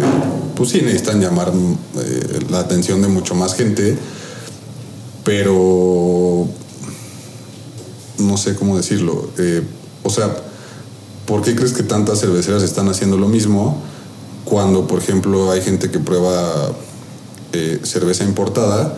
pues 0.54 0.70
sí 0.70 0.80
necesitan 0.80 1.20
llamar 1.20 1.52
la 2.48 2.60
atención 2.60 3.02
de 3.02 3.08
mucho 3.08 3.34
más 3.34 3.54
gente, 3.54 3.98
pero 5.24 6.21
no 8.22 8.36
sé 8.36 8.54
cómo 8.54 8.76
decirlo. 8.76 9.28
Eh, 9.38 9.62
o 10.02 10.10
sea, 10.10 10.34
¿por 11.26 11.42
qué 11.42 11.54
crees 11.54 11.72
que 11.72 11.82
tantas 11.82 12.20
cerveceras 12.20 12.62
están 12.62 12.88
haciendo 12.88 13.16
lo 13.16 13.28
mismo 13.28 13.76
cuando, 14.44 14.86
por 14.86 14.98
ejemplo, 15.00 15.50
hay 15.50 15.60
gente 15.60 15.90
que 15.90 15.98
prueba 15.98 16.72
eh, 17.52 17.80
cerveza 17.82 18.24
importada? 18.24 18.96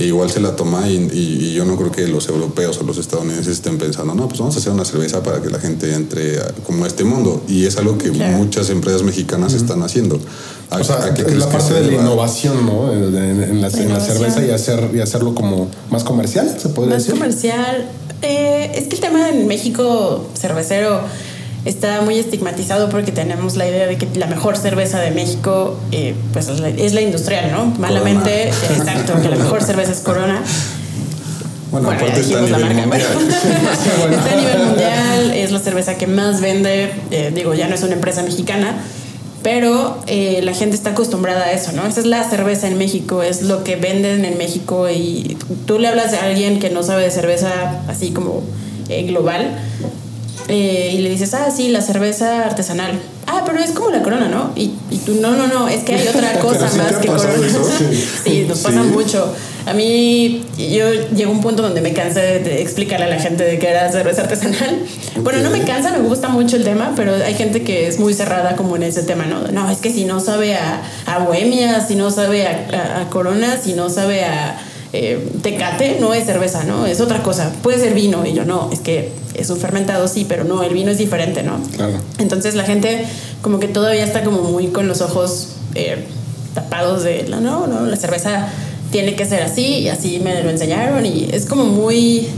E 0.00 0.06
igual 0.06 0.30
se 0.30 0.40
la 0.40 0.56
toma 0.56 0.88
y, 0.88 1.52
yo 1.52 1.66
no 1.66 1.76
creo 1.76 1.92
que 1.92 2.08
los 2.08 2.26
europeos 2.28 2.78
o 2.78 2.84
los 2.84 2.96
estadounidenses 2.96 3.52
estén 3.52 3.76
pensando, 3.76 4.14
no, 4.14 4.28
pues 4.28 4.40
vamos 4.40 4.56
a 4.56 4.58
hacer 4.58 4.72
una 4.72 4.86
cerveza 4.86 5.22
para 5.22 5.42
que 5.42 5.50
la 5.50 5.58
gente 5.58 5.92
entre 5.92 6.38
como 6.66 6.84
a 6.84 6.88
este 6.88 7.04
mundo. 7.04 7.42
Y 7.46 7.66
es 7.66 7.76
algo 7.76 7.98
que 7.98 8.10
muchas 8.10 8.70
empresas 8.70 9.02
mexicanas 9.02 9.52
están 9.52 9.82
haciendo. 9.82 10.18
o 10.70 10.84
sea, 10.84 11.14
es 11.14 11.34
la 11.36 11.50
parte 11.50 11.74
de 11.74 11.82
la 11.82 11.92
innovación, 12.00 12.64
¿no? 12.64 12.90
En, 12.90 13.60
la, 13.60 13.68
cerveza 13.68 14.42
y, 14.42 14.50
hacer, 14.50 14.90
y 14.94 15.00
hacerlo 15.00 15.34
como 15.34 15.68
más 15.90 16.02
comercial, 16.02 16.56
se 16.58 16.70
puede 16.70 16.94
decir. 16.94 17.10
Más 17.10 17.18
comercial, 17.18 17.90
eh, 18.22 18.72
es 18.74 18.84
que 18.84 18.94
el 18.94 19.00
tema 19.00 19.28
en 19.28 19.46
México 19.46 20.26
cervecero 20.34 21.00
está 21.64 22.00
muy 22.02 22.18
estigmatizado 22.18 22.88
porque 22.88 23.12
tenemos 23.12 23.56
la 23.56 23.68
idea 23.68 23.86
de 23.86 23.98
que 23.98 24.08
la 24.18 24.26
mejor 24.26 24.56
cerveza 24.56 24.98
de 25.00 25.10
México 25.10 25.78
eh, 25.92 26.14
pues 26.32 26.48
es 26.48 26.92
la, 26.94 27.00
industrial, 27.00 27.50
¿no? 27.52 27.66
Malamente, 27.78 28.48
exacto, 28.48 29.20
que 29.20 29.28
la 29.28 29.36
mejor 29.36 29.62
cerveza 29.62 29.92
es 29.92 30.00
Corona. 30.00 30.42
Bueno, 31.70 31.90
aparte 31.90 32.20
está 32.20 32.38
a 32.38 32.42
nivel 32.42 32.74
mundial. 32.74 33.00
está 34.10 34.32
a 34.32 34.36
nivel 34.36 34.58
mundial, 34.66 35.30
es 35.34 35.52
la 35.52 35.60
cerveza 35.60 35.96
que 35.96 36.06
más 36.06 36.40
vende, 36.40 36.92
eh, 37.10 37.30
digo, 37.34 37.54
ya 37.54 37.68
no 37.68 37.74
es 37.74 37.82
una 37.82 37.94
empresa 37.94 38.22
mexicana, 38.22 38.74
pero 39.42 39.98
eh, 40.06 40.40
la 40.42 40.52
gente 40.52 40.76
está 40.76 40.90
acostumbrada 40.90 41.44
a 41.44 41.52
eso, 41.52 41.72
¿no? 41.72 41.86
Esa 41.86 42.00
es 42.00 42.06
la 42.06 42.28
cerveza 42.28 42.68
en 42.68 42.76
México, 42.76 43.22
es 43.22 43.42
lo 43.42 43.64
que 43.64 43.76
venden 43.76 44.24
en 44.24 44.36
México 44.36 44.88
y 44.90 45.36
tú 45.66 45.78
le 45.78 45.88
hablas 45.88 46.10
de 46.10 46.18
alguien 46.18 46.58
que 46.58 46.70
no 46.70 46.82
sabe 46.82 47.04
de 47.04 47.10
cerveza 47.10 47.80
así 47.88 48.10
como 48.10 48.42
eh, 48.88 49.04
global 49.04 49.56
eh, 50.48 50.94
y 50.94 50.98
le 50.98 51.10
dices, 51.10 51.32
ah, 51.34 51.50
sí, 51.50 51.68
la 51.68 51.80
cerveza 51.80 52.44
artesanal. 52.44 52.98
Ah, 53.26 53.44
pero 53.46 53.60
es 53.60 53.70
como 53.70 53.90
la 53.90 54.02
corona, 54.02 54.28
¿no? 54.28 54.50
Y, 54.56 54.72
y 54.90 54.98
tú, 54.98 55.14
no, 55.20 55.30
no, 55.36 55.46
no, 55.46 55.68
es 55.68 55.84
que 55.84 55.94
hay 55.94 56.08
otra 56.08 56.38
cosa 56.40 56.68
más 56.76 56.96
que 56.96 57.06
corona. 57.06 57.48
sí, 58.24 58.44
nos 58.48 58.58
pasa 58.58 58.82
mucho. 58.82 59.32
A 59.66 59.74
mí, 59.74 60.42
yo 60.56 60.92
llego 61.14 61.30
a 61.30 61.34
un 61.34 61.40
punto 61.40 61.62
donde 61.62 61.80
me 61.80 61.92
cansé 61.92 62.40
de 62.40 62.62
explicarle 62.62 63.06
a 63.06 63.08
la 63.08 63.20
gente 63.20 63.44
de 63.44 63.58
que 63.58 63.68
era 63.68 63.90
cerveza 63.92 64.22
artesanal. 64.22 64.80
Bueno, 65.22 65.40
no 65.40 65.50
me 65.50 65.62
cansa, 65.64 65.90
me 65.92 66.00
gusta 66.00 66.28
mucho 66.28 66.56
el 66.56 66.64
tema, 66.64 66.92
pero 66.96 67.14
hay 67.14 67.34
gente 67.34 67.62
que 67.62 67.86
es 67.86 67.98
muy 67.98 68.14
cerrada 68.14 68.56
como 68.56 68.76
en 68.76 68.84
ese 68.84 69.02
tema, 69.02 69.26
¿no? 69.26 69.48
No, 69.48 69.70
es 69.70 69.78
que 69.78 69.90
si 69.90 70.04
no 70.04 70.20
sabe 70.20 70.56
a, 70.56 70.82
a 71.06 71.18
Bohemia, 71.18 71.84
si 71.86 71.94
no 71.94 72.10
sabe 72.10 72.46
a, 72.46 73.06
Corona, 73.10 73.58
si 73.62 73.74
no 73.74 73.90
sabe 73.90 74.24
a 74.24 74.58
eh, 74.92 75.28
Tecate, 75.42 75.98
no 76.00 76.14
es 76.14 76.24
cerveza, 76.24 76.64
¿no? 76.64 76.86
Es 76.86 77.00
otra 77.00 77.22
cosa. 77.22 77.52
Puede 77.62 77.78
ser 77.78 77.94
vino. 77.94 78.24
Y 78.24 78.32
yo, 78.32 78.44
no, 78.44 78.70
es 78.72 78.80
que 78.80 79.12
es 79.34 79.50
un 79.50 79.58
fermentado, 79.58 80.08
sí, 80.08 80.24
pero 80.28 80.44
no, 80.44 80.62
el 80.62 80.72
vino 80.72 80.90
es 80.90 80.98
diferente, 80.98 81.42
¿no? 81.42 81.60
Claro. 81.76 82.00
Entonces 82.18 82.54
la 82.54 82.64
gente 82.64 83.04
como 83.42 83.58
que 83.58 83.68
todavía 83.68 84.04
está 84.04 84.22
como 84.22 84.42
muy 84.42 84.68
con 84.68 84.88
los 84.88 85.00
ojos 85.00 85.56
eh, 85.74 86.06
tapados 86.54 87.04
de, 87.04 87.26
no, 87.28 87.66
no, 87.66 87.86
la 87.86 87.96
cerveza 87.96 88.48
tiene 88.90 89.14
que 89.14 89.24
ser 89.24 89.42
así 89.42 89.78
y 89.78 89.88
así 89.88 90.20
me 90.20 90.42
lo 90.42 90.50
enseñaron 90.50 91.06
y 91.06 91.28
es 91.32 91.46
como 91.46 91.64
muy 91.64 92.28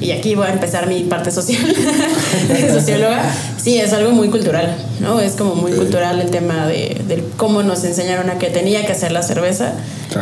y 0.00 0.10
aquí 0.10 0.34
voy 0.34 0.46
a 0.46 0.52
empezar 0.52 0.86
mi 0.88 1.04
parte 1.04 1.30
social 1.30 1.62
de 2.48 2.72
socióloga, 2.72 3.22
sí, 3.56 3.78
es 3.78 3.92
algo 3.92 4.10
muy 4.10 4.28
cultural, 4.28 4.76
¿no? 5.00 5.20
Es 5.20 5.32
como 5.32 5.54
muy 5.54 5.72
cultural 5.72 6.20
el 6.20 6.30
tema 6.30 6.66
de, 6.66 7.24
cómo 7.36 7.62
nos 7.62 7.82
enseñaron 7.84 8.28
a 8.28 8.38
que 8.38 8.48
tenía 8.48 8.84
que 8.84 8.92
hacer 8.92 9.12
la 9.12 9.22
cerveza. 9.22 9.72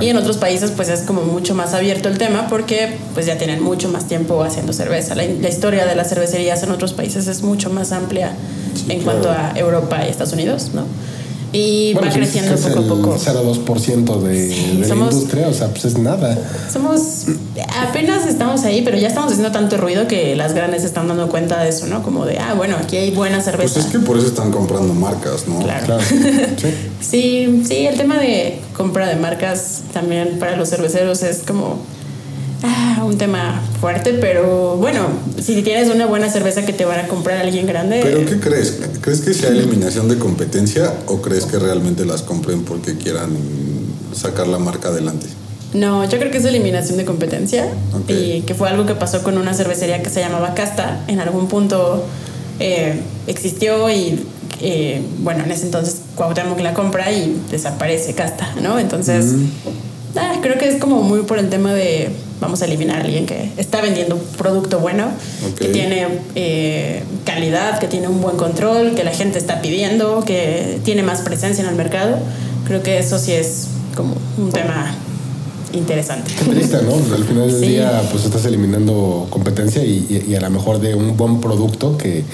Y 0.01 0.09
en 0.09 0.17
otros 0.17 0.39
países 0.39 0.71
pues 0.71 0.89
es 0.89 1.03
como 1.03 1.23
mucho 1.23 1.55
más 1.55 1.75
abierto 1.75 2.09
el 2.09 2.19
tema 2.19 2.47
porque 2.49 2.97
pues 3.13 3.27
ya 3.27 3.37
tienen 3.37 3.63
mucho 3.63 3.89
más 3.89 4.07
tiempo 4.07 4.43
haciendo 4.43 4.73
cerveza. 4.73 5.15
La, 5.15 5.25
historia 5.25 5.87
de 5.87 5.95
las 5.95 6.09
cervecerías 6.09 6.63
en 6.63 6.71
otros 6.71 6.95
países 6.95 7.27
es 7.27 7.43
mucho 7.43 7.71
más 7.71 7.93
amplia 7.93 8.33
en 8.89 9.03
cuanto 9.03 9.31
a 9.31 9.53
Europa 9.55 10.03
y 10.07 10.11
Estados 10.11 10.33
Unidos, 10.33 10.71
¿no? 10.73 10.85
Y 11.55 11.95
va 11.95 12.11
creciendo 12.11 12.57
poco 12.57 12.81
a 12.81 12.83
poco. 12.83 13.17
0,2% 13.17 14.21
de, 14.23 14.49
de 14.49 14.89
la 14.89 14.95
industria, 14.95 15.47
o 15.49 15.55
sea, 15.55 15.69
pues 15.69 15.85
es 15.85 15.99
nada. 15.99 16.37
Somos, 16.71 17.27
apenas 17.89 18.27
estamos 18.27 18.65
ahí, 18.65 18.83
pero 18.83 18.99
ya 18.99 19.07
estamos 19.07 19.31
haciendo 19.31 19.53
tanto 19.53 19.77
ruido 19.77 20.09
que 20.09 20.35
las 20.35 20.53
grandes 20.53 20.83
están 20.83 21.07
dando 21.07 21.29
cuenta 21.29 21.63
de 21.63 21.69
eso, 21.69 21.87
¿no? 21.87 22.03
Como 22.03 22.27
de, 22.27 22.39
ah, 22.39 22.55
bueno, 22.55 22.77
aquí 22.77 22.97
hay 22.97 23.13
buena 23.13 23.41
cerveza. 23.41 23.75
Pues 23.75 23.87
es 23.87 23.93
que 23.93 24.01
por 24.01 24.19
eso 24.19 24.27
están 24.27 24.51
comprando 24.51 24.93
marcas, 24.95 25.47
¿no? 25.47 25.61
Claro. 25.61 25.99
¿Sí? 26.57 26.75
sí, 27.01 27.63
sí, 27.65 27.87
el 27.87 27.97
tema 27.97 28.19
de 28.19 28.61
compra 28.77 29.07
de 29.07 29.15
marcas 29.15 29.83
también 29.93 30.41
para 30.41 30.57
los 30.57 30.69
cerveceros 30.69 31.23
es 31.23 31.43
como 31.47 31.79
Ah, 32.67 33.05
un 33.05 33.19
tema 33.19 33.61
fuerte, 33.79 34.15
pero 34.15 34.77
bueno, 34.79 35.01
si 35.39 35.61
tienes 35.61 35.95
una 35.95 36.07
buena 36.07 36.31
cerveza 36.31 36.65
que 36.65 36.73
te 36.73 36.87
van 36.87 36.99
a 36.99 37.09
comprar 37.09 37.37
alguien 37.37 37.67
grande. 37.67 38.01
¿Pero 38.03 38.25
qué 38.25 38.41
crees? 38.41 38.81
¿Crees 39.03 39.21
que 39.21 39.35
sea 39.35 39.51
eliminación 39.51 40.09
de 40.09 40.19
competencia 40.19 40.95
o 41.07 41.21
crees 41.21 41.45
que 41.45 41.59
realmente 41.59 42.07
las 42.07 42.23
compren 42.23 42.65
porque 42.65 42.97
quieran 42.97 43.37
sacar 44.15 44.47
la 44.47 44.59
marca 44.59 44.89
adelante? 44.89 45.27
No, 45.75 46.09
yo 46.09 46.19
creo 46.19 46.31
que 46.31 46.39
es 46.39 46.45
eliminación 46.47 46.97
de 46.97 47.05
competencia 47.05 47.69
y 48.09 48.43
que 48.43 48.55
fue 48.55 48.71
algo 48.71 48.87
que 48.87 48.95
pasó 48.95 49.23
con 49.23 49.37
una 49.37 49.53
cervecería 49.53 50.03
que 50.03 50.09
se 50.09 50.21
llamaba 50.21 50.55
Casta. 50.55 51.05
En 51.07 51.21
algún 51.21 51.49
punto 51.49 52.03
eh, 52.61 53.01
existió 53.27 53.91
y 53.91 54.25
eh, 54.63 55.03
bueno, 55.19 55.45
en 55.45 55.51
ese 55.51 55.67
entonces 55.67 56.01
Cuauhtémoc 56.15 56.61
la 56.61 56.73
compra 56.73 57.13
y 57.13 57.37
desaparece 57.51 58.15
Casta, 58.15 58.55
¿no? 58.63 58.79
Entonces, 58.79 59.35
ah, 60.17 60.37
creo 60.41 60.57
que 60.59 60.69
es 60.69 60.77
como 60.77 61.03
muy 61.03 61.23
por 61.23 61.39
el 61.39 61.51
tema 61.51 61.75
de 61.75 62.09
vamos 62.45 62.61
a 62.61 62.67
eliminar 62.67 62.99
a 62.99 63.01
alguien 63.01 63.25
que 63.25 63.51
está 63.57 63.81
vendiendo 63.81 64.17
un 64.17 64.23
producto 64.37 64.79
bueno, 64.79 65.07
que 65.59 65.69
tiene 65.69 66.07
eh, 66.35 67.03
calidad, 67.25 67.79
que 67.79 67.89
tiene 67.89 68.07
un 68.07 68.21
buen 68.21 68.37
control, 68.37 68.95
que 68.95 69.03
la 69.03 69.13
gente 69.13 69.39
está 69.39 69.63
pidiendo, 69.63 70.23
que 70.25 70.79
tiene 70.85 71.03
más 71.03 71.23
presencia 71.23 71.63
en 71.63 71.71
el 71.71 71.75
mercado. 71.75 72.19
Creo 72.67 72.83
que 72.83 72.99
eso 72.99 73.19
sí 73.19 73.33
es 73.33 73.69
como 73.97 74.15
un 74.37 74.51
tema 74.51 74.95
interesante. 75.73 76.33
Qué 76.39 76.51
triste, 76.51 76.79
¿no? 76.83 76.95
Al 77.15 77.25
final 77.25 77.51
del 77.51 77.61
día, 77.63 78.03
pues 78.13 78.27
estás 78.27 78.45
eliminando 78.45 79.27
competencia 79.31 79.83
y, 79.83 80.35
a 80.37 80.41
lo 80.41 80.51
mejor 80.51 80.81
de 80.81 80.95
un 80.95 81.17
buen 81.17 81.41
producto 81.41 81.97
que, 81.97 82.25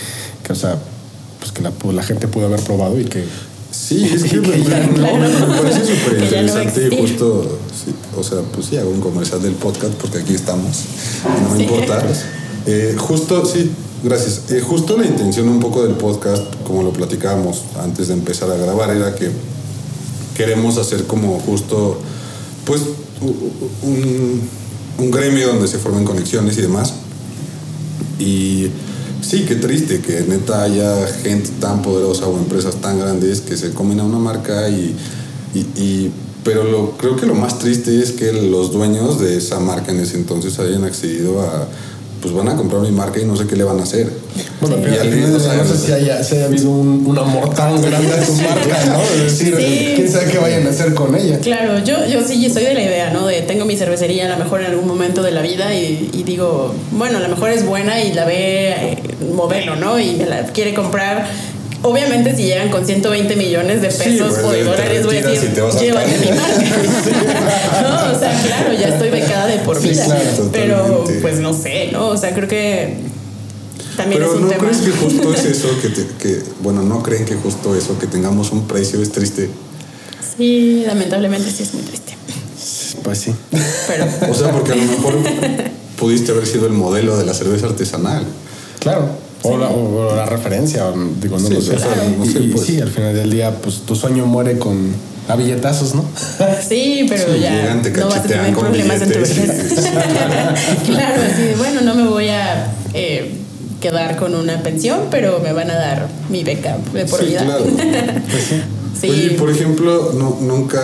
que 0.43 0.53
o 0.53 0.57
sea, 0.57 0.77
pues 1.39 1.53
que 1.53 1.63
la, 1.63 1.71
pues 1.71 1.95
la 1.95 2.03
gente 2.03 2.27
pudo 2.27 2.47
haber 2.47 2.61
probado 2.61 2.99
y 2.99 3.05
que 3.05 3.25
Sí, 3.91 4.05
es 4.15 4.23
que, 4.23 4.41
me, 4.41 4.47
parece 4.47 5.85
súper 5.97 6.23
interesante 6.23 6.89
y 6.93 6.97
justo, 6.97 7.59
o 8.17 8.23
sea, 8.23 8.39
pues 8.55 8.67
sí, 8.67 8.77
hago 8.77 8.89
un 8.89 9.01
comercial 9.01 9.43
del 9.43 9.55
podcast 9.55 9.95
porque 9.95 10.19
aquí 10.19 10.33
estamos 10.33 10.85
y 11.25 11.43
no 11.43 11.57
me 11.57 11.65
importa. 11.65 12.07
Eh, 12.67 12.95
justo, 12.97 13.45
sí, 13.45 13.73
gracias. 14.05 14.43
Eh, 14.51 14.61
justo 14.61 14.97
la 14.97 15.07
intención 15.07 15.49
un 15.49 15.59
poco 15.59 15.83
del 15.83 15.97
podcast, 15.97 16.45
como 16.65 16.85
lo 16.85 16.93
platicábamos 16.93 17.63
antes 17.83 18.07
de 18.07 18.15
empezar 18.15 18.49
a 18.53 18.55
grabar, 18.55 18.95
era 18.95 19.13
que 19.17 19.29
queremos 20.37 20.79
hacer 20.79 21.09
como 21.09 21.41
justo, 21.41 22.01
pues, 22.65 22.83
un, 23.83 24.41
un 24.99 25.11
gremio 25.11 25.49
donde 25.49 25.67
se 25.67 25.79
formen 25.79 26.05
conexiones 26.05 26.57
y 26.59 26.61
demás. 26.63 26.95
Y 28.21 28.69
sí, 29.23 29.45
qué 29.47 29.57
triste 29.57 30.01
que 30.01 30.21
neta 30.23 30.63
haya 30.63 31.07
gente 31.07 31.51
tan 31.61 31.83
poderosa 31.83 32.27
o 32.27 32.37
empresas 32.37 32.77
tan 32.77 32.99
grandes 32.99 33.41
que 33.41 33.57
se 33.57 33.73
comen 33.73 34.01
a 34.01 34.05
una 34.05 34.19
marca 34.19 34.69
y, 34.69 34.97
y, 35.55 36.11
pero 36.45 36.65
lo, 36.65 36.93
creo 36.97 37.17
que 37.17 37.27
lo 37.27 37.35
más 37.35 37.59
triste 37.59 38.03
es 38.03 38.13
que 38.13 38.33
los 38.33 38.73
dueños 38.73 39.21
de 39.21 39.37
esa 39.37 39.61
marca 39.61 39.93
en 39.93 40.01
ese 40.01 40.17
entonces 40.17 40.59
hayan 40.59 40.85
accedido 40.85 41.41
a 41.43 41.69
pues 42.21 42.35
van 42.35 42.49
a 42.49 42.57
comprar 42.57 42.83
mi 42.83 42.91
marca 42.91 43.21
y 43.21 43.25
no 43.25 43.37
sé 43.37 43.47
qué 43.47 43.57
le 43.57 43.65
van 43.65 43.81
a 43.81 43.85
hacer. 43.85 44.11
Bueno, 44.61 44.77
sí. 44.77 45.09
no 45.27 45.65
sé 45.65 45.77
si 45.79 45.93
haya, 45.93 46.23
si 46.23 46.37
haya 46.37 46.47
habido 46.47 46.71
un, 46.71 47.19
amor 47.19 47.55
tan 47.55 47.81
grande 47.81 48.13
a 48.13 48.25
tu 48.25 48.33
marca, 48.35 48.85
¿no? 48.87 49.01
Es 49.03 49.39
decir, 49.39 49.55
quién 49.97 50.11
sabe 50.11 50.31
qué 50.31 50.39
vayan 50.39 50.67
a 50.67 50.71
hacer 50.71 50.95
con 50.95 51.15
ella. 51.15 51.39
Claro, 51.41 51.79
yo, 51.85 52.07
yo 52.07 52.23
sí 52.23 52.49
soy 52.51 52.65
de 52.65 52.75
la 52.75 52.83
idea, 52.83 53.11
¿no? 53.11 53.27
De 53.27 53.43
tengo 53.43 53.65
mi 53.65 53.77
cervecería 53.77 54.27
a 54.27 54.37
lo 54.37 54.45
mejor 54.45 54.61
en 54.61 54.67
algún 54.67 54.87
momento 54.87 55.23
de 55.23 55.31
la 55.31 55.43
vida 55.43 55.75
y, 55.75 56.11
y 56.13 56.23
digo, 56.23 56.75
bueno, 56.93 57.19
a 57.19 57.21
lo 57.21 57.29
mejor 57.29 57.51
es 57.51 57.65
buena 57.65 58.03
y 58.03 58.13
la 58.13 58.25
ve 58.25 58.71
eh, 58.71 58.99
modelo, 59.35 59.77
¿no? 59.77 59.99
Y 59.99 60.17
me 60.17 60.27
la 60.27 60.45
quiere 60.45 60.75
comprar 60.75 61.27
Obviamente, 61.83 62.37
si 62.37 62.45
llegan 62.45 62.69
con 62.69 62.85
120 62.85 63.37
millones 63.37 63.81
de 63.81 63.89
pesos 63.89 64.39
o 64.45 64.53
de 64.53 64.65
dólares, 64.65 65.07
voy 65.07 65.17
a 65.17 65.27
decir, 65.27 65.51
llévate 65.55 66.19
mi 66.19 66.27
marca. 66.37 67.83
no, 67.83 68.17
o 68.17 68.19
sea, 68.19 68.39
claro, 68.45 68.73
ya 68.75 68.89
estoy 68.89 69.11
becada 69.11 69.47
de 69.47 69.59
por 69.61 69.81
vida. 69.81 70.07
pero, 70.53 71.05
pues 71.23 71.39
no 71.39 71.55
sé, 71.55 71.89
¿no? 71.93 72.09
O 72.09 72.17
sea, 72.17 72.35
creo 72.35 72.49
que 72.49 72.97
también 73.97 74.21
pero 74.21 74.33
es 74.33 74.41
un 74.41 74.49
¿no 74.49 74.55
crees 74.55 74.79
que 74.79 74.91
justo 74.91 75.35
es 75.35 75.45
eso 75.47 75.69
que, 75.81 75.93
que, 75.93 76.43
bueno, 76.63 76.83
no 76.83 77.03
creen 77.03 77.25
que 77.25 77.35
justo 77.35 77.75
eso, 77.75 77.99
que 77.99 78.07
tengamos 78.07 78.53
un 78.53 78.67
precio 78.67 79.03
es 79.03 79.13
triste? 79.13 79.51
Sí, 80.37 80.85
lamentablemente 80.87 81.51
sí 81.51 81.63
es 81.63 81.75
muy 81.75 81.83
triste. 81.83 82.17
Pues 83.03 83.19
sí. 83.19 83.35
Pero. 83.87 84.07
O 84.31 84.35
sea, 84.35 84.53
porque 84.53 84.73
a 84.73 84.77
lo 84.77 84.83
mejor 84.83 85.15
pudiste 85.99 86.33
haber 86.33 86.47
sido 86.47 86.67
el 86.67 86.73
modelo 86.73 87.17
de 87.17 87.25
la 87.25 87.35
cerveza 87.35 87.67
artesanal. 87.67 88.25
Claro. 88.79 89.30
O, 89.43 90.15
la, 90.15 90.27
referencia, 90.27 90.85
digo, 91.21 91.39
no 91.39 91.49
lo 91.49 91.61
sé. 91.63 91.77
Pues. 92.53 92.67
sí, 92.67 92.81
al 92.81 92.91
final 92.91 93.15
del 93.15 93.31
día, 93.31 93.57
pues 93.63 93.81
tu 93.87 93.95
sueño 93.95 94.27
muere 94.27 94.59
con 94.59 94.93
a 95.29 95.37
billetazos, 95.37 95.95
¿no? 95.95 96.05
Sí, 96.69 97.07
pero 97.09 97.37
ya 97.37 97.75
no 97.75 98.09
vas 98.09 98.19
a 98.19 98.23
tener 98.23 98.55
problemas 98.55 99.01
en 99.03 99.13
tu 99.13 99.19
claro, 100.93 101.23
así 101.33 101.43
de, 101.43 101.55
bueno, 101.57 101.81
no 101.83 101.95
me 101.95 102.07
voy 102.07 102.29
a 102.29 102.73
eh, 102.93 103.31
quedar 103.81 104.17
con 104.17 104.35
una 104.35 104.63
pensión, 104.63 105.07
pero 105.11 105.41
me 105.41 105.53
van 105.53 105.71
a 105.71 105.75
dar 105.75 106.09
mi 106.29 106.45
beca 106.45 106.77
de 106.93 107.07
por 107.07 107.25
vida. 107.25 107.45
Claro. 107.45 107.65
pues 107.65 108.45
sí. 109.01 109.09
Oye, 109.09 109.31
por 109.33 109.51
ejemplo, 109.51 110.13
no, 110.15 110.39
nunca 110.41 110.81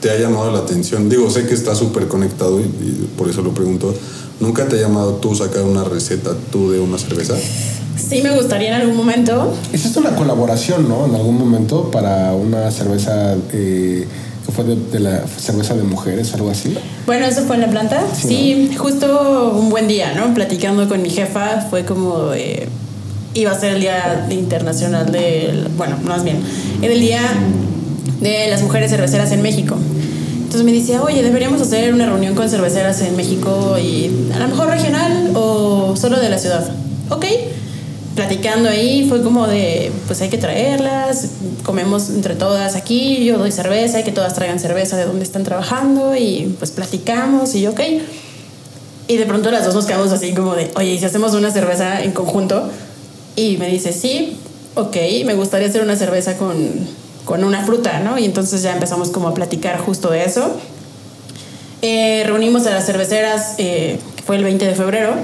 te 0.00 0.10
ha 0.10 0.18
llamado 0.18 0.50
la 0.50 0.58
atención. 0.58 1.08
Digo, 1.08 1.30
sé 1.30 1.46
que 1.46 1.54
está 1.54 1.74
súper 1.74 2.08
conectado 2.08 2.60
y 2.60 3.08
por 3.16 3.30
eso 3.30 3.40
lo 3.42 3.54
pregunto 3.54 3.94
¿Nunca 4.42 4.66
te 4.66 4.74
ha 4.74 4.80
llamado 4.80 5.14
tú 5.14 5.36
sacar 5.36 5.62
una 5.62 5.84
receta 5.84 6.32
tú 6.50 6.72
de 6.72 6.80
una 6.80 6.98
cerveza? 6.98 7.34
Sí, 7.96 8.22
me 8.24 8.32
gustaría 8.32 8.74
en 8.74 8.82
algún 8.82 8.96
momento. 8.96 9.54
Hiciste 9.72 10.00
una 10.00 10.16
colaboración, 10.16 10.88
¿no? 10.88 11.06
En 11.06 11.14
algún 11.14 11.38
momento 11.38 11.92
para 11.92 12.32
una 12.32 12.68
cerveza 12.72 13.36
eh, 13.52 14.04
que 14.44 14.50
fue 14.50 14.64
de, 14.64 14.98
la 14.98 15.22
cerveza 15.28 15.74
de 15.74 15.84
mujeres, 15.84 16.34
algo 16.34 16.50
así. 16.50 16.76
Bueno, 17.06 17.24
eso 17.24 17.42
fue 17.42 17.54
en 17.54 17.62
la 17.62 17.70
planta. 17.70 18.02
Sí, 18.20 18.68
justo 18.76 19.52
un 19.56 19.70
buen 19.70 19.86
día, 19.86 20.12
¿no? 20.14 20.34
Platicando 20.34 20.88
con 20.88 21.02
mi 21.02 21.10
jefa, 21.10 21.60
fue 21.70 21.84
como. 21.84 22.32
Eh, 22.34 22.66
iba 23.34 23.52
a 23.52 23.60
ser 23.60 23.74
el 23.74 23.80
Día 23.80 24.26
Internacional 24.28 25.12
de. 25.12 25.68
Bueno, 25.76 25.98
más 26.02 26.24
bien, 26.24 26.40
era 26.82 26.92
el 26.92 27.00
Día 27.00 27.20
de 28.20 28.48
las 28.50 28.60
Mujeres 28.62 28.90
Cerveceras 28.90 29.30
en 29.30 29.40
México. 29.40 29.76
Entonces 30.52 30.70
me 30.70 30.78
decía, 30.78 31.02
oye, 31.02 31.22
deberíamos 31.22 31.62
hacer 31.62 31.94
una 31.94 32.04
reunión 32.04 32.34
con 32.34 32.46
cerveceras 32.46 33.00
en 33.00 33.16
México 33.16 33.78
y 33.82 34.28
a 34.34 34.38
lo 34.38 34.48
mejor 34.48 34.68
regional 34.68 35.30
o 35.32 35.96
solo 35.96 36.20
de 36.20 36.28
la 36.28 36.36
ciudad. 36.36 36.70
Ok, 37.08 37.24
platicando 38.14 38.68
ahí 38.68 39.08
fue 39.08 39.22
como 39.22 39.46
de, 39.46 39.90
pues 40.06 40.20
hay 40.20 40.28
que 40.28 40.36
traerlas, 40.36 41.28
comemos 41.62 42.10
entre 42.10 42.34
todas 42.34 42.76
aquí, 42.76 43.24
yo 43.24 43.38
doy 43.38 43.50
cerveza, 43.50 43.96
hay 43.96 44.04
que 44.04 44.12
todas 44.12 44.34
traigan 44.34 44.60
cerveza 44.60 44.98
de 44.98 45.06
donde 45.06 45.24
están 45.24 45.42
trabajando 45.42 46.14
y 46.14 46.54
pues 46.58 46.70
platicamos 46.70 47.54
y 47.54 47.66
ok. 47.66 47.80
Y 49.08 49.16
de 49.16 49.24
pronto 49.24 49.50
las 49.50 49.64
dos 49.64 49.74
nos 49.74 49.86
quedamos 49.86 50.12
así 50.12 50.34
como 50.34 50.54
de, 50.54 50.70
oye, 50.76 50.92
¿y 50.92 50.98
si 50.98 51.06
hacemos 51.06 51.32
una 51.32 51.50
cerveza 51.50 52.02
en 52.02 52.12
conjunto? 52.12 52.68
Y 53.36 53.56
me 53.56 53.68
dice, 53.68 53.94
sí, 53.94 54.36
ok, 54.74 54.96
me 55.24 55.32
gustaría 55.32 55.68
hacer 55.68 55.80
una 55.80 55.96
cerveza 55.96 56.36
con 56.36 57.01
con 57.24 57.44
una 57.44 57.64
fruta, 57.64 58.00
¿no? 58.00 58.18
Y 58.18 58.24
entonces 58.24 58.62
ya 58.62 58.72
empezamos 58.72 59.10
como 59.10 59.28
a 59.28 59.34
platicar 59.34 59.78
justo 59.78 60.10
de 60.10 60.24
eso. 60.24 60.56
Eh, 61.82 62.22
reunimos 62.26 62.66
a 62.66 62.70
las 62.70 62.86
cerveceras, 62.86 63.54
eh, 63.58 63.98
que 64.16 64.22
fue 64.22 64.36
el 64.36 64.44
20 64.44 64.64
de 64.64 64.74
febrero, 64.74 65.14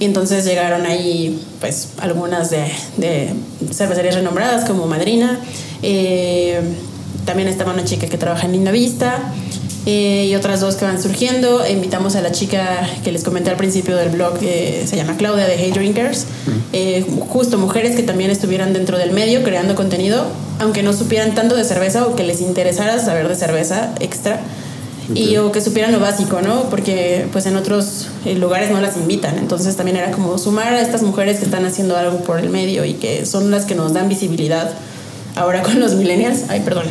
y 0.00 0.06
entonces 0.06 0.44
llegaron 0.44 0.86
ahí, 0.86 1.44
pues, 1.60 1.88
algunas 1.98 2.50
de, 2.50 2.72
de 2.96 3.34
cervecerías 3.72 4.14
renombradas 4.14 4.64
como 4.64 4.86
Madrina. 4.86 5.38
Eh, 5.82 6.60
también 7.26 7.48
estaba 7.48 7.74
una 7.74 7.84
chica 7.84 8.06
que 8.06 8.16
trabaja 8.16 8.46
en 8.46 8.52
Linda 8.52 8.72
Vista. 8.72 9.32
y 9.86 10.34
otras 10.34 10.60
dos 10.60 10.76
que 10.76 10.84
van 10.84 11.00
surgiendo. 11.00 11.66
Invitamos 11.66 12.14
a 12.14 12.20
la 12.20 12.30
chica 12.30 12.86
que 13.02 13.10
les 13.10 13.24
comenté 13.24 13.48
al 13.48 13.56
principio 13.56 13.96
del 13.96 14.10
blog, 14.10 14.38
se 14.38 14.96
llama 14.96 15.16
Claudia 15.16 15.46
de 15.46 15.56
Hey 15.56 15.70
Drinkers. 15.72 16.26
Justo 17.28 17.58
mujeres 17.58 17.96
que 17.96 18.02
también 18.02 18.30
estuvieran 18.30 18.72
dentro 18.72 18.98
del 18.98 19.12
medio 19.12 19.42
creando 19.42 19.74
contenido 19.74 20.26
aunque 20.60 20.82
no 20.82 20.92
supieran 20.92 21.34
tanto 21.34 21.54
de 21.56 21.64
cerveza 21.64 22.06
o 22.06 22.16
que 22.16 22.24
les 22.24 22.40
interesara 22.40 22.98
saber 22.98 23.28
de 23.28 23.34
cerveza 23.34 23.90
extra. 24.00 24.40
Y 25.14 25.38
o 25.38 25.52
que 25.52 25.62
supieran 25.62 25.90
lo 25.90 26.00
básico, 26.00 26.42
¿no? 26.42 26.64
Porque 26.64 27.26
pues 27.32 27.46
en 27.46 27.56
otros 27.56 28.08
eh, 28.26 28.34
lugares 28.34 28.70
no 28.70 28.78
las 28.78 28.98
invitan. 28.98 29.38
Entonces 29.38 29.74
también 29.74 29.96
era 29.96 30.10
como 30.10 30.36
sumar 30.36 30.74
a 30.74 30.82
estas 30.82 31.02
mujeres 31.02 31.38
que 31.38 31.46
están 31.46 31.64
haciendo 31.64 31.96
algo 31.96 32.18
por 32.18 32.38
el 32.38 32.50
medio 32.50 32.84
y 32.84 32.92
que 32.92 33.24
son 33.24 33.50
las 33.50 33.64
que 33.64 33.74
nos 33.74 33.94
dan 33.94 34.10
visibilidad 34.10 34.70
ahora 35.38 35.62
con 35.62 35.80
los 35.80 35.94
millennials. 35.94 36.44
Ay, 36.48 36.60
perdón. 36.60 36.86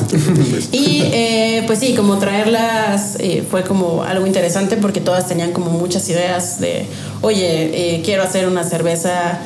y 0.72 1.02
eh, 1.12 1.62
pues 1.66 1.78
sí, 1.78 1.94
como 1.94 2.18
traerlas 2.18 3.16
eh, 3.18 3.44
fue 3.48 3.62
como 3.62 4.02
algo 4.02 4.26
interesante 4.26 4.76
porque 4.76 5.00
todas 5.00 5.26
tenían 5.26 5.52
como 5.52 5.70
muchas 5.70 6.08
ideas 6.08 6.60
de, 6.60 6.86
oye, 7.20 8.00
quiero 8.04 8.22
hacer 8.22 8.46
una 8.46 8.64
cerveza 8.64 9.40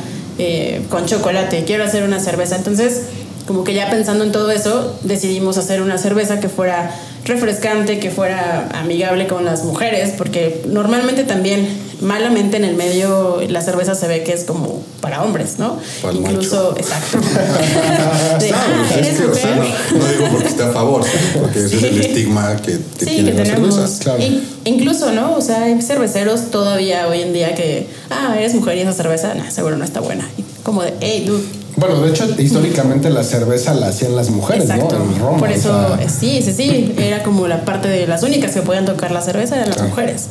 con 0.88 1.06
chocolate, 1.06 1.64
quiero 1.64 1.84
hacer 1.84 2.02
una 2.02 2.18
cerveza. 2.18 2.56
Entonces 2.56 3.02
como 3.46 3.64
que 3.64 3.74
ya 3.74 3.90
pensando 3.90 4.24
en 4.24 4.32
todo 4.32 4.50
eso, 4.50 4.96
decidimos 5.02 5.58
hacer 5.58 5.82
una 5.82 5.98
cerveza 5.98 6.40
que 6.40 6.48
fuera 6.48 6.94
refrescante, 7.24 7.98
que 7.98 8.10
fuera 8.10 8.68
amigable 8.74 9.26
con 9.26 9.44
las 9.44 9.64
mujeres, 9.64 10.14
porque 10.16 10.62
normalmente 10.68 11.24
también, 11.24 11.66
malamente 12.02 12.56
en 12.56 12.64
el 12.64 12.76
medio, 12.76 13.40
la 13.48 13.62
cerveza 13.62 13.94
se 13.94 14.06
ve 14.08 14.22
que 14.24 14.32
es 14.32 14.44
como 14.44 14.82
para 15.00 15.22
hombres, 15.22 15.58
¿no? 15.58 15.78
Para 16.02 16.14
Incluso, 16.14 16.74
exacto. 16.76 17.18
Ah, 18.54 18.66
no, 19.94 20.08
digo 20.08 20.28
porque 20.32 20.48
esté 20.48 20.62
a 20.62 20.72
favor, 20.72 21.04
porque 21.38 21.64
ese 21.64 21.76
es 21.76 21.82
el 21.82 22.00
estigma 22.00 22.56
que, 22.56 22.78
que 22.98 23.04
sí, 23.04 23.24
que 23.24 23.32
tenemos. 23.32 24.00
incluso, 24.64 25.12
¿no? 25.12 25.36
O 25.36 25.40
sea, 25.40 25.64
hay 25.64 25.80
cerveceros 25.80 26.50
todavía 26.50 27.06
hoy 27.08 27.22
en 27.22 27.32
día 27.32 27.54
que, 27.54 27.88
ah, 28.10 28.34
eres 28.36 28.54
mujer 28.54 28.76
y 28.78 28.80
esa 28.80 28.92
cerveza, 28.92 29.34
nah, 29.34 29.50
seguro 29.50 29.76
no 29.76 29.84
está 29.84 30.00
buena. 30.00 30.28
como 30.62 30.82
de, 30.82 30.94
hey, 31.00 31.24
dude 31.26 31.61
bueno, 31.82 32.00
de 32.00 32.10
hecho, 32.10 32.28
históricamente 32.38 33.10
la 33.10 33.24
cerveza 33.24 33.74
la 33.74 33.88
hacían 33.88 34.14
las 34.14 34.30
mujeres, 34.30 34.68
¿no? 34.68 34.74
En 34.74 35.18
Roma, 35.18 35.38
Por 35.38 35.50
eso, 35.50 35.98
sí, 36.06 36.40
sí, 36.40 36.52
sí. 36.52 36.94
Era 36.96 37.24
como 37.24 37.48
la 37.48 37.64
parte 37.64 37.88
de 37.88 38.06
las 38.06 38.22
únicas 38.22 38.52
que 38.52 38.62
podían 38.62 38.84
tocar 38.84 39.10
la 39.10 39.20
cerveza 39.20 39.56
eran 39.56 39.70
las 39.70 39.80
ah. 39.80 39.86
mujeres. 39.86 40.28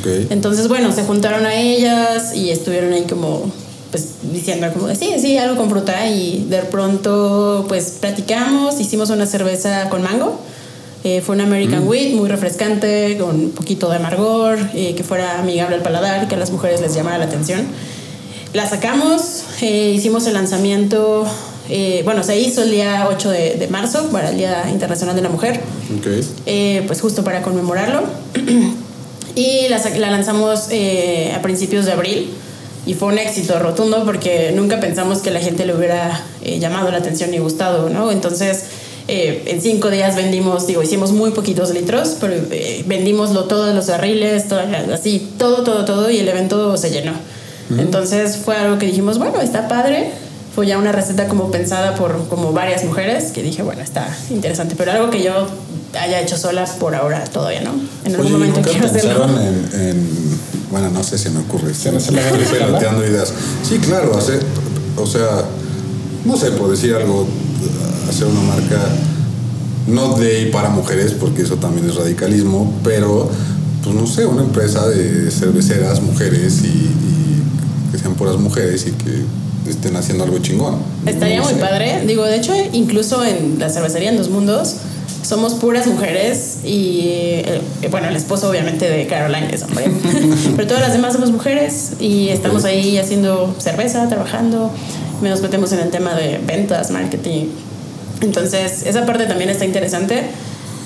Okay. 0.00 0.28
Entonces, 0.30 0.66
bueno, 0.68 0.92
se 0.92 1.02
juntaron 1.02 1.44
a 1.44 1.54
ellas 1.56 2.34
y 2.34 2.48
estuvieron 2.48 2.92
ahí 2.94 3.02
como 3.02 3.52
pues 3.90 4.08
diciendo 4.32 4.66
como 4.72 4.92
sí, 4.94 5.10
sí, 5.20 5.36
algo 5.36 5.56
con 5.56 5.68
fruta 5.68 6.08
y 6.08 6.46
de 6.48 6.62
pronto 6.62 7.66
pues 7.68 7.98
platicamos, 8.00 8.80
hicimos 8.80 9.10
una 9.10 9.26
cerveza 9.26 9.90
con 9.90 10.02
mango. 10.02 10.40
Eh, 11.04 11.20
fue 11.20 11.34
una 11.34 11.44
American 11.44 11.84
mm. 11.84 11.88
Wheat 11.88 12.14
muy 12.14 12.30
refrescante, 12.30 13.18
con 13.18 13.36
un 13.36 13.50
poquito 13.50 13.90
de 13.90 13.96
amargor, 13.96 14.58
eh, 14.72 14.94
que 14.96 15.04
fuera 15.04 15.38
amigable 15.38 15.76
al 15.76 15.82
paladar, 15.82 16.28
que 16.28 16.34
a 16.34 16.38
las 16.38 16.50
mujeres 16.50 16.80
les 16.80 16.94
llamara 16.94 17.18
la 17.18 17.26
atención. 17.26 17.66
La 18.54 18.68
sacamos, 18.68 19.42
eh, 19.62 19.92
hicimos 19.96 20.28
el 20.28 20.34
lanzamiento, 20.34 21.26
eh, 21.68 22.02
bueno, 22.04 22.22
se 22.22 22.38
hizo 22.38 22.62
el 22.62 22.70
día 22.70 23.08
8 23.10 23.30
de, 23.30 23.68
marzo 23.68 24.10
para 24.12 24.30
el 24.30 24.36
Día 24.36 24.70
Internacional 24.70 25.16
de 25.16 25.22
la 25.22 25.28
Mujer, 25.28 25.60
eh, 26.46 26.84
pues 26.86 27.00
justo 27.00 27.24
para 27.24 27.42
conmemorarlo. 27.42 28.04
y 29.34 29.66
la, 29.68 29.78
la 29.98 30.10
lanzamos 30.12 30.68
a 30.68 31.42
principios 31.42 31.84
de 31.84 31.92
abril 31.92 32.30
y 32.86 32.94
fue 32.94 33.08
un 33.08 33.18
éxito 33.18 33.58
rotundo 33.58 34.04
porque 34.04 34.52
nunca 34.54 34.78
pensamos 34.78 35.18
que 35.18 35.32
la 35.32 35.40
gente 35.40 35.66
le 35.66 35.74
hubiera 35.74 36.22
llamado 36.44 36.92
la 36.92 36.98
atención 36.98 37.34
y 37.34 37.38
gustado, 37.38 37.90
¿no? 37.90 38.12
Entonces... 38.12 38.66
en 39.06 39.60
cinco 39.60 39.90
días 39.90 40.16
vendimos, 40.16 40.66
digo, 40.66 40.82
hicimos 40.82 41.12
muy 41.12 41.32
poquitos 41.32 41.74
litros, 41.74 42.16
pero 42.20 42.36
vendimos 42.86 43.34
todos 43.48 43.74
los 43.74 43.86
barriles, 43.88 44.48
todo, 44.48 44.60
así, 44.94 45.32
todo, 45.38 45.62
todo, 45.62 45.84
todo, 45.84 46.08
y 46.08 46.20
el 46.20 46.28
evento 46.28 46.76
se 46.78 46.90
llenó. 46.90 47.12
Entonces 47.78 48.36
fue 48.36 48.56
algo 48.56 48.78
que 48.78 48.86
dijimos, 48.86 49.18
bueno, 49.18 49.40
está 49.40 49.68
padre. 49.68 50.12
fue 50.54 50.66
ya 50.68 50.78
una 50.78 50.92
receta 50.92 51.26
como 51.26 51.50
pensada 51.50 51.96
por 51.96 52.28
como 52.28 52.52
varias 52.52 52.84
mujeres 52.84 53.32
que 53.32 53.42
dije, 53.42 53.62
bueno, 53.62 53.82
está 53.82 54.06
interesante, 54.30 54.74
pero 54.76 54.92
algo 54.92 55.10
que 55.10 55.20
yo 55.22 55.32
haya 56.00 56.20
hecho 56.20 56.36
sola 56.36 56.64
por 56.78 56.94
ahora 56.94 57.24
todavía 57.24 57.62
no. 57.62 57.72
En 58.04 58.12
algún 58.14 58.26
Oye, 58.26 58.32
momento 58.32 58.60
¿nunca 58.60 58.70
quiero 58.70 58.86
hacerlo. 58.86 59.24
en, 59.40 59.80
en- 59.80 60.08
bueno, 60.70 60.90
no 60.90 61.02
sé 61.04 61.18
si 61.18 61.28
me 61.30 61.40
ocurre. 61.40 61.72
¿Se 61.74 61.90
me 61.92 61.98
escala? 61.98 62.20
peloteando 62.50 63.06
ideas. 63.06 63.32
Sí, 63.68 63.78
claro, 63.78 64.16
hacer, 64.16 64.40
o 64.96 65.06
sea, 65.06 65.42
no 66.24 66.36
sé, 66.36 66.50
por 66.52 66.70
decir 66.70 66.94
algo, 66.94 67.26
hacer 68.08 68.26
una 68.26 68.40
marca 68.40 68.78
no 69.86 70.14
de 70.16 70.42
y 70.42 70.50
para 70.50 70.70
mujeres, 70.70 71.12
porque 71.12 71.42
eso 71.42 71.56
también 71.56 71.88
es 71.88 71.94
radicalismo, 71.96 72.72
pero, 72.82 73.28
pues 73.82 73.94
no 73.94 74.06
sé, 74.06 74.24
una 74.26 74.42
empresa 74.42 74.86
de 74.88 75.30
cerveceras 75.30 76.00
mujeres 76.00 76.62
y, 76.62 76.68
y 76.68 77.23
que 77.94 78.00
sean 78.00 78.14
puras 78.14 78.36
mujeres 78.36 78.86
y 78.88 78.90
que 78.92 79.70
estén 79.70 79.94
haciendo 79.96 80.24
algo 80.24 80.38
chingón. 80.38 80.78
Estaría 81.06 81.36
No 81.38 81.44
muy 81.44 81.54
sé. 81.54 81.60
padre. 81.60 82.02
Digo, 82.06 82.24
de 82.24 82.36
hecho, 82.36 82.52
incluso 82.72 83.24
en 83.24 83.58
la 83.60 83.68
cervecería 83.70 84.10
en 84.10 84.16
Dos 84.16 84.30
Mundos 84.30 84.76
somos 85.22 85.54
puras 85.54 85.86
mujeres 85.86 86.58
y, 86.64 87.02
eh, 87.06 87.60
bueno, 87.90 88.08
el 88.08 88.16
esposo 88.16 88.50
obviamente 88.50 88.90
de 88.90 89.06
Caroline 89.06 89.48
es 89.54 89.62
hombre, 89.62 89.86
pero 90.56 90.68
todas 90.68 90.82
las 90.82 90.92
demás 90.92 91.14
somos 91.14 91.30
mujeres 91.30 91.92
y 91.98 92.28
estamos 92.28 92.64
ahí 92.66 92.98
haciendo 92.98 93.54
cerveza, 93.58 94.06
trabajando, 94.08 94.70
nos 95.22 95.40
metemos 95.40 95.72
en 95.72 95.78
el 95.78 95.90
tema 95.90 96.14
de 96.14 96.38
ventas, 96.46 96.90
marketing. 96.90 97.46
Entonces, 98.20 98.82
esa 98.84 99.06
parte 99.06 99.24
también 99.26 99.48
está 99.50 99.64
interesante. 99.64 100.24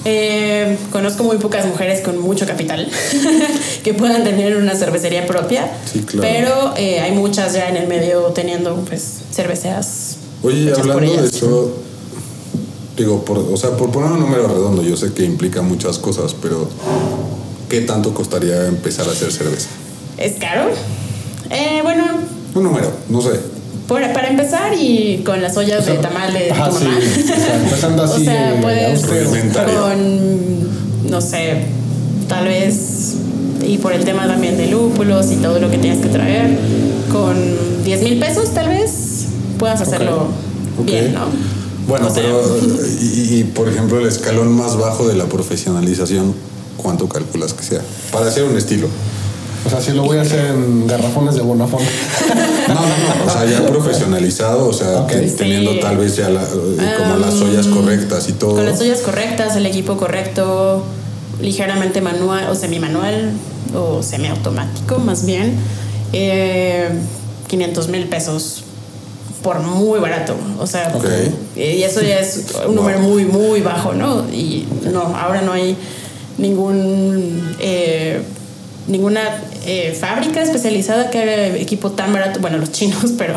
Eh, 0.04 0.76
conozco 0.92 1.24
muy 1.24 1.38
pocas 1.38 1.66
mujeres 1.66 2.00
con 2.02 2.18
mucho 2.18 2.46
capital 2.46 2.88
que 3.82 3.94
puedan 3.94 4.22
tener 4.24 4.56
una 4.56 4.74
cervecería 4.76 5.26
propia, 5.26 5.70
Sí, 5.92 6.00
claro. 6.00 6.28
pero 6.30 6.74
eh, 6.76 7.00
hay 7.00 7.12
muchas 7.12 7.52
ya 7.54 7.68
en 7.68 7.76
el 7.76 7.88
medio 7.88 8.22
teniendo 8.28 8.76
pues 8.88 9.02
cerveceras. 9.32 10.16
Oye, 10.42 10.72
hablando 10.72 11.20
de 11.22 11.28
eso, 11.28 11.72
digo, 12.96 13.24
por, 13.24 13.38
o 13.38 13.56
sea, 13.56 13.76
por 13.76 13.90
poner 13.90 14.12
un 14.12 14.20
número 14.20 14.46
redondo, 14.46 14.82
yo 14.82 14.96
sé 14.96 15.12
que 15.12 15.24
implica 15.24 15.62
muchas 15.62 15.98
cosas, 15.98 16.34
pero 16.40 16.68
¿qué 17.68 17.80
tanto 17.80 18.14
costaría 18.14 18.66
empezar 18.66 19.08
a 19.08 19.12
hacer 19.12 19.32
cerveza? 19.32 19.68
¿Es 20.16 20.34
caro? 20.38 20.70
Eh, 21.50 21.80
bueno, 21.82 22.04
Un 22.54 22.62
número, 22.62 22.90
no 23.08 23.20
sé. 23.20 23.30
Por- 23.88 24.12
para 24.12 24.28
empezar 24.28 24.72
y 24.78 25.22
con 25.24 25.42
las 25.42 25.56
ollas 25.56 25.84
de 25.86 25.94
tamal 25.94 26.32
de 26.32 26.50
Ajá, 26.52 26.70
tu 26.70 26.76
sí, 26.78 26.84
mamá. 26.84 26.98
o 26.98 27.24
sea, 27.40 27.56
empezando 27.56 28.02
así, 28.04 28.20
o 28.20 28.24
sea, 28.24 28.54
eh, 28.54 28.58
puedes 28.62 29.02
con, 29.64 31.10
no 31.10 31.20
sé, 31.20 31.54
tal 32.28 32.44
vez, 32.46 33.14
y 33.66 33.78
por 33.78 33.92
el 33.92 34.04
tema 34.04 34.26
también 34.26 34.56
de 34.56 34.68
lúpulos 34.68 35.32
y 35.32 35.36
todo 35.36 35.58
lo 35.58 35.70
que 35.70 35.78
tienes 35.78 36.00
que 36.00 36.08
traer, 36.08 36.56
con 37.10 37.34
10 37.84 38.02
mil 38.02 38.18
pesos 38.20 38.52
tal 38.54 38.68
vez 38.68 39.24
puedas 39.58 39.80
hacerlo 39.80 40.28
bien, 40.84 41.14
¿no? 41.14 41.26
Bueno, 41.88 42.08
O 42.08 42.10
sea, 42.14 42.22
pero, 42.22 42.42
y, 43.00 43.38
y, 43.40 43.44
por 43.44 43.68
ejemplo, 43.68 43.98
el 43.98 44.06
escalón 44.06 44.52
más 44.52 44.76
bajo 44.76 45.08
de 45.08 45.14
la 45.16 45.24
profesionalización, 45.24 46.34
¿cuánto 46.76 47.08
calculas 47.08 47.54
que 47.54 47.64
sea? 47.64 47.80
Para 48.12 48.26
hacer 48.28 48.44
un 48.44 48.56
estilo. 48.58 48.88
O 49.66 49.70
sea, 49.70 49.80
si 49.80 49.92
lo 49.92 50.04
voy 50.04 50.18
a 50.18 50.22
hacer 50.22 50.40
en 50.46 50.86
garrafones 50.86 51.34
de 51.34 51.42
Bonafont. 51.42 51.84
No, 52.68 52.74
no, 52.74 52.80
no, 52.82 53.24
o 53.26 53.30
sea, 53.30 53.46
ya 53.46 53.66
profesionalizado, 53.66 54.68
o 54.68 54.72
sea, 54.74 55.06
Sí. 55.08 55.34
teniendo 55.38 55.78
tal 55.80 55.96
vez 55.96 56.16
ya 56.16 56.28
la- 56.28 56.42
eh, 56.42 56.94
como 56.98 57.16
las 57.16 57.34
Um, 57.36 57.48
ollas 57.48 57.66
correctas 57.66 58.28
y 58.28 58.32
todo. 58.34 58.56
Con 58.56 58.66
las 58.66 58.78
ollas 58.82 59.00
correctas, 59.00 59.56
el 59.56 59.64
equipo 59.64 59.96
correcto, 59.96 60.84
ligeramente 61.40 62.02
manual 62.02 62.50
o 62.50 62.54
semimanual 62.54 63.32
o 63.74 64.02
semiautomático 64.02 64.98
más 64.98 65.24
bien, 65.24 65.54
eh, 66.12 66.90
500 67.46 67.88
mil 67.88 68.06
pesos 68.08 68.64
por 69.42 69.60
muy 69.60 69.98
barato. 69.98 70.34
O 70.60 70.66
sea, 70.66 70.92
y 71.56 71.82
eso 71.82 72.02
ya 72.02 72.18
es 72.18 72.44
un 72.66 72.74
número 72.74 72.98
muy, 73.00 73.24
muy 73.24 73.62
bajo, 73.62 73.94
¿no? 73.94 74.28
Y 74.30 74.68
no, 74.92 75.00
ahora 75.16 75.40
no 75.40 75.52
hay 75.52 75.74
ningún... 76.36 77.54
eh, 77.60 78.20
ninguna 78.88 79.20
eh, 79.66 79.96
fábrica 79.98 80.42
especializada 80.42 81.10
que 81.10 81.18
haga 81.20 81.46
equipo 81.58 81.92
tan 81.92 82.12
barato, 82.12 82.40
bueno, 82.40 82.58
los 82.58 82.72
chinos, 82.72 83.12
pero, 83.18 83.34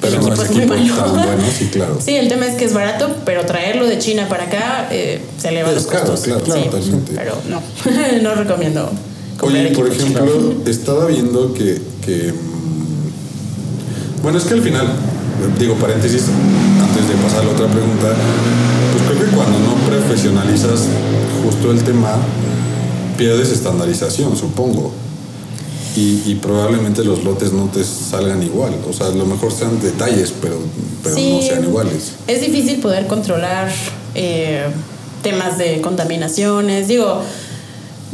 Pero 0.00 0.16
el 0.16 0.22
no 0.28 0.34
es 0.42 0.50
muy 0.50 0.66
malo. 0.66 0.94
tan 0.94 1.12
bueno, 1.14 1.42
sí, 1.56 1.66
claro. 1.72 1.98
Sí, 2.04 2.16
el 2.16 2.28
tema 2.28 2.46
es 2.46 2.54
que 2.54 2.64
es 2.64 2.72
barato, 2.74 3.14
pero 3.24 3.44
traerlo 3.46 3.86
de 3.86 3.98
China 3.98 4.26
para 4.28 4.44
acá 4.44 4.88
eh, 4.90 5.20
se 5.38 5.48
eleva 5.50 5.68
Es 5.70 5.74
los 5.76 5.86
caro, 5.86 6.06
costos. 6.06 6.20
claro, 6.24 6.44
Sí, 6.46 6.62
totalmente. 6.64 7.12
Pero 7.14 7.36
no, 7.48 7.62
no 8.22 8.34
recomiendo. 8.34 8.90
Oye, 9.42 9.68
por 9.68 9.90
chino. 9.94 10.04
ejemplo, 10.06 10.54
estaba 10.66 11.06
viendo 11.06 11.52
que, 11.52 11.80
que, 12.04 12.32
mm, 12.32 14.22
bueno, 14.22 14.38
es 14.38 14.44
que 14.44 14.54
al 14.54 14.62
final, 14.62 14.86
digo 15.58 15.74
paréntesis, 15.74 16.22
antes 16.82 17.06
de 17.08 17.14
pasar 17.22 17.40
a 17.40 17.44
la 17.44 17.50
otra 17.50 17.66
pregunta, 17.66 18.14
pues 18.92 19.04
creo 19.04 19.28
que 19.30 19.36
cuando 19.36 19.58
no 19.58 19.74
profesionalizas 19.86 20.84
justo 21.44 21.70
el 21.70 21.82
tema, 21.84 22.16
pierdes 23.16 23.50
estandarización, 23.50 24.36
supongo. 24.36 24.92
Y, 25.96 26.22
y 26.26 26.34
probablemente 26.42 27.02
los 27.02 27.24
lotes 27.24 27.52
no 27.52 27.66
te 27.66 27.82
salgan 27.82 28.42
igual. 28.42 28.74
O 28.88 28.92
sea, 28.92 29.06
a 29.06 29.10
lo 29.10 29.24
mejor 29.24 29.50
sean 29.50 29.80
detalles, 29.80 30.32
pero, 30.42 30.58
pero 31.02 31.14
Sí, 31.14 31.32
no 31.40 31.42
sean 31.42 31.64
iguales. 31.64 32.12
Es 32.26 32.40
difícil 32.42 32.80
poder 32.80 33.06
controlar 33.06 33.70
eh, 34.14 34.66
temas 35.22 35.56
de 35.56 35.80
contaminaciones. 35.80 36.88
Digo, 36.88 37.22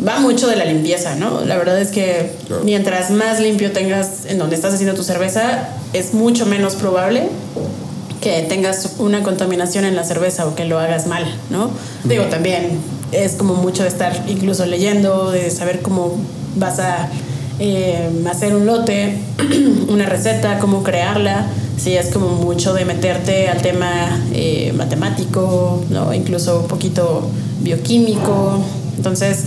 va 0.06 0.20
mucho 0.20 0.46
de 0.46 0.54
la 0.56 0.64
limpieza, 0.64 1.16
¿no? 1.16 1.44
La 1.44 1.56
verdad 1.56 1.80
es 1.80 1.88
que 1.88 2.32
Claro. 2.46 2.62
mientras 2.64 3.10
más 3.10 3.40
limpio 3.40 3.72
tengas 3.72 4.26
en 4.26 4.38
donde 4.38 4.54
estás 4.54 4.74
haciendo 4.74 4.94
tu 4.94 5.02
cerveza, 5.02 5.68
es 5.92 6.14
mucho 6.14 6.46
menos 6.46 6.74
probable 6.76 7.28
que 8.20 8.42
tengas 8.48 8.90
una 8.98 9.24
contaminación 9.24 9.84
en 9.84 9.96
la 9.96 10.04
cerveza 10.04 10.46
o 10.46 10.54
que 10.54 10.64
lo 10.66 10.78
hagas 10.78 11.08
mal, 11.08 11.24
¿no? 11.50 11.70
Digo, 12.04 12.26
también 12.26 12.78
es 13.12 13.32
como 13.32 13.54
mucho 13.54 13.82
de 13.82 13.88
estar 13.88 14.24
incluso 14.28 14.66
leyendo, 14.66 15.30
de 15.30 15.50
saber 15.50 15.80
cómo 15.80 16.16
vas 16.56 16.78
a 16.78 17.08
eh, 17.58 18.10
hacer 18.30 18.56
un 18.56 18.66
lote, 18.66 19.18
una 19.88 20.06
receta, 20.06 20.58
cómo 20.58 20.82
crearla. 20.82 21.46
Sí, 21.76 21.94
es 21.94 22.10
como 22.10 22.28
mucho 22.28 22.74
de 22.74 22.84
meterte 22.84 23.48
al 23.48 23.60
tema 23.60 24.20
eh, 24.32 24.72
matemático, 24.76 25.82
¿no? 25.90 26.14
Incluso 26.14 26.60
un 26.60 26.68
poquito 26.68 27.28
bioquímico. 27.60 28.62
Entonces, 28.96 29.44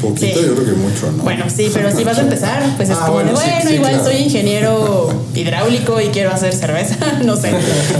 Poquito, 0.00 0.38
sí. 0.40 0.46
yo 0.46 0.54
creo 0.54 0.66
que 0.66 0.72
mucho, 0.72 1.10
¿no? 1.16 1.22
Bueno, 1.22 1.44
sí, 1.54 1.70
pero 1.72 1.90
si 1.96 2.04
vas 2.04 2.18
a 2.18 2.22
empezar, 2.22 2.62
pues 2.76 2.90
es 2.90 2.96
Ah, 2.96 3.02
como 3.06 3.14
bueno, 3.14 3.32
bueno, 3.32 3.52
sí, 3.66 3.74
igual 3.74 3.92
claro. 3.92 4.04
soy 4.04 4.16
ingeniero 4.22 5.08
hidráulico 5.34 6.00
y 6.00 6.06
quiero 6.08 6.30
hacer 6.32 6.52
cerveza, 6.54 6.96
no 7.24 7.36
sé. 7.36 7.50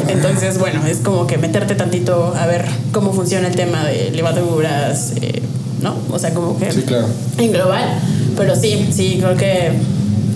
Entonces, 0.09 0.59
bueno, 0.59 0.84
es 0.86 0.99
como 0.99 1.26
que 1.26 1.38
meterte 1.38 1.74
tantito 1.74 2.34
a 2.36 2.47
ver 2.47 2.64
cómo 2.92 3.12
funciona 3.12 3.49
el 3.49 3.55
tema 3.57 3.84
de 3.84 4.11
levaduras, 4.11 5.12
eh, 5.22 5.42
¿no? 5.80 5.94
O 6.11 6.18
sea, 6.18 6.34
como 6.34 6.59
que 6.59 6.70
Sí, 6.72 6.82
claro. 6.82 7.07
en 7.38 7.53
global. 7.53 7.99
Pero 8.36 8.55
sí, 8.55 8.88
sí, 8.94 9.16
creo 9.20 9.36
que 9.36 9.70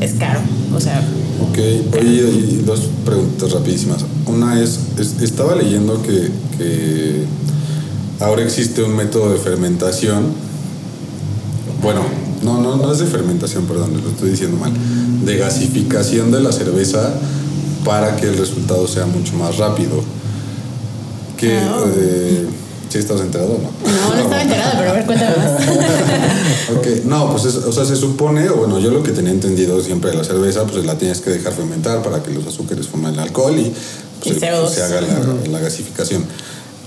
es 0.01 0.13
caro. 0.15 0.41
O 0.75 0.81
sea, 0.81 1.03
Ok, 1.51 1.59
oye, 1.99 2.31
y 2.31 2.63
dos 2.67 2.83
preguntas 3.05 3.51
rapidísimas. 3.53 4.05
Una 4.27 4.61
es, 4.63 4.79
es- 4.99 5.21
estaba 5.23 5.55
leyendo 5.57 6.03
que, 6.03 6.31
que 6.59 7.25
ahora 8.21 8.43
existe 8.43 8.83
un 8.83 8.95
método 8.95 9.33
de 9.33 9.39
fermentación. 9.39 10.33
Bueno, 11.83 12.03
no, 12.43 12.61
no, 12.61 12.77
no 12.77 12.93
es 12.93 12.99
de 12.99 13.07
fermentación, 13.07 13.65
perdón, 13.67 14.01
lo 14.03 14.11
estoy 14.11 14.31
diciendo 14.31 14.57
mal. 14.59 14.73
De 15.25 15.37
gasificación 15.37 16.31
de 16.31 16.41
la 16.41 16.53
cerveza 16.53 17.11
para 17.85 18.17
que 18.17 18.27
el 18.29 18.37
resultado 18.37 18.87
sea 18.87 19.07
mucho 19.07 19.35
más 19.35 19.57
rápido. 19.57 20.03
Que, 21.37 21.59
Ah. 21.59 21.85
eh, 21.97 22.47
¿sí 22.91 22.99
estás 22.99 23.21
enterado 23.21 23.53
o 23.53 23.59
no? 23.59 23.71
no, 23.91 24.15
no 24.15 24.21
estaba 24.23 24.43
enterada, 24.43 24.75
pero 24.79 24.91
a 24.91 24.93
ver, 24.95 25.07
cuéntame 25.07 25.37
más. 25.37 25.63
Ok, 26.77 26.87
no, 27.07 27.31
pues 27.33 27.47
es- 27.47 27.57
o 27.57 27.73
sea, 27.73 27.85
se 27.85 27.97
supone, 27.97 28.49
o 28.49 28.57
bueno, 28.57 28.79
yo 28.79 28.91
lo 28.91 29.03
que 29.03 29.11
tenía 29.13 29.33
entendido 29.33 29.81
siempre 29.83 30.11
de 30.11 30.17
la 30.19 30.25
cerveza, 30.25 30.65
pues 30.67 30.85
la 30.85 30.97
tienes 30.99 31.21
que 31.21 31.31
dejar 31.31 31.53
fermentar 31.53 32.03
para 32.03 32.23
que 32.23 32.31
los 32.33 32.47
azúcares 32.47 32.87
formen 32.87 33.15
el 33.15 33.19
alcohol 33.21 33.59
y, 33.59 33.73
pues, 34.23 34.37
Y 34.37 34.39
se, 34.41 34.47
CO2. 34.53 34.69
se 34.69 34.83
haga 34.83 35.01
la, 35.01 35.19
la 35.51 35.59
gasificación. 35.59 36.25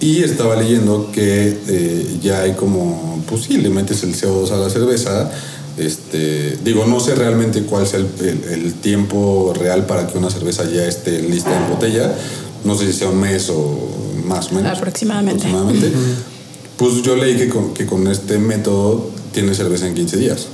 Y 0.04 0.22
estaba 0.24 0.56
leyendo 0.58 1.10
que 1.14 1.58
eh, 1.68 2.18
ya 2.22 2.42
hay 2.42 2.54
como, 2.54 3.24
pues 3.30 3.44
sí, 3.44 3.58
le 3.58 3.70
metes 3.70 4.04
el 4.04 4.14
CO2 4.14 4.52
a 4.52 4.58
la 4.58 4.70
cerveza. 4.70 5.32
Este, 5.78 6.58
digo, 6.64 6.86
no 6.86 7.00
sé 7.00 7.16
realmente 7.16 7.64
cuál 7.64 7.88
sea 7.88 8.00
el, 8.00 8.08
el- 8.20 8.44
el 8.66 8.74
tiempo 8.74 9.54
real 9.58 9.86
para 9.86 10.06
que 10.08 10.18
una 10.18 10.30
cerveza 10.30 10.66
ya 10.66 10.86
esté 10.86 11.22
lista 11.22 11.56
en 11.56 11.70
botella. 11.74 12.14
No 12.66 12.76
sé 12.76 12.86
si 12.88 12.94
sea 13.00 13.10
un 13.10 13.20
mes 13.20 13.50
o 13.50 13.80
más 14.26 14.52
o 14.52 14.56
menos. 14.56 14.78
Aproximadamente. 14.78 15.48
Aproximadamente. 15.48 15.92
Pues 16.78 17.02
yo 17.02 17.16
leí 17.16 17.38
que 17.38 17.48
con, 17.50 17.74
que 17.74 17.86
con 17.86 18.08
este 18.08 18.38
método 18.40 19.10
tiene 19.32 19.54
cerveza 19.56 19.88
en 19.88 19.96
15 19.96 20.18
días. 20.18 20.48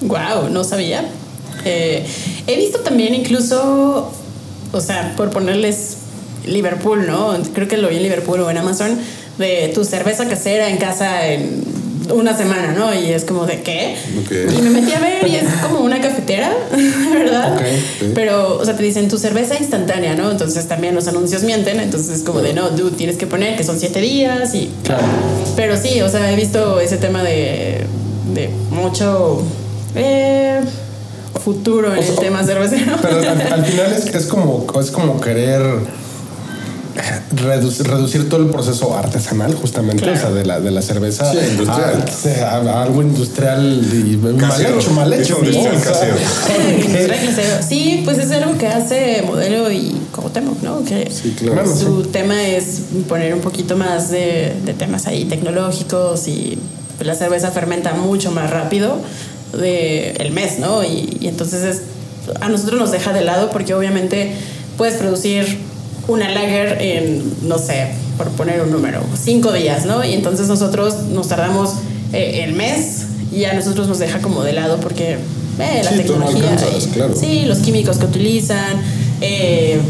Wow, 0.00 0.48
no 0.50 0.64
sabía. 0.64 1.04
Eh, 1.64 2.04
he 2.46 2.56
visto 2.56 2.78
también 2.80 3.14
incluso, 3.14 4.10
o 4.72 4.80
sea, 4.80 5.14
por 5.16 5.30
ponerles 5.30 5.96
Liverpool, 6.46 7.06
¿no? 7.06 7.36
Creo 7.54 7.68
que 7.68 7.76
lo 7.76 7.88
vi 7.88 7.96
en 7.96 8.02
Liverpool 8.04 8.40
o 8.40 8.50
en 8.50 8.58
Amazon, 8.58 8.98
de 9.38 9.70
tu 9.74 9.84
cerveza 9.84 10.26
casera 10.26 10.70
en 10.70 10.78
casa 10.78 11.28
en 11.28 11.64
una 12.12 12.36
semana, 12.36 12.72
¿no? 12.72 12.94
Y 12.94 13.10
es 13.12 13.24
como 13.24 13.46
de 13.46 13.62
qué. 13.62 13.96
Y 14.30 14.62
me 14.62 14.70
metí 14.70 14.92
a 14.92 15.00
ver 15.00 15.26
y 15.26 15.36
es 15.36 15.44
como 15.62 15.80
una 15.80 16.00
cafetera, 16.00 16.52
¿verdad? 17.12 17.54
Ok, 17.54 17.62
sí. 17.98 18.12
Pero, 18.14 18.58
o 18.58 18.64
sea, 18.64 18.76
te 18.76 18.82
dicen 18.82 19.08
tu 19.08 19.18
cerveza 19.18 19.56
instantánea, 19.58 20.14
¿no? 20.14 20.30
Entonces 20.30 20.66
también 20.68 20.94
los 20.94 21.08
anuncios 21.08 21.42
mienten, 21.42 21.80
entonces 21.80 22.18
es 22.18 22.22
como 22.22 22.40
de 22.42 22.52
no, 22.52 22.70
dude, 22.70 22.96
tienes 22.96 23.16
que 23.16 23.26
poner 23.26 23.56
que 23.56 23.64
son 23.64 23.78
siete 23.78 24.00
días 24.00 24.54
y. 24.54 24.70
Claro. 24.84 25.04
Pero 25.56 25.76
sí, 25.76 26.00
o 26.00 26.08
sea, 26.08 26.32
he 26.32 26.36
visto 26.36 26.80
ese 26.80 26.96
tema 26.96 27.22
de, 27.22 27.84
de 28.34 28.50
mucho 28.70 29.42
eh, 29.94 30.60
futuro 31.42 31.92
en 31.92 31.98
O 31.98 32.02
sea, 32.02 32.12
el 32.12 32.20
tema 32.20 32.44
cervecero. 32.44 32.96
Pero 33.02 33.18
al, 33.18 33.40
al 33.40 33.64
final 33.64 33.92
es, 33.92 34.06
es 34.14 34.26
como 34.26 34.66
es 34.80 34.90
como 34.90 35.20
querer 35.20 35.62
redu- 37.36 37.84
reducir 37.84 38.28
todo 38.28 38.40
el 38.42 38.48
proceso 38.50 38.96
artesanal 38.96 39.54
justamente, 39.54 40.02
Claro. 40.02 40.18
o 40.18 40.20
sea, 40.20 40.30
de 40.30 40.44
la, 40.44 40.60
de 40.60 40.70
la 40.70 40.82
cerveza 40.82 41.30
Sí, 41.32 41.38
industrial. 41.52 42.04
a, 42.42 42.46
a- 42.48 42.56
a 42.78 42.82
algo 42.82 43.02
industrial 43.02 43.80
y 43.92 44.16
mal 44.16 44.60
hecho, 44.60 44.90
mal 44.92 45.12
hecho. 45.12 45.38
Es 45.42 45.54
industrial 45.54 45.74
¿no? 45.74 45.78
O 45.78 45.82
sea, 45.82 45.92
casero. 45.92 46.14
ok. 47.56 47.62
Sí, 47.68 48.02
pues 48.04 48.18
es 48.18 48.30
algo 48.30 48.56
que 48.58 48.66
hace 48.66 49.22
Modelo 49.26 49.70
y 49.70 49.94
Cuauhtémoc, 50.14 50.62
¿no? 50.62 50.84
Que 50.84 51.10
Sí, 51.10 51.34
claro. 51.38 51.64
Su 51.74 52.02
tema 52.04 52.46
es 52.46 52.80
poner 53.08 53.34
un 53.34 53.40
poquito 53.40 53.76
más 53.76 54.10
de, 54.10 54.54
de 54.64 54.72
temas 54.74 55.06
ahí 55.06 55.24
tecnológicos 55.24 56.28
y 56.28 56.58
pues, 56.96 57.06
la 57.06 57.14
cerveza 57.14 57.50
fermenta 57.50 57.92
mucho 57.94 58.30
más 58.30 58.50
rápido 58.50 58.98
de 59.58 60.10
el 60.12 60.32
mes, 60.32 60.58
¿no? 60.58 60.82
Y, 60.84 61.16
y 61.20 61.28
entonces 61.28 61.62
es, 61.62 61.82
a 62.40 62.48
nosotros 62.48 62.78
nos 62.80 62.90
deja 62.90 63.12
de 63.12 63.22
lado 63.22 63.50
porque 63.50 63.74
obviamente 63.74 64.32
puedes 64.76 64.94
producir 64.96 65.58
una 66.08 66.28
lager 66.30 66.78
en, 66.80 67.22
no 67.48 67.58
sé, 67.58 67.88
por 68.16 68.28
poner 68.30 68.60
un 68.62 68.70
número, 68.70 69.00
cinco 69.20 69.52
días, 69.52 69.84
¿no? 69.86 70.04
Y 70.04 70.14
entonces 70.14 70.48
nosotros 70.48 70.94
nos 71.10 71.28
tardamos 71.28 71.74
eh, 72.12 72.42
el 72.44 72.52
mes 72.54 73.06
y 73.32 73.44
a 73.44 73.52
nosotros 73.54 73.88
nos 73.88 73.98
deja 73.98 74.20
como 74.20 74.42
de 74.42 74.52
lado 74.52 74.78
porque 74.78 75.14
eh, 75.58 75.80
la 75.84 75.90
Sí, 75.90 76.02
tú 76.06 76.16
no 76.16 76.26
tecnología. 76.26 76.50
alcanzas, 76.52 76.86
claro. 76.92 77.14
Sí, 77.16 77.42
los 77.46 77.58
químicos 77.58 77.98
que 77.98 78.04
utilizan. 78.06 78.76
eh, 79.20 79.80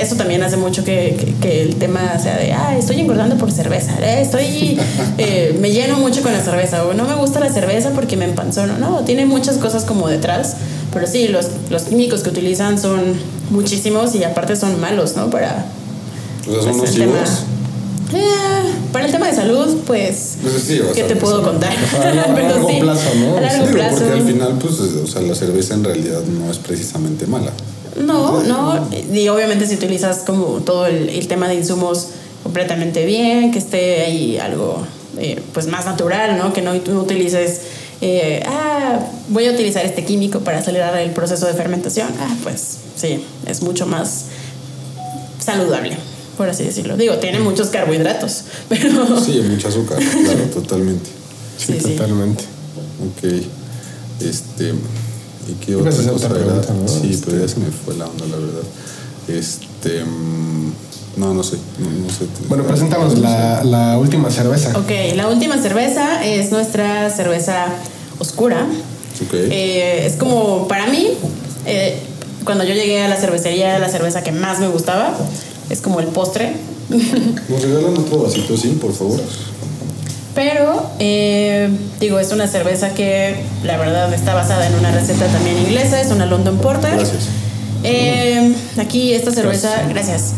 eso 0.00 0.14
también 0.14 0.40
hace 0.44 0.56
mucho 0.56 0.84
que, 0.84 1.16
que- 1.18 1.34
que 1.42 1.62
el 1.62 1.74
tema 1.74 2.16
sea 2.22 2.36
de, 2.38 2.52
ah, 2.52 2.76
estoy 2.78 3.00
engordando 3.00 3.36
por 3.36 3.50
cerveza, 3.50 3.92
eh, 4.00 4.20
estoy, 4.22 4.78
eh, 5.18 5.58
me 5.60 5.72
lleno 5.72 5.98
mucho 5.98 6.22
con 6.22 6.32
la 6.32 6.40
cerveza, 6.40 6.84
o 6.84 6.94
no 6.94 7.06
me 7.08 7.16
gusta 7.16 7.40
la 7.40 7.52
cerveza 7.52 7.90
porque 7.90 8.16
me 8.16 8.24
empanzono, 8.24 8.78
no, 8.78 9.00
tiene 9.00 9.26
muchas 9.26 9.56
cosas 9.58 9.84
como 9.84 10.06
detrás, 10.06 10.54
pero 10.92 11.06
sí, 11.06 11.28
los, 11.28 11.46
los 11.70 11.82
químicos 11.82 12.22
que 12.22 12.30
utilizan 12.30 12.78
son 12.78 13.14
muchísimos 13.50 14.14
y 14.14 14.24
aparte 14.24 14.56
son 14.56 14.80
malos, 14.80 15.16
¿no? 15.16 15.30
Para, 15.30 15.66
son 16.44 16.78
pues, 16.78 16.92
el 16.94 17.00
tema-. 17.00 17.24
Eh, 18.12 18.72
para 18.92 19.06
el 19.06 19.12
tema 19.12 19.26
de 19.28 19.34
salud, 19.36 19.76
pues, 19.86 20.36
Pues 20.42 20.54
sí, 20.66 20.80
¿qué 20.94 21.04
te 21.04 21.14
puedo 21.16 21.38
sí. 21.38 21.44
contar? 21.44 21.72
A 22.02 22.12
largo- 22.14 22.36
a 22.36 22.42
largo 22.42 22.78
plazo, 22.80 23.10
¿no? 23.20 23.36
A 23.36 23.40
largo 23.40 23.66
Digo, 23.66 23.76
plazo. 23.78 23.96
porque 23.98 24.12
al 24.14 24.22
final, 24.26 24.58
pues, 24.60 24.74
o 24.80 25.06
sea, 25.06 25.22
la 25.22 25.34
cerveza 25.34 25.74
en 25.74 25.84
realidad 25.84 26.22
no 26.24 26.50
es 26.50 26.58
precisamente 26.58 27.26
mala. 27.26 27.52
No, 28.00 28.42
no. 28.42 28.88
Y 29.12 29.28
obviamente 29.28 29.66
si 29.66 29.74
utilizas 29.74 30.18
como 30.26 30.44
todo 30.60 30.86
el, 30.86 31.08
el 31.08 31.28
tema 31.28 31.48
de 31.48 31.56
insumos 31.56 32.08
completamente 32.42 33.04
bien, 33.04 33.52
que 33.52 33.58
esté 33.58 34.02
ahí 34.02 34.38
algo 34.38 34.82
eh, 35.18 35.40
pues 35.52 35.66
más 35.66 35.84
natural, 35.86 36.36
¿no? 36.38 36.52
Que 36.52 36.62
no 36.62 36.72
utilices, 37.00 37.60
eh, 38.00 38.42
ah, 38.46 38.98
voy 39.28 39.46
a 39.46 39.52
utilizar 39.52 39.84
este 39.84 40.04
químico 40.04 40.40
para 40.40 40.58
acelerar 40.58 40.96
el 40.98 41.10
proceso 41.10 41.46
de 41.46 41.54
fermentación. 41.54 42.08
Ah, 42.20 42.34
pues 42.42 42.76
sí, 42.96 43.24
es 43.46 43.62
mucho 43.62 43.86
más 43.86 44.24
saludable, 45.38 45.96
por 46.36 46.48
así 46.48 46.64
decirlo. 46.64 46.96
Digo, 46.96 47.16
tiene 47.18 47.40
muchos 47.40 47.68
carbohidratos, 47.68 48.44
pero... 48.68 49.20
Sí, 49.20 49.40
mucho 49.48 49.68
azúcar, 49.68 49.98
claro, 50.24 50.44
totalmente. 50.54 51.10
Sí, 51.58 51.74
Sí, 51.74 51.80
sí. 51.80 51.96
totalmente. 51.96 52.44
Ok. 53.00 53.32
Este. 54.20 54.74
¿Y 55.48 55.52
qué 55.64 55.74
otra 55.76 55.90
cosa 55.92 56.28
pregunta, 56.28 56.72
¿no? 56.74 56.86
Sí, 56.88 57.10
Este- 57.12 57.26
pero 57.26 57.40
ya 57.42 57.48
se 57.48 57.58
me 57.60 57.70
fue 57.70 57.96
la 57.96 58.06
onda, 58.06 58.26
la 58.26 58.36
verdad. 58.36 58.62
Este. 59.28 60.04
No, 61.16 61.34
no 61.34 61.42
sé. 61.42 61.56
No, 61.78 61.90
no 61.90 62.08
sé. 62.08 62.26
Bueno, 62.48 62.64
preséntanos 62.64 63.18
la, 63.18 63.62
la 63.64 63.98
última 63.98 64.30
cerveza. 64.30 64.70
Ok, 64.78 64.90
la 65.16 65.28
última 65.28 65.60
cerveza 65.60 66.24
es 66.24 66.50
nuestra 66.50 67.10
cerveza 67.10 67.66
oscura. 68.18 68.66
Ok. 69.26 69.34
Eh, 69.34 70.06
es 70.06 70.14
como, 70.14 70.68
para 70.68 70.86
mí, 70.86 71.08
eh, 71.66 71.98
cuando 72.44 72.64
yo 72.64 72.74
llegué 72.74 73.02
a 73.02 73.08
la 73.08 73.16
cervecería, 73.16 73.78
la 73.78 73.88
cerveza 73.88 74.22
que 74.22 74.32
más 74.32 74.60
me 74.60 74.68
gustaba, 74.68 75.14
es 75.68 75.80
como 75.80 76.00
el 76.00 76.06
postre. 76.06 76.54
¿Nos 76.88 77.62
regalan 77.62 77.98
otro 77.98 78.22
vasito, 78.22 78.56
sí, 78.56 78.78
por 78.80 78.92
favor? 78.92 79.20
Pero, 80.34 80.90
eh, 81.00 81.68
digo, 81.98 82.18
es 82.20 82.32
una 82.32 82.46
cerveza 82.46 82.90
que 82.94 83.42
la 83.64 83.76
verdad 83.76 84.12
está 84.14 84.32
basada 84.32 84.66
en 84.66 84.74
una 84.74 84.90
receta 84.92 85.26
también 85.26 85.58
inglesa, 85.58 86.00
es 86.00 86.10
una 86.10 86.24
London 86.26 86.58
Porter. 86.58 86.92
Gracias. 86.92 87.24
Eh, 87.82 88.54
aquí 88.78 89.12
esta 89.12 89.32
cerveza, 89.32 89.70
gracias. 89.88 90.32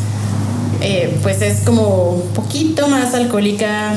Eh, 0.82 1.16
pues 1.22 1.40
es 1.42 1.60
como 1.60 2.10
un 2.10 2.28
poquito 2.34 2.88
más 2.88 3.14
alcohólica 3.14 3.94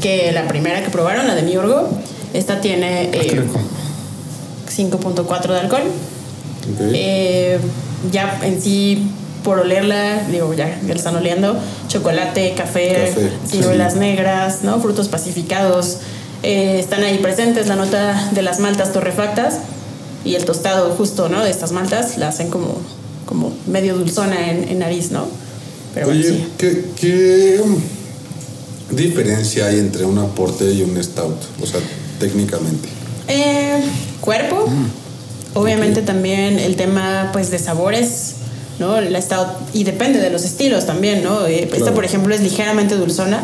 que 0.00 0.30
la 0.32 0.46
primera 0.48 0.82
que 0.82 0.90
probaron, 0.90 1.26
la 1.26 1.34
de 1.34 1.42
Miurgo. 1.42 1.88
Esta 2.32 2.60
tiene 2.60 3.10
Ah, 3.12 3.16
eh, 3.16 3.30
rico. 3.42 3.58
5.4 4.68 5.52
de 5.52 5.58
alcohol. 5.60 5.82
Eh, 6.80 7.58
ya 8.12 8.38
en 8.42 8.62
sí, 8.62 9.10
por 9.42 9.58
olerla, 9.58 10.22
digo, 10.30 10.54
ya, 10.54 10.68
ya 10.82 10.88
la 10.88 10.94
están 10.94 11.16
oliendo, 11.16 11.56
chocolate, 11.88 12.54
café, 12.56 13.12
ciruelas 13.46 13.94
sí. 13.94 13.98
negras, 13.98 14.58
¿no? 14.62 14.80
Frutos 14.80 15.08
pacificados. 15.08 15.98
eh, 16.42 16.78
están 16.80 17.02
ahí 17.02 17.18
presentes 17.18 17.66
la 17.66 17.76
nota 17.76 18.30
de 18.32 18.40
las 18.42 18.60
maltas 18.60 18.92
torrefactas 18.92 19.58
y 20.24 20.36
el 20.36 20.44
tostado 20.46 20.90
justo, 20.96 21.28
¿no? 21.28 21.42
De 21.44 21.50
estas 21.50 21.72
maltas 21.72 22.16
la 22.16 22.28
hacen 22.28 22.48
como, 22.48 22.76
como 23.26 23.52
medio 23.66 23.96
dulzona 23.96 24.50
en, 24.50 24.68
en 24.68 24.78
nariz, 24.78 25.10
¿no? 25.10 25.26
Pero 25.94 26.06
bueno, 26.06 26.20
Oye, 26.20 26.30
sí. 26.30 26.48
¿qué, 26.58 26.84
qué 27.00 27.60
diferencia 28.90 29.66
hay 29.66 29.78
entre 29.78 30.04
una 30.04 30.26
porter 30.26 30.72
y 30.72 30.82
un 30.82 31.02
stout? 31.02 31.36
O 31.62 31.66
sea, 31.66 31.80
técnicamente. 32.18 32.88
Eh, 33.28 33.82
cuerpo, 34.20 34.66
Mm. 34.66 35.58
obviamente 35.58 36.02
también 36.02 36.58
el 36.58 36.76
tema 36.76 37.30
pues 37.32 37.50
de 37.50 37.58
sabores, 37.58 38.34
¿no? 38.78 39.00
La 39.00 39.20
stout, 39.20 39.48
y 39.72 39.84
depende 39.84 40.20
de 40.20 40.30
los 40.30 40.44
estilos 40.44 40.86
también, 40.86 41.22
¿no? 41.22 41.46
Eh, 41.46 41.64
Esta, 41.64 41.76
Claro. 41.78 41.94
por 41.94 42.04
ejemplo, 42.04 42.34
es 42.34 42.40
ligeramente 42.40 42.96
dulzona, 42.96 43.42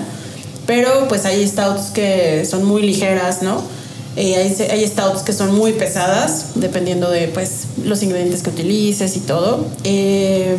pero 0.67 1.07
pues 1.09 1.25
hay 1.25 1.47
stouts 1.47 1.91
que 1.93 2.45
son 2.49 2.65
muy 2.65 2.83
ligeras, 2.83 3.43
¿no? 3.43 3.63
Eh, 4.17 4.35
hay, 4.37 4.67
hay 4.71 4.87
stouts 4.87 5.23
que 5.23 5.33
son 5.33 5.55
muy 5.55 5.73
pesadas, 5.75 6.47
dependiendo 6.55 7.11
de 7.11 7.29
pues 7.29 7.51
los 7.85 8.03
ingredientes 8.03 8.43
que 8.43 8.51
utilices 8.51 9.15
y 9.17 9.21
todo. 9.21 9.67
Eh, 9.85 10.57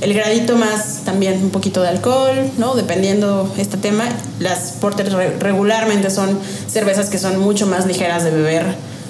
el 0.00 0.12
gradito 0.14 0.56
más 0.56 0.89
también 1.10 1.42
un 1.42 1.50
poquito 1.50 1.82
de 1.82 1.88
alcohol, 1.88 2.36
¿no? 2.58 2.74
Dependiendo 2.74 3.52
este 3.58 3.76
tema. 3.76 4.04
Las 4.38 4.72
porters 4.80 5.12
re- 5.12 5.36
regularmente 5.38 6.08
son 6.10 6.38
cervezas 6.68 7.10
que 7.10 7.18
son 7.18 7.38
mucho 7.40 7.66
más 7.66 7.86
ligeras 7.86 8.22
de 8.22 8.30
beber, 8.30 8.64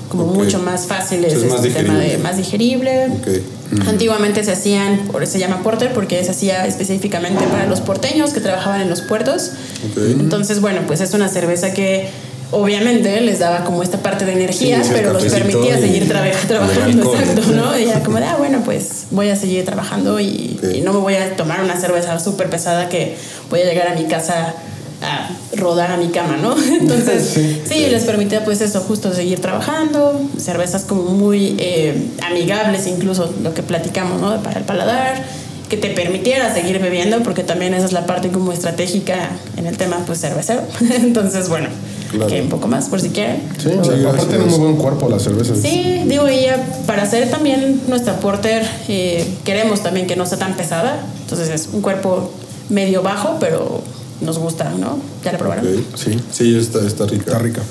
como 0.08 0.24
Ok. 0.24 0.34
mucho 0.34 0.58
más 0.60 0.86
fáciles, 0.86 1.34
Es 1.34 1.44
más 1.44 1.62
este 1.64 1.82
tema 1.82 1.94
de 1.94 2.00
digerible. 2.04 2.18
más 2.28 2.36
digerible. 2.38 3.06
Ok. 3.20 3.86
Antiguamente 3.86 4.42
se 4.42 4.50
hacían, 4.52 5.06
por 5.12 5.22
eso 5.22 5.32
se 5.34 5.38
llama 5.38 5.62
porter, 5.62 5.92
porque 5.92 6.24
se 6.24 6.30
hacía 6.30 6.66
específicamente 6.66 7.44
para 7.44 7.66
los 7.66 7.80
porteños 7.80 8.30
que 8.30 8.40
trabajaban 8.40 8.80
en 8.80 8.90
los 8.90 9.02
puertos. 9.02 9.50
Ok. 9.92 9.98
Entonces, 10.18 10.60
bueno, 10.60 10.80
pues 10.86 11.00
es 11.02 11.12
una 11.14 11.28
cerveza 11.28 11.72
que 11.72 12.08
obviamente 12.52 13.20
les 13.20 13.38
daba 13.38 13.64
como 13.64 13.82
esta 13.82 13.98
parte 13.98 14.24
de 14.24 14.32
energía, 14.32 14.82
Sí, 14.82 14.90
pero 14.92 15.12
los 15.12 15.24
permitía 15.24 15.78
seguir 15.78 16.08
trabajando, 16.08 17.14
exacto. 17.14 17.52
¿no? 17.52 17.78
Y 17.78 17.84
era 17.88 18.00
como 18.02 18.18
de, 18.18 18.24
ah, 18.24 18.36
bueno, 18.38 18.62
pues 18.64 19.06
voy 19.10 19.28
a 19.28 19.36
seguir 19.36 19.64
trabajando 19.64 20.20
y, 20.20 20.58
no 20.84 20.92
me 20.92 20.98
voy 21.00 21.14
a 21.14 21.36
tomar 21.36 21.62
una 21.62 21.78
cerveza 21.78 22.18
súper 22.18 22.50
pesada 22.50 22.88
que 22.88 23.16
voy 23.48 23.60
a 23.60 23.64
llegar 23.64 23.88
a 23.88 23.94
mi 23.94 24.04
casa 24.04 24.54
a 25.02 25.30
rodar 25.56 25.92
a 25.92 25.96
mi 25.96 26.08
cama, 26.08 26.36
¿no? 26.36 26.54
Entonces, 26.80 27.30
Sí. 27.32 27.62
sí, 27.66 27.86
les 27.90 28.04
permitía 28.04 28.44
pues 28.44 28.60
eso, 28.60 28.80
justo 28.80 29.14
seguir 29.14 29.40
trabajando, 29.40 30.20
cervezas 30.38 30.84
como 30.84 31.04
muy 31.04 31.56
eh, 31.58 32.08
amigables, 32.30 32.86
incluso 32.86 33.32
lo 33.42 33.54
que 33.54 33.62
platicamos, 33.62 34.20
¿no? 34.20 34.42
Para 34.42 34.58
el 34.58 34.66
paladar, 34.66 35.24
que 35.70 35.76
te 35.76 35.88
permitiera 35.90 36.52
seguir 36.52 36.80
bebiendo, 36.80 37.22
porque 37.22 37.44
también 37.44 37.72
esa 37.74 37.86
es 37.86 37.92
la 37.92 38.04
parte 38.04 38.28
como 38.28 38.52
estratégica 38.52 39.30
en 39.56 39.66
el 39.66 39.76
tema 39.78 40.02
pues 40.04 40.20
cervecero. 40.20 40.62
Entonces, 40.94 41.48
bueno, 41.48 41.68
Claro. 42.10 42.26
que 42.26 42.42
un 42.42 42.48
poco 42.48 42.66
más 42.66 42.88
por 42.88 43.00
si 43.00 43.10
quieren. 43.10 43.42
Sí, 43.58 43.68
o 43.68 43.84
sea, 43.84 43.96
Sí, 43.96 44.04
aparte 44.04 44.26
tiene 44.26 44.44
muy 44.46 44.58
buen 44.58 44.76
cuerpo 44.76 45.08
la 45.08 45.18
cerveza. 45.20 45.54
Sí, 45.54 46.02
digo, 46.06 46.26
ya 46.28 46.82
para 46.86 47.02
hacer 47.04 47.30
también 47.30 47.82
nuestra 47.88 48.18
porter, 48.18 48.66
eh, 48.88 49.24
queremos 49.44 49.82
también 49.82 50.06
que 50.08 50.16
no 50.16 50.26
sea 50.26 50.38
tan 50.38 50.56
pesada. 50.56 51.04
Entonces 51.22 51.48
es 51.48 51.68
un 51.72 51.82
cuerpo 51.82 52.32
medio 52.68 53.02
bajo, 53.02 53.36
pero 53.38 53.80
nos 54.20 54.38
gusta, 54.38 54.70
¿no? 54.78 54.98
Ya 55.24 55.32
la 55.32 55.38
probaron. 55.38 55.64
Sí. 55.94 56.18
Sí, 56.32 56.56
está, 56.56 56.84
está 56.86 57.06
rica. 57.06 57.24
Está 57.26 57.38
rica. 57.38 57.62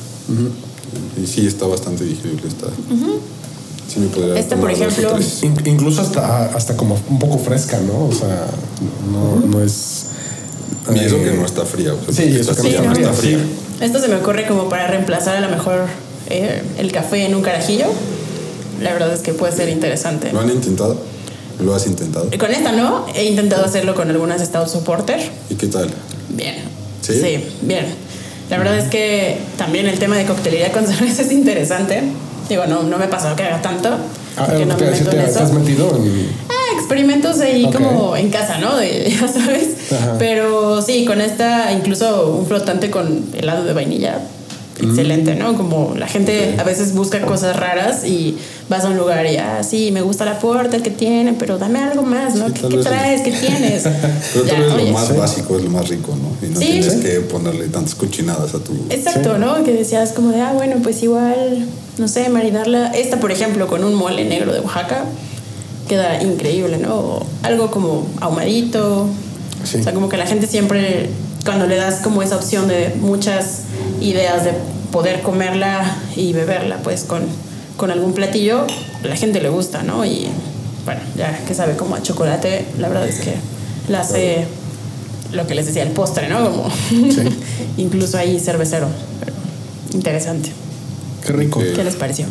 Y 1.21 1.27
sí, 1.27 1.45
está 1.45 1.65
bastante 1.67 2.05
digerible. 2.05 2.47
Está. 2.47 2.67
Sí, 3.91 3.99
me 3.99 4.07
podría 4.07 4.39
Esta, 4.39 4.55
por 4.55 4.69
ejemplo, 4.71 5.17
incluso 5.65 6.01
hasta, 6.01 6.45
hasta 6.55 6.77
como 6.77 6.97
un 7.09 7.19
poco 7.19 7.39
fresca, 7.39 7.79
¿no? 7.81 8.05
O 8.07 8.11
sea, 8.13 8.45
no, 9.11 9.45
no 9.47 9.63
es. 9.63 10.05
Y 10.93 10.99
eso 10.99 11.17
eh, 11.17 11.23
que 11.23 11.31
no 11.37 11.45
está 11.45 11.65
fría. 11.65 11.93
o 11.93 12.11
sea, 12.11 12.13
Sí, 12.25 12.35
eso 12.37 12.55
que 12.55 12.63
no 12.63 12.69
Sí, 12.69 12.75
está 12.75 12.83
¿no? 12.83 12.93
fría. 12.93 13.01
está 13.09 13.13
fría. 13.13 13.37
sí. 13.39 13.45
Esto 13.82 13.99
se 13.99 14.07
me 14.07 14.15
ocurre 14.15 14.45
como 14.45 14.67
para 14.69 14.88
reemplazar 14.88 15.38
a 15.38 15.41
lo 15.41 15.49
mejor 15.49 15.86
eh, 16.30 16.61
el 16.77 16.91
café 16.91 17.25
en 17.25 17.36
un 17.36 17.41
carajillo. 17.41 17.86
La 18.82 18.91
verdad 18.93 19.13
es 19.13 19.21
que 19.21 19.34
puede 19.34 19.53
ser 19.55 19.69
interesante. 19.69 20.32
¿Lo 20.32 20.39
han 20.41 20.49
intentado? 20.49 20.97
¿Lo 21.61 21.75
has 21.75 21.86
intentado? 21.88 22.30
Con 22.39 22.51
esta 22.51 22.71
no, 22.71 23.05
he 23.13 23.25
intentado 23.25 23.65
hacerlo 23.65 23.95
con 23.95 24.09
algunas 24.09 24.41
Stout 24.41 24.67
Supporter. 24.67 25.19
¿Y 25.49 25.55
qué 25.55 25.67
tal? 25.67 25.89
Bien. 26.30 26.55
¿Sí? 27.01 27.43
bien. 27.61 27.86
La 28.49 28.57
verdad 28.57 28.77
es 28.77 28.88
que 28.89 29.38
también 29.57 29.86
el 29.88 29.97
tema 29.99 30.15
de 30.17 30.25
coctelería 30.25 30.71
con 30.71 30.86
cerveza 30.88 31.21
es 31.23 31.32
interesante. 31.32 32.01
Digo, 32.49 32.65
no, 32.65 32.84
no 32.84 32.97
me 32.97 33.05
ha 33.05 33.09
pasado 33.09 33.36
que 33.36 33.43
haga 33.43 33.61
tanto. 33.61 33.89
Ah, 34.38 34.45
porque 34.47 34.65
no 34.65 34.75
te, 34.75 34.86
me 34.86 34.91
meto 34.91 35.09
te- 35.09 35.17
en 35.17 35.25
te 35.25 35.30
eso. 35.32 35.39
has 35.43 35.51
metido 35.51 35.95
en... 35.95 36.30
Experimentos 36.93 37.39
ahí 37.39 37.69
como 37.71 38.15
en 38.15 38.31
casa, 38.31 38.57
¿no? 38.57 38.75
De- 38.75 39.15
ya 39.21 39.27
sabes. 39.27 39.91
Ajá. 39.91 40.15
Pero 40.17 40.81
sí, 40.81 41.05
con 41.05 41.21
esta, 41.21 41.71
incluso 41.71 42.31
un 42.35 42.47
flotante 42.47 42.89
con 42.89 43.25
helado 43.37 43.63
de 43.63 43.73
vainilla. 43.73 44.19
Mm. 44.81 44.89
Excelente, 44.89 45.35
¿no? 45.35 45.55
Como 45.55 45.93
la 45.95 46.07
gente 46.07 46.55
a 46.57 46.63
veces 46.63 46.93
busca 46.95 47.21
cosas 47.21 47.55
raras 47.57 48.05
y 48.05 48.37
vas 48.69 48.85
a 48.85 48.87
un 48.87 48.97
lugar 48.97 49.23
y, 49.27 49.37
ah, 49.37 49.61
sí, 49.61 49.91
me 49.91 50.01
gusta 50.01 50.25
la 50.25 50.39
puerta 50.39 50.79
que 50.79 50.89
tiene, 50.89 51.33
pero 51.33 51.59
dame 51.59 51.77
algo 51.79 52.01
más, 52.01 52.33
¿no? 52.35 52.47
Sí, 52.47 52.53
¿Qué, 52.53 52.67
qué 52.69 52.77
traes? 52.77 53.21
¿Qué 53.21 53.31
tienes? 53.33 53.83
Pero 54.33 54.45
Ya, 54.45 54.53
tal 54.53 54.61
vez 54.63 54.73
oye, 54.73 54.85
lo 54.87 54.91
más 54.93 55.07
sí. 55.09 55.13
básico 55.15 55.57
es 55.57 55.63
lo 55.65 55.69
más 55.69 55.89
rico, 55.89 56.15
¿no? 56.15 56.47
Y 56.47 56.49
no 56.51 56.59
Sí. 56.59 56.65
tienes 56.67 56.93
que 56.95 57.19
ponerle 57.19 57.67
tantas 57.67 57.93
cochinadas 57.93 58.55
a 58.55 58.59
tu... 58.63 58.71
Exacto, 58.89 59.37
¿no? 59.37 59.63
Que 59.63 59.73
decías 59.73 60.13
como 60.13 60.31
de, 60.31 60.41
ah, 60.41 60.53
bueno, 60.55 60.77
pues 60.81 61.03
igual, 61.03 61.67
no 61.99 62.07
sé, 62.07 62.29
maridarla. 62.29 62.87
Esta, 62.95 63.19
por 63.19 63.31
ejemplo, 63.31 63.67
con 63.67 63.83
un 63.83 63.93
mole 63.93 64.23
negro 64.25 64.53
de 64.53 64.61
Oaxaca, 64.61 65.03
queda 65.89 66.23
increíble, 66.23 66.77
¿no? 66.77 66.95
O 66.95 67.25
algo 67.43 67.69
como 67.69 68.07
ahumadito. 68.21 69.07
Sí. 69.65 69.79
O 69.79 69.83
sea, 69.83 69.93
como 69.93 70.07
que 70.07 70.15
la 70.15 70.25
gente 70.25 70.47
siempre, 70.47 71.09
cuando 71.43 71.67
le 71.67 71.75
das 71.75 71.95
como 71.95 72.23
esa 72.23 72.37
opción 72.37 72.69
de 72.69 72.95
muchas 73.01 73.63
ideas 73.99 74.45
de 74.45 74.53
poder 74.93 75.21
comerla 75.21 75.97
y 76.15 76.31
beberla, 76.31 76.77
pues 76.77 77.03
con, 77.03 77.23
con 77.75 77.91
algún 77.91 78.13
platillo, 78.13 78.65
la 79.03 79.17
gente 79.17 79.41
le 79.41 79.49
gusta, 79.49 79.83
¿no? 79.83 80.05
Y 80.05 80.27
bueno, 80.85 81.01
ya 81.17 81.37
que 81.45 81.53
sabe 81.53 81.75
como 81.75 81.95
a 81.95 82.01
chocolate, 82.01 82.65
la 82.77 82.87
verdad 82.87 83.07
es 83.07 83.19
que 83.19 83.33
la 83.89 84.01
hace 84.01 84.45
lo 85.31 85.45
que 85.45 85.55
les 85.55 85.65
decía, 85.65 85.83
el 85.83 85.91
postre, 85.91 86.29
¿no? 86.29 86.49
Como 86.49 86.69
incluso 87.77 88.17
ahí 88.17 88.39
cervecero. 88.39 88.87
Pero 89.19 89.33
interesante. 89.93 90.51
Qué 91.25 91.33
rico. 91.33 91.59
¿Qué 91.59 91.83
les 91.83 91.95
pareció? 91.95 92.25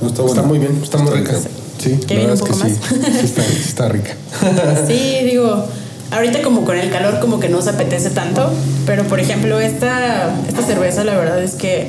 No, 0.00 0.08
está, 0.08 0.24
Está 0.24 0.42
muy 0.42 0.58
bien, 0.58 0.78
está 0.82 0.98
muy 0.98 1.12
rica. 1.12 1.38
Sí, 1.78 1.98
¿Que 2.06 2.16
viene 2.16 2.32
un 2.32 2.34
es 2.34 2.40
poco 2.40 2.52
que 2.52 2.64
más? 2.64 2.72
Sí 2.72 3.24
está, 3.24 3.42
sí 3.42 3.62
está 3.66 3.88
rica. 3.88 4.14
Sí, 4.86 5.18
digo, 5.24 5.66
ahorita 6.10 6.42
como 6.42 6.64
con 6.64 6.78
el 6.78 6.90
calor 6.90 7.20
como 7.20 7.40
que 7.40 7.48
no 7.48 7.62
se 7.62 7.70
apetece 7.70 8.10
tanto, 8.10 8.50
pero 8.86 9.04
por 9.04 9.20
ejemplo 9.20 9.60
esta, 9.60 10.34
esta 10.48 10.62
cerveza 10.62 11.04
la 11.04 11.14
verdad 11.16 11.42
es 11.42 11.54
que 11.54 11.88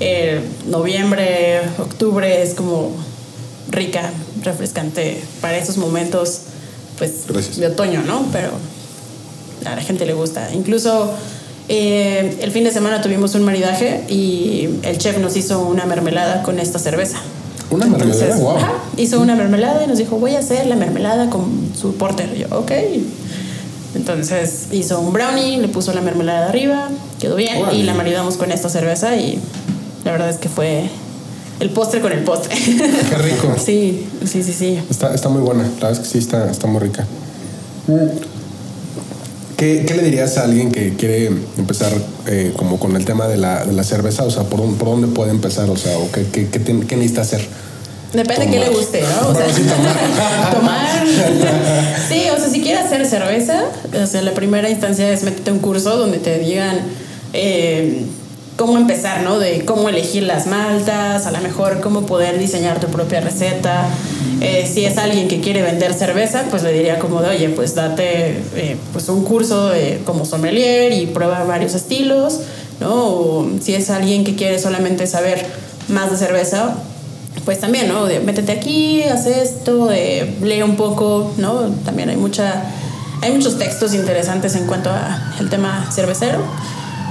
eh, 0.00 0.40
noviembre, 0.66 1.60
octubre 1.78 2.42
es 2.42 2.54
como 2.54 2.92
rica, 3.68 4.10
refrescante 4.42 5.22
para 5.40 5.58
esos 5.58 5.76
momentos 5.76 6.40
pues 6.98 7.24
Gracias. 7.28 7.56
de 7.58 7.66
otoño, 7.66 8.02
¿no? 8.02 8.26
Pero 8.32 8.50
a 9.64 9.74
la 9.76 9.82
gente 9.82 10.06
le 10.06 10.14
gusta. 10.14 10.50
Incluso 10.52 11.12
eh, 11.68 12.38
el 12.40 12.50
fin 12.50 12.64
de 12.64 12.70
semana 12.72 13.00
tuvimos 13.00 13.34
un 13.34 13.42
maridaje 13.42 14.04
y 14.08 14.68
el 14.82 14.98
chef 14.98 15.18
nos 15.18 15.36
hizo 15.36 15.60
una 15.60 15.86
mermelada 15.86 16.42
con 16.42 16.58
esta 16.58 16.78
cerveza. 16.78 17.18
Una 17.70 17.86
mermelada, 17.86 18.36
wow. 18.36 18.56
ajá, 18.56 18.72
hizo 18.96 19.20
una 19.20 19.36
mermelada 19.36 19.84
y 19.84 19.86
nos 19.86 19.98
dijo, 19.98 20.18
voy 20.18 20.34
a 20.34 20.40
hacer 20.40 20.66
la 20.66 20.76
mermelada 20.76 21.30
con 21.30 21.70
su 21.78 21.94
porter. 21.94 22.32
Y 22.34 22.40
yo, 22.40 22.46
ok. 22.50 22.72
Entonces 23.94 24.68
hizo 24.72 25.00
un 25.00 25.12
brownie, 25.12 25.58
le 25.58 25.68
puso 25.68 25.92
la 25.92 26.00
mermelada 26.00 26.48
arriba, 26.48 26.88
quedó 27.18 27.36
bien 27.36 27.62
Órale. 27.62 27.78
y 27.78 27.82
la 27.82 27.94
maridamos 27.94 28.36
con 28.36 28.52
esta 28.52 28.68
cerveza 28.68 29.16
y 29.16 29.40
la 30.04 30.12
verdad 30.12 30.30
es 30.30 30.36
que 30.36 30.48
fue 30.48 30.88
el 31.58 31.70
postre 31.70 32.00
con 32.00 32.12
el 32.12 32.20
postre. 32.24 32.54
Qué 32.56 33.16
rico. 33.18 33.54
sí, 33.64 34.06
sí, 34.24 34.42
sí, 34.42 34.52
sí. 34.52 34.80
Está, 34.88 35.14
está 35.14 35.28
muy 35.28 35.42
buena, 35.42 35.64
la 35.64 35.68
verdad 35.68 35.92
es 35.92 35.98
que 36.00 36.06
sí 36.06 36.18
está, 36.18 36.50
está 36.50 36.66
muy 36.66 36.80
rica. 36.80 37.06
¿Qué, 39.60 39.84
qué 39.86 39.92
le 39.92 40.04
dirías 40.04 40.38
a 40.38 40.44
alguien 40.44 40.72
que 40.72 40.94
quiere 40.94 41.26
empezar 41.58 41.92
eh, 42.26 42.54
como 42.56 42.80
con 42.80 42.96
el 42.96 43.04
tema 43.04 43.28
de 43.28 43.36
la, 43.36 43.66
de 43.66 43.74
la 43.74 43.84
cerveza? 43.84 44.24
O 44.24 44.30
sea, 44.30 44.44
¿por, 44.44 44.60
dónde 44.78 45.08
puede 45.08 45.32
empezar? 45.32 45.68
O 45.68 45.76
sea, 45.76 45.98
¿o 45.98 46.10
qué, 46.10 46.24
qué, 46.32 46.48
qué, 46.48 46.58
tiene- 46.60 46.86
qué 46.86 46.96
necesita 46.96 47.20
hacer? 47.20 47.42
Depende 48.14 48.46
de 48.46 48.52
qué 48.52 48.58
le 48.58 48.70
guste, 48.70 49.02
¿no? 49.02 49.28
O 49.28 49.34
sea, 49.34 49.52
sí, 49.52 49.60
tomar. 49.64 50.50
tomar. 50.54 51.06
Sí, 52.08 52.22
o 52.34 52.38
sea, 52.38 52.48
si 52.48 52.62
quieres 52.62 52.86
hacer 52.86 53.04
cerveza, 53.04 53.64
o 54.02 54.06
sea, 54.06 54.22
la 54.22 54.32
primera 54.32 54.70
instancia 54.70 55.12
es 55.12 55.24
métete 55.24 55.52
un 55.52 55.58
curso 55.58 55.94
donde 55.94 56.16
te 56.16 56.38
digan 56.38 56.78
eh, 57.34 58.06
cómo 58.60 58.76
empezar, 58.76 59.22
¿no? 59.22 59.38
De 59.38 59.64
cómo 59.64 59.88
elegir 59.88 60.24
las 60.24 60.46
maltas, 60.46 61.24
a 61.24 61.30
lo 61.30 61.40
mejor 61.40 61.80
cómo 61.80 62.04
poder 62.04 62.38
diseñar 62.38 62.78
tu 62.78 62.88
propia 62.88 63.22
receta. 63.22 63.88
Eh, 64.42 64.70
si 64.70 64.84
es 64.84 64.98
alguien 64.98 65.28
que 65.28 65.40
quiere 65.40 65.62
vender 65.62 65.94
cerveza, 65.94 66.44
pues 66.50 66.62
le 66.62 66.70
diría 66.70 66.98
como 66.98 67.22
de, 67.22 67.30
oye, 67.30 67.48
pues 67.48 67.74
date 67.74 68.36
eh, 68.56 68.76
pues 68.92 69.08
un 69.08 69.24
curso 69.24 69.70
de, 69.70 70.02
como 70.04 70.26
sommelier 70.26 70.92
y 70.92 71.06
prueba 71.06 71.42
varios 71.44 71.74
estilos, 71.74 72.40
¿no? 72.80 72.92
O 72.92 73.50
si 73.62 73.74
es 73.74 73.88
alguien 73.88 74.24
que 74.24 74.36
quiere 74.36 74.58
solamente 74.58 75.06
saber 75.06 75.42
más 75.88 76.10
de 76.10 76.18
cerveza, 76.18 76.74
pues 77.46 77.60
también, 77.60 77.88
¿no? 77.88 78.04
De, 78.04 78.20
métete 78.20 78.52
aquí, 78.52 79.02
haz 79.04 79.24
esto, 79.24 79.90
eh, 79.90 80.36
lee 80.42 80.60
un 80.60 80.76
poco, 80.76 81.32
¿no? 81.38 81.62
También 81.86 82.10
hay 82.10 82.18
mucha, 82.18 82.64
hay 83.22 83.32
muchos 83.32 83.58
textos 83.58 83.94
interesantes 83.94 84.54
en 84.54 84.66
cuanto 84.66 84.90
a 84.90 85.32
el 85.40 85.48
tema 85.48 85.88
cervecero. 85.90 86.42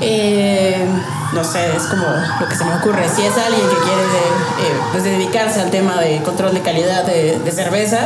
Eh, 0.02 0.86
no 1.34 1.44
sé, 1.44 1.76
es 1.76 1.84
como 1.84 2.04
lo 2.40 2.48
que 2.48 2.56
se 2.56 2.64
me 2.64 2.74
ocurre. 2.76 3.04
Si 3.14 3.22
es 3.22 3.34
alguien 3.38 3.62
que 3.70 3.76
quiere 3.76 4.02
de- 4.02 4.68
eh, 4.68 4.82
pues 4.92 5.04
dedicarse 5.04 5.60
al 5.62 5.70
tema 5.70 6.00
de 6.00 6.18
control 6.24 6.54
de 6.54 6.62
calidad 6.62 7.04
de, 7.06 7.38
de 7.40 7.52
cerveza 7.52 8.00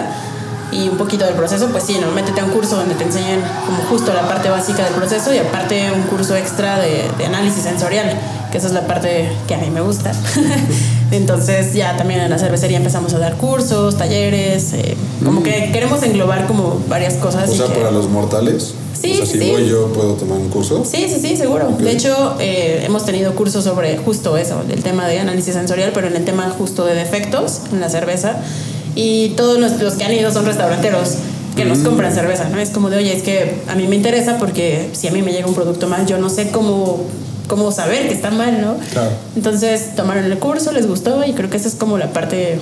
y 0.71 0.89
un 0.89 0.97
poquito 0.97 1.23
del 1.25 1.35
proceso, 1.35 1.67
pues 1.69 1.83
sí, 1.83 1.97
¿no? 2.01 2.11
Métete 2.11 2.41
a 2.41 2.45
un 2.45 2.51
curso 2.51 2.75
donde 2.77 2.95
te 2.95 3.03
enseñen 3.03 3.41
como 3.65 3.77
justo 3.89 4.11
la 4.13 4.27
parte 4.27 4.49
básica 4.49 4.83
del 4.83 4.93
proceso 4.95 5.31
y 5.33 5.37
aparte 5.37 5.91
un 5.95 6.01
curso 6.03 6.35
extra 6.35 6.79
de, 6.79 7.09
de 7.17 7.25
análisis 7.25 7.63
sensorial, 7.63 8.11
que 8.51 8.57
esa 8.57 8.67
es 8.67 8.73
la 8.73 8.87
parte 8.87 9.31
que 9.47 9.53
a 9.55 9.57
mí 9.59 9.69
me 9.69 9.81
gusta. 9.81 10.11
Entonces 11.11 11.73
ya 11.73 11.95
también 11.95 12.21
en 12.21 12.29
la 12.31 12.39
cervecería 12.39 12.77
empezamos 12.77 13.13
a 13.13 13.19
dar 13.19 13.35
cursos, 13.35 13.97
talleres, 13.97 14.73
eh, 14.73 14.97
como 15.23 15.43
que 15.43 15.69
queremos 15.71 16.01
englobar 16.01 16.47
como 16.47 16.81
varias 16.89 17.13
cosas. 17.15 17.49
O 17.49 17.53
y 17.53 17.57
sea, 17.57 17.67
que- 17.67 17.73
para 17.73 17.91
los 17.91 18.09
mortales. 18.09 18.73
Sí, 19.03 19.11
o 19.11 19.15
sea, 19.17 19.25
sí, 19.25 19.31
si 19.33 19.39
sí. 19.39 19.51
voy 19.51 19.67
yo, 19.67 19.87
¿puedo 19.91 20.13
tomar 20.13 20.37
un 20.37 20.47
curso? 20.47 20.85
Sí, 20.85 21.07
sí, 21.09 21.19
sí, 21.19 21.35
seguro. 21.35 21.75
De 21.77 21.91
hecho, 21.91 22.37
eh, 22.39 22.83
hemos 22.85 23.05
tenido 23.05 23.35
cursos 23.35 23.65
sobre 23.65 23.97
justo 23.97 24.37
eso, 24.37 24.63
el 24.69 24.81
tema 24.81 25.07
de 25.07 25.19
análisis 25.19 25.53
sensorial, 25.53 25.91
pero 25.93 26.07
en 26.07 26.15
el 26.15 26.23
tema 26.23 26.49
justo 26.57 26.85
de 26.85 26.95
defectos 26.95 27.63
en 27.73 27.81
la 27.81 27.89
cerveza. 27.89 28.37
Y 28.95 29.29
todos 29.29 29.59
los, 29.59 29.81
los 29.81 29.95
que 29.95 30.05
han 30.05 30.13
ido 30.13 30.31
son 30.31 30.45
restauranteros 30.45 31.15
que 31.57 31.65
nos 31.65 31.79
compran 31.79 32.13
cerveza, 32.13 32.47
¿no? 32.47 32.59
Es 32.59 32.69
como 32.69 32.89
de, 32.89 32.97
oye, 32.97 33.13
es 33.13 33.23
que 33.23 33.61
a 33.67 33.75
mí 33.75 33.87
me 33.87 33.97
interesa 33.97 34.37
porque 34.37 34.89
si 34.93 35.09
a 35.09 35.11
mí 35.11 35.21
me 35.21 35.33
llega 35.33 35.47
un 35.47 35.53
producto 35.53 35.87
mal, 35.87 36.05
yo 36.05 36.17
no 36.17 36.29
sé 36.29 36.49
cómo, 36.51 37.01
cómo 37.47 37.73
saber 37.73 38.07
que 38.07 38.13
está 38.13 38.31
mal, 38.31 38.61
¿no? 38.61 38.77
Claro. 38.93 39.11
Entonces 39.35 39.95
tomaron 39.97 40.23
el 40.23 40.39
curso, 40.39 40.71
les 40.71 40.87
gustó 40.87 41.25
y 41.25 41.33
creo 41.33 41.49
que 41.49 41.57
esa 41.57 41.67
es 41.67 41.75
como 41.75 41.97
la 41.97 42.13
parte 42.13 42.57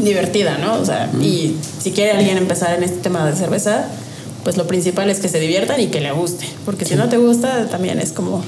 divertida, 0.00 0.58
¿no? 0.58 0.80
O 0.80 0.84
sea, 0.84 1.10
y 1.22 1.56
si 1.80 1.92
quiere 1.92 2.10
alguien 2.10 2.38
empezar 2.38 2.74
en 2.74 2.82
este 2.82 2.98
tema 2.98 3.24
de 3.24 3.36
cerveza, 3.36 3.86
pues 4.44 4.56
lo 4.56 4.66
principal 4.66 5.08
es 5.10 5.20
que 5.20 5.28
se 5.28 5.38
diviertan 5.40 5.80
y 5.80 5.86
que 5.88 6.00
le 6.00 6.12
guste, 6.12 6.46
porque 6.64 6.84
si 6.84 6.94
no 6.94 7.08
te 7.08 7.16
gusta 7.18 7.68
también 7.68 7.98
es 8.00 8.12
como, 8.12 8.42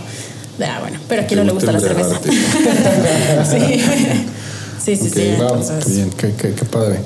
ah, 0.63 0.79
bueno, 0.81 0.99
pero 1.09 1.23
aquí 1.23 1.35
no 1.37 1.45
le 1.45 1.53
gusta 1.53 1.73
la 1.73 1.81
cerveza. 1.81 2.19
sí, 3.51 3.81
sí, 4.85 4.97
sí, 4.97 5.11
sí. 5.11 5.35
Wow, 5.39 5.49
entonces- 5.61 5.85
qué 5.85 5.93
bien, 5.93 6.11
qué, 6.17 6.33
qué- 6.33 6.53
qué 6.55 6.65
padre. 6.65 6.99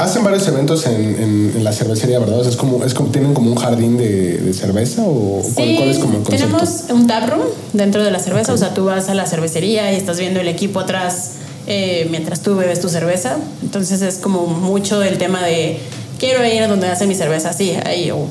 Hacen 0.00 0.24
varios 0.24 0.46
eventos 0.48 0.84
en, 0.86 0.94
en- 1.00 1.52
en 1.56 1.64
la 1.64 1.72
cervecería, 1.72 2.18
¿verdad? 2.18 2.40
O 2.40 2.42
sea, 2.42 2.50
es 2.50 2.56
como, 2.56 2.84
es 2.84 2.92
como, 2.92 3.10
¿Tienen 3.10 3.32
como 3.34 3.52
un 3.52 3.56
jardín 3.56 3.96
de, 3.96 4.38
de 4.38 4.52
cerveza 4.52 5.02
o 5.04 5.40
cuál, 5.54 5.68
Sí, 5.68 5.74
cuál 5.76 5.88
es 5.90 5.98
como 5.98 6.18
el 6.18 6.22
concepto? 6.24 6.56
tenemos 6.58 6.84
un 6.90 7.06
taproom 7.06 7.42
dentro 7.72 8.02
de 8.02 8.10
la 8.10 8.18
cerveza, 8.18 8.52
o 8.52 8.56
sea, 8.56 8.74
tú 8.74 8.86
vas 8.86 9.08
a 9.08 9.14
la 9.14 9.26
cervecería 9.26 9.92
y 9.92 9.96
estás 9.96 10.18
viendo 10.18 10.40
el 10.40 10.48
equipo 10.48 10.80
atrás 10.80 11.32
eh, 11.68 12.08
mientras 12.10 12.40
tú 12.40 12.56
bebes 12.56 12.80
tu 12.80 12.88
cerveza. 12.88 13.36
Entonces 13.62 14.02
es 14.02 14.16
como 14.16 14.46
mucho 14.48 15.02
el 15.04 15.18
tema 15.18 15.44
de 15.44 15.78
quiero 16.20 16.44
ir 16.46 16.62
a 16.62 16.68
donde 16.68 16.86
hacen 16.88 17.08
mi 17.08 17.14
cerveza, 17.16 17.52
sí, 17.52 17.72
ahí. 17.84 18.10
o- 18.12 18.28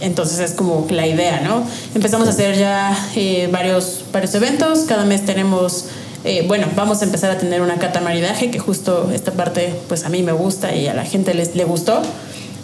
entonces 0.00 0.38
es 0.38 0.52
como 0.52 0.86
la 0.90 1.06
idea, 1.06 1.40
¿no? 1.42 1.62
Empezamos 1.94 2.26
a 2.28 2.30
hacer 2.30 2.56
ya 2.58 2.96
eh, 3.16 3.48
varios, 3.52 4.04
varios 4.12 4.34
eventos, 4.34 4.80
cada 4.88 5.04
mes 5.04 5.24
tenemos... 5.26 5.86
eh, 6.24 6.44
bueno, 6.46 6.66
vamos 6.76 7.00
a 7.02 7.04
empezar 7.04 7.30
a 7.30 7.38
tener 7.38 7.60
una 7.62 7.76
cata 7.76 8.00
maridaje, 8.00 8.50
que 8.50 8.58
justo 8.58 9.10
esta 9.14 9.32
parte, 9.32 9.74
pues 9.88 10.04
a 10.04 10.08
mí 10.10 10.22
me 10.22 10.32
gusta 10.32 10.74
y 10.74 10.88
a 10.88 10.94
la 10.94 11.04
gente 11.04 11.32
les, 11.34 11.54
le 11.54 11.64
gustó. 11.64 12.00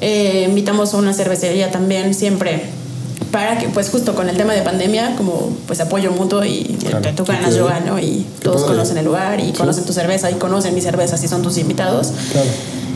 Eh, 0.03 0.47
invitamos 0.49 0.95
a 0.95 0.97
una 0.99 1.13
cervecería 1.15 1.71
también 1.71 2.15
siempre 2.15 2.63
para 3.33 3.59
que, 3.59 3.69
pues 3.69 3.91
justo 3.91 4.15
con 4.15 4.29
el 4.29 4.37
tema 4.37 4.53
de 4.55 4.63
pandemia, 4.63 5.15
como 5.17 5.55
pues 5.67 5.79
apoyo 5.81 6.11
mutuo 6.11 6.45
y 6.45 6.77
Claro. 6.81 7.01
tú 7.15 7.25
Qué 7.25 7.33
ganas, 7.33 7.55
yo 7.55 7.67
padre. 7.69 7.81
gano 7.85 7.99
y 8.01 8.27
todos 8.43 8.63
padre. 8.63 8.75
conocen 8.75 8.99
el 8.99 9.05
lugar 9.05 9.39
y 9.41 9.53
conocen 9.53 9.85
tu 9.85 9.93
cerveza 9.93 10.31
y 10.31 10.35
conocen 10.35 10.75
mi 10.75 10.81
cerveza 10.81 11.17
si 11.17 11.29
son 11.29 11.43
tus 11.43 11.57
invitados. 11.59 12.13
Claro. 12.33 12.49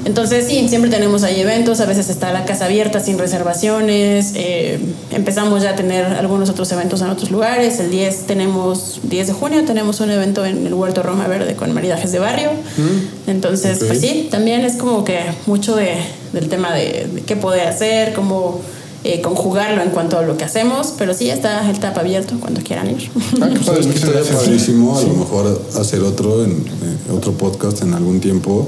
Entonces 0.05 0.47
sí, 0.47 0.69
siempre 0.69 0.91
tenemos 0.91 1.23
ahí 1.23 1.41
eventos, 1.41 1.81
a 1.81 1.87
veces 1.87 2.11
está 2.11 2.31
la 2.33 2.45
casa 2.45 2.67
abierta 2.67 3.01
sin 3.01 3.19
reservaciones, 3.19 4.33
eh, 4.35 4.79
empezamos 5.11 5.63
ya 5.63 5.71
a 5.71 5.77
tener 5.77 6.05
algunos 6.05 6.51
otros 6.51 6.71
eventos 6.73 7.01
en 7.01 7.09
otros 7.09 7.31
lugares, 7.31 7.81
el 7.81 7.91
10 7.91 8.27
tenemos, 8.27 9.01
10 9.05 9.27
de 9.29 9.33
junio 9.33 9.65
tenemos 9.65 10.01
un 10.01 10.11
evento 10.11 10.45
en 10.45 10.67
el 10.67 10.75
Huerto 10.75 11.03
Roma 11.03 11.27
Verde 11.27 11.55
con 11.55 11.73
maridajes 11.73 12.13
de 12.13 12.19
barrio, 12.19 12.51
mm. 12.53 13.31
entonces 13.31 13.83
pues 13.87 14.01
sí, 14.01 14.29
también 14.31 14.61
es 14.61 14.75
como 14.75 15.05
que 15.05 15.21
mucho 15.47 15.75
de, 15.75 15.95
del 16.35 16.51
tema 16.51 16.75
de, 16.75 17.23
qué 17.27 17.37
poder 17.37 17.67
hacer, 17.69 18.13
cómo... 18.13 18.61
Eh, 19.07 19.21
conjugarlo 19.21 19.83
en 19.83 19.91
cuanto 19.91 20.17
a 20.19 20.23
lo 20.23 20.39
que 20.39 20.45
hacemos, 20.45 20.95
pero 20.97 21.13
sí 21.13 21.29
está 21.29 21.69
el 21.69 21.79
tap 21.79 21.99
abierto 21.99 22.37
cuando 22.41 22.63
quieran 22.63 22.89
ir. 22.89 23.11
Ah, 23.39 23.51
pues, 23.67 23.87
estaría 23.87 24.23
padrísimo 24.23 24.97
a 24.97 25.03
lo 25.03 25.13
mejor 25.13 25.61
hacer 25.79 26.01
otro 26.01 26.43
en 26.43 26.53
eh, 26.53 27.13
otro 27.15 27.33
podcast 27.33 27.83
en 27.83 27.93
algún 27.93 28.21
tiempo 28.21 28.67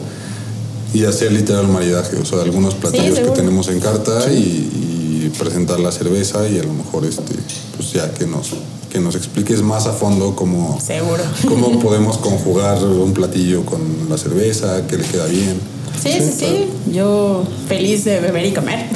y 0.97 1.05
hacer 1.05 1.31
literal 1.31 1.69
maridaje, 1.69 2.17
o 2.17 2.25
sea, 2.25 2.41
algunos 2.41 2.75
platillos 2.75 3.19
que 3.19 3.29
tenemos 3.31 3.69
en 3.69 3.81
carta 3.81 4.33
y, 4.33 5.31
presentar 5.39 5.79
la 5.81 5.93
cerveza 5.93 6.49
y 6.49 6.59
a 6.59 6.63
lo 6.63 6.73
mejor 6.73 7.05
este, 7.05 7.35
pues 7.77 7.93
ya 7.93 8.11
que 8.15 8.27
nos 8.27 8.55
que 8.91 9.01
nos 9.01 9.17
expliques 9.17 9.61
más 9.61 9.87
a 9.87 9.93
fondo 9.93 10.35
cómo, 10.35 10.81
Seguro. 10.81 11.23
cómo 11.47 11.79
podemos 11.83 12.17
conjugar 12.17 12.83
un 12.83 13.13
platillo 13.13 13.67
con 13.67 13.81
la 14.09 14.17
cerveza, 14.17 14.87
que 14.87 14.97
le 14.97 15.05
queda 15.05 15.27
bien. 15.27 15.61
Sí, 16.01 16.13
sí, 16.13 16.33
sí, 16.33 16.69
Yo 16.91 17.45
feliz 17.69 18.05
de 18.05 18.21
beber 18.21 18.47
y 18.47 18.53
comer. 18.53 18.87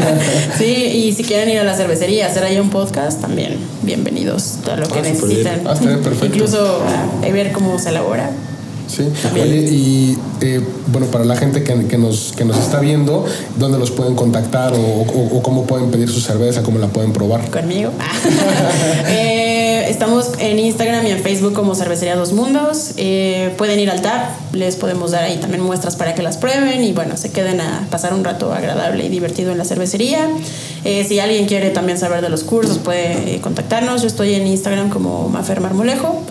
sí, 0.58 0.64
y 0.64 1.12
si 1.12 1.22
quieren 1.22 1.48
ir 1.48 1.60
a 1.60 1.64
la 1.64 1.76
cervecería, 1.76 2.26
hacer 2.26 2.44
ahí 2.44 2.58
un 2.58 2.68
podcast, 2.68 3.20
también 3.22 3.56
bienvenidos. 3.82 4.58
Todo 4.64 4.76
lo 4.76 4.88
que 4.88 4.98
ah, 4.98 5.02
necesiten. 5.02 5.62
Ah, 5.66 5.76
Incluso 6.22 6.82
a 7.22 7.28
ver 7.30 7.52
cómo 7.52 7.78
se 7.78 7.90
elabora. 7.90 8.30
Sí. 8.86 9.08
Oye, 9.34 9.58
y 9.70 10.18
eh, 10.40 10.60
bueno, 10.88 11.06
para 11.08 11.24
la 11.24 11.36
gente 11.36 11.62
que, 11.64 11.98
nos, 11.98 12.32
que 12.36 12.44
nos 12.44 12.56
está 12.58 12.80
viendo, 12.80 13.24
¿dónde 13.58 13.78
los 13.78 13.90
pueden 13.90 14.14
contactar 14.14 14.72
o, 14.74 15.42
cómo 15.42 15.66
pueden 15.66 15.90
pedir 15.90 16.08
su 16.08 16.20
cerveza, 16.20 16.62
cómo 16.62 16.78
la 16.78 16.88
pueden 16.88 17.12
probar? 17.12 17.50
Conmigo. 17.50 17.90
eh, 19.08 19.86
estamos 19.88 20.32
en 20.38 20.58
Instagram 20.58 21.06
y 21.06 21.10
en 21.10 21.18
Facebook 21.20 21.52
como 21.52 21.74
Cervecería 21.74 22.16
Dos 22.16 22.32
Mundos. 22.32 22.92
Eh, 22.96 23.54
pueden 23.56 23.80
ir 23.80 23.90
al 23.90 24.02
TAP, 24.02 24.54
les 24.54 24.76
podemos 24.76 25.10
dar 25.10 25.24
ahí 25.24 25.38
también 25.38 25.62
muestras 25.62 25.96
para 25.96 26.14
que 26.14 26.22
las 26.22 26.36
prueben 26.36 26.84
y 26.84 26.92
bueno, 26.92 27.16
se 27.16 27.30
queden 27.30 27.60
a 27.60 27.86
pasar 27.90 28.14
un 28.14 28.24
rato 28.24 28.52
agradable 28.52 29.06
y 29.06 29.08
divertido 29.08 29.52
en 29.52 29.58
la 29.58 29.64
cervecería. 29.64 30.28
Eh, 30.84 31.04
si 31.04 31.18
alguien 31.18 31.46
quiere 31.46 31.70
también 31.70 31.98
saber 31.98 32.22
de 32.22 32.28
los 32.28 32.44
cursos, 32.44 32.78
puede 32.78 33.40
contactarnos. 33.40 34.02
Yo 34.02 34.08
estoy 34.08 34.34
en 34.34 34.46
Instagram 34.46 34.90
como 34.90 35.28
Mafer 35.28 35.60
Marmolejo. 35.60 36.22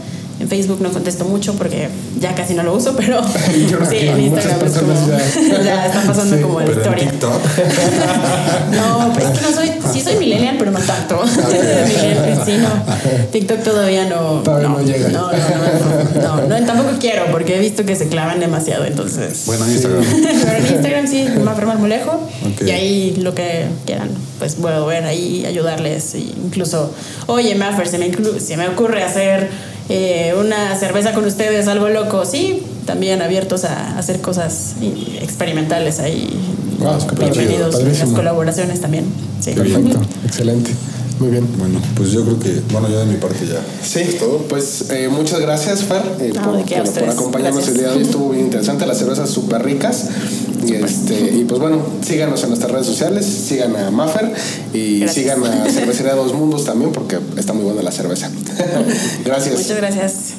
En 0.46 0.50
Facebook 0.50 0.80
no 0.80 0.91
contesto 0.91 1.26
mucho 1.26 1.56
porque 1.56 1.89
ya 2.20 2.36
casi 2.36 2.54
no 2.54 2.62
lo 2.62 2.76
uso, 2.76 2.96
pero 2.96 3.20
sí, 3.89 3.98
en 3.98 4.20
Instagram 4.20 4.60
es 4.64 4.74
como, 4.74 4.93
ya, 5.64 5.88
está 5.88 6.02
pasando 6.06 6.39
como 6.39 6.62
la 6.62 6.72
historia. 6.72 7.04
En 7.04 7.10
TikTok. 7.10 7.41
no, 8.72 9.12
pues 9.12 9.26
es 9.26 9.39
que 9.39 9.41
no 9.41 9.52
soy, 9.52 9.72
sí 9.91 10.02
soy 10.02 10.18
millennial, 10.18 10.58
pero 10.60 10.70
no 10.70 10.78
tanto. 10.78 11.26
sí, 11.26 12.58
no. 12.60 13.32
TikTok 13.32 13.64
todavía 13.64 14.06
no. 14.08 14.43
Todavía 14.43 14.70
no, 14.70 14.82
llega. 14.84 15.10
No, 15.10 15.32
no, 15.32 16.48
no, 16.48 16.60
no, 16.60 16.66
tampoco 16.68 16.91
quiero 17.00 17.26
porque 17.32 17.56
he 17.56 17.60
visto 17.60 17.84
que 17.84 17.96
se 17.96 18.08
clavan 18.08 18.39
demasiado, 18.39 18.86
entonces. 18.86 19.46
Bueno, 19.48 19.68
Instagram. 19.68 20.04
pero 20.46 20.58
en 20.58 20.68
Instagram 20.68 21.08
sí, 21.08 21.28
Maffer 21.43 21.66
Marmolejo. 21.66 22.22
Okay. 22.54 22.68
Y 22.68 22.72
ahí 22.72 23.16
lo 23.20 23.34
que 23.34 23.66
quieran, 23.88 24.10
pues 24.38 24.54
puedo 24.54 24.86
ver 24.86 25.06
ahí, 25.06 25.43
ayudarles. 25.48 26.14
incluso, 26.14 26.93
oye, 27.26 27.56
Maffer, 27.56 27.88
se 27.88 27.98
me, 27.98 28.12
se 28.39 28.58
me 28.58 28.68
ocurre 28.68 29.02
hacer 29.02 29.50
eh, 29.90 30.34
una 30.40 30.76
cerveza 30.78 31.14
con 31.14 31.26
ustedes, 31.26 31.68
algo 31.68 31.90
loco, 31.90 32.26
sí, 32.26 32.64
también 32.86 33.22
abiertos 33.22 33.66
a, 33.66 33.98
hacer 33.98 34.22
cosas 34.22 34.76
experimentales 35.22 36.00
ahí. 36.00 36.30
Bienvenidos 37.18 37.82
las 37.82 38.10
colaboraciones 38.10 38.82
también. 38.82 39.06
Sí. 39.40 39.52
Perfecto, 39.52 40.00
excelente. 40.26 40.72
Muy 41.20 41.30
bien. 41.30 41.48
Bueno, 41.58 41.80
pues 41.96 42.12
yo 42.12 42.24
creo 42.24 42.40
que, 42.40 42.62
bueno, 42.72 42.90
ya 42.90 43.00
de 43.00 43.06
mi 43.06 43.16
parte 43.16 43.46
ya. 43.48 43.62
Sí, 43.82 44.00
es 44.00 44.20
todo. 44.20 44.40
Pues 44.50 44.90
eh, 44.90 45.08
muchas 45.10 45.40
gracias, 45.40 45.84
Fer, 45.84 46.02
eh, 46.20 46.34
por, 46.34 46.94
por, 46.94 47.10
acompañarnos 47.10 47.68
el 47.70 47.76
día 47.76 47.88
de 47.90 47.98
hoy. 47.98 48.02
Estuvo 48.02 48.32
bien 48.32 48.46
interesante, 48.46 48.86
las 48.86 48.98
cervezas 48.98 49.30
súper 49.30 49.64
ricas. 49.64 50.10
Y, 50.64 50.74
este, 50.74 51.38
y 51.38 51.45
pues 51.45 51.60
bueno, 51.60 51.82
síganos 52.01 52.41
en 52.43 52.49
nuestras 52.49 52.72
redes 52.72 52.88
sociales, 52.88 53.26
sigan 53.26 53.76
a 53.76 53.91
Maffer 53.91 54.32
y 54.74 55.08
sigan 55.08 55.43
a 55.43 55.70
Cervecería 55.70 56.14
Dos 56.14 56.34
Mundos 56.34 56.66
también 56.66 56.91
porque 56.91 57.20
está 57.38 57.53
muy 57.53 57.66
buena 57.66 57.82
la 57.82 57.91
cerveza. 57.91 58.30
gracias. 59.26 59.56
Muchas 59.60 59.78
gracias. 59.78 60.35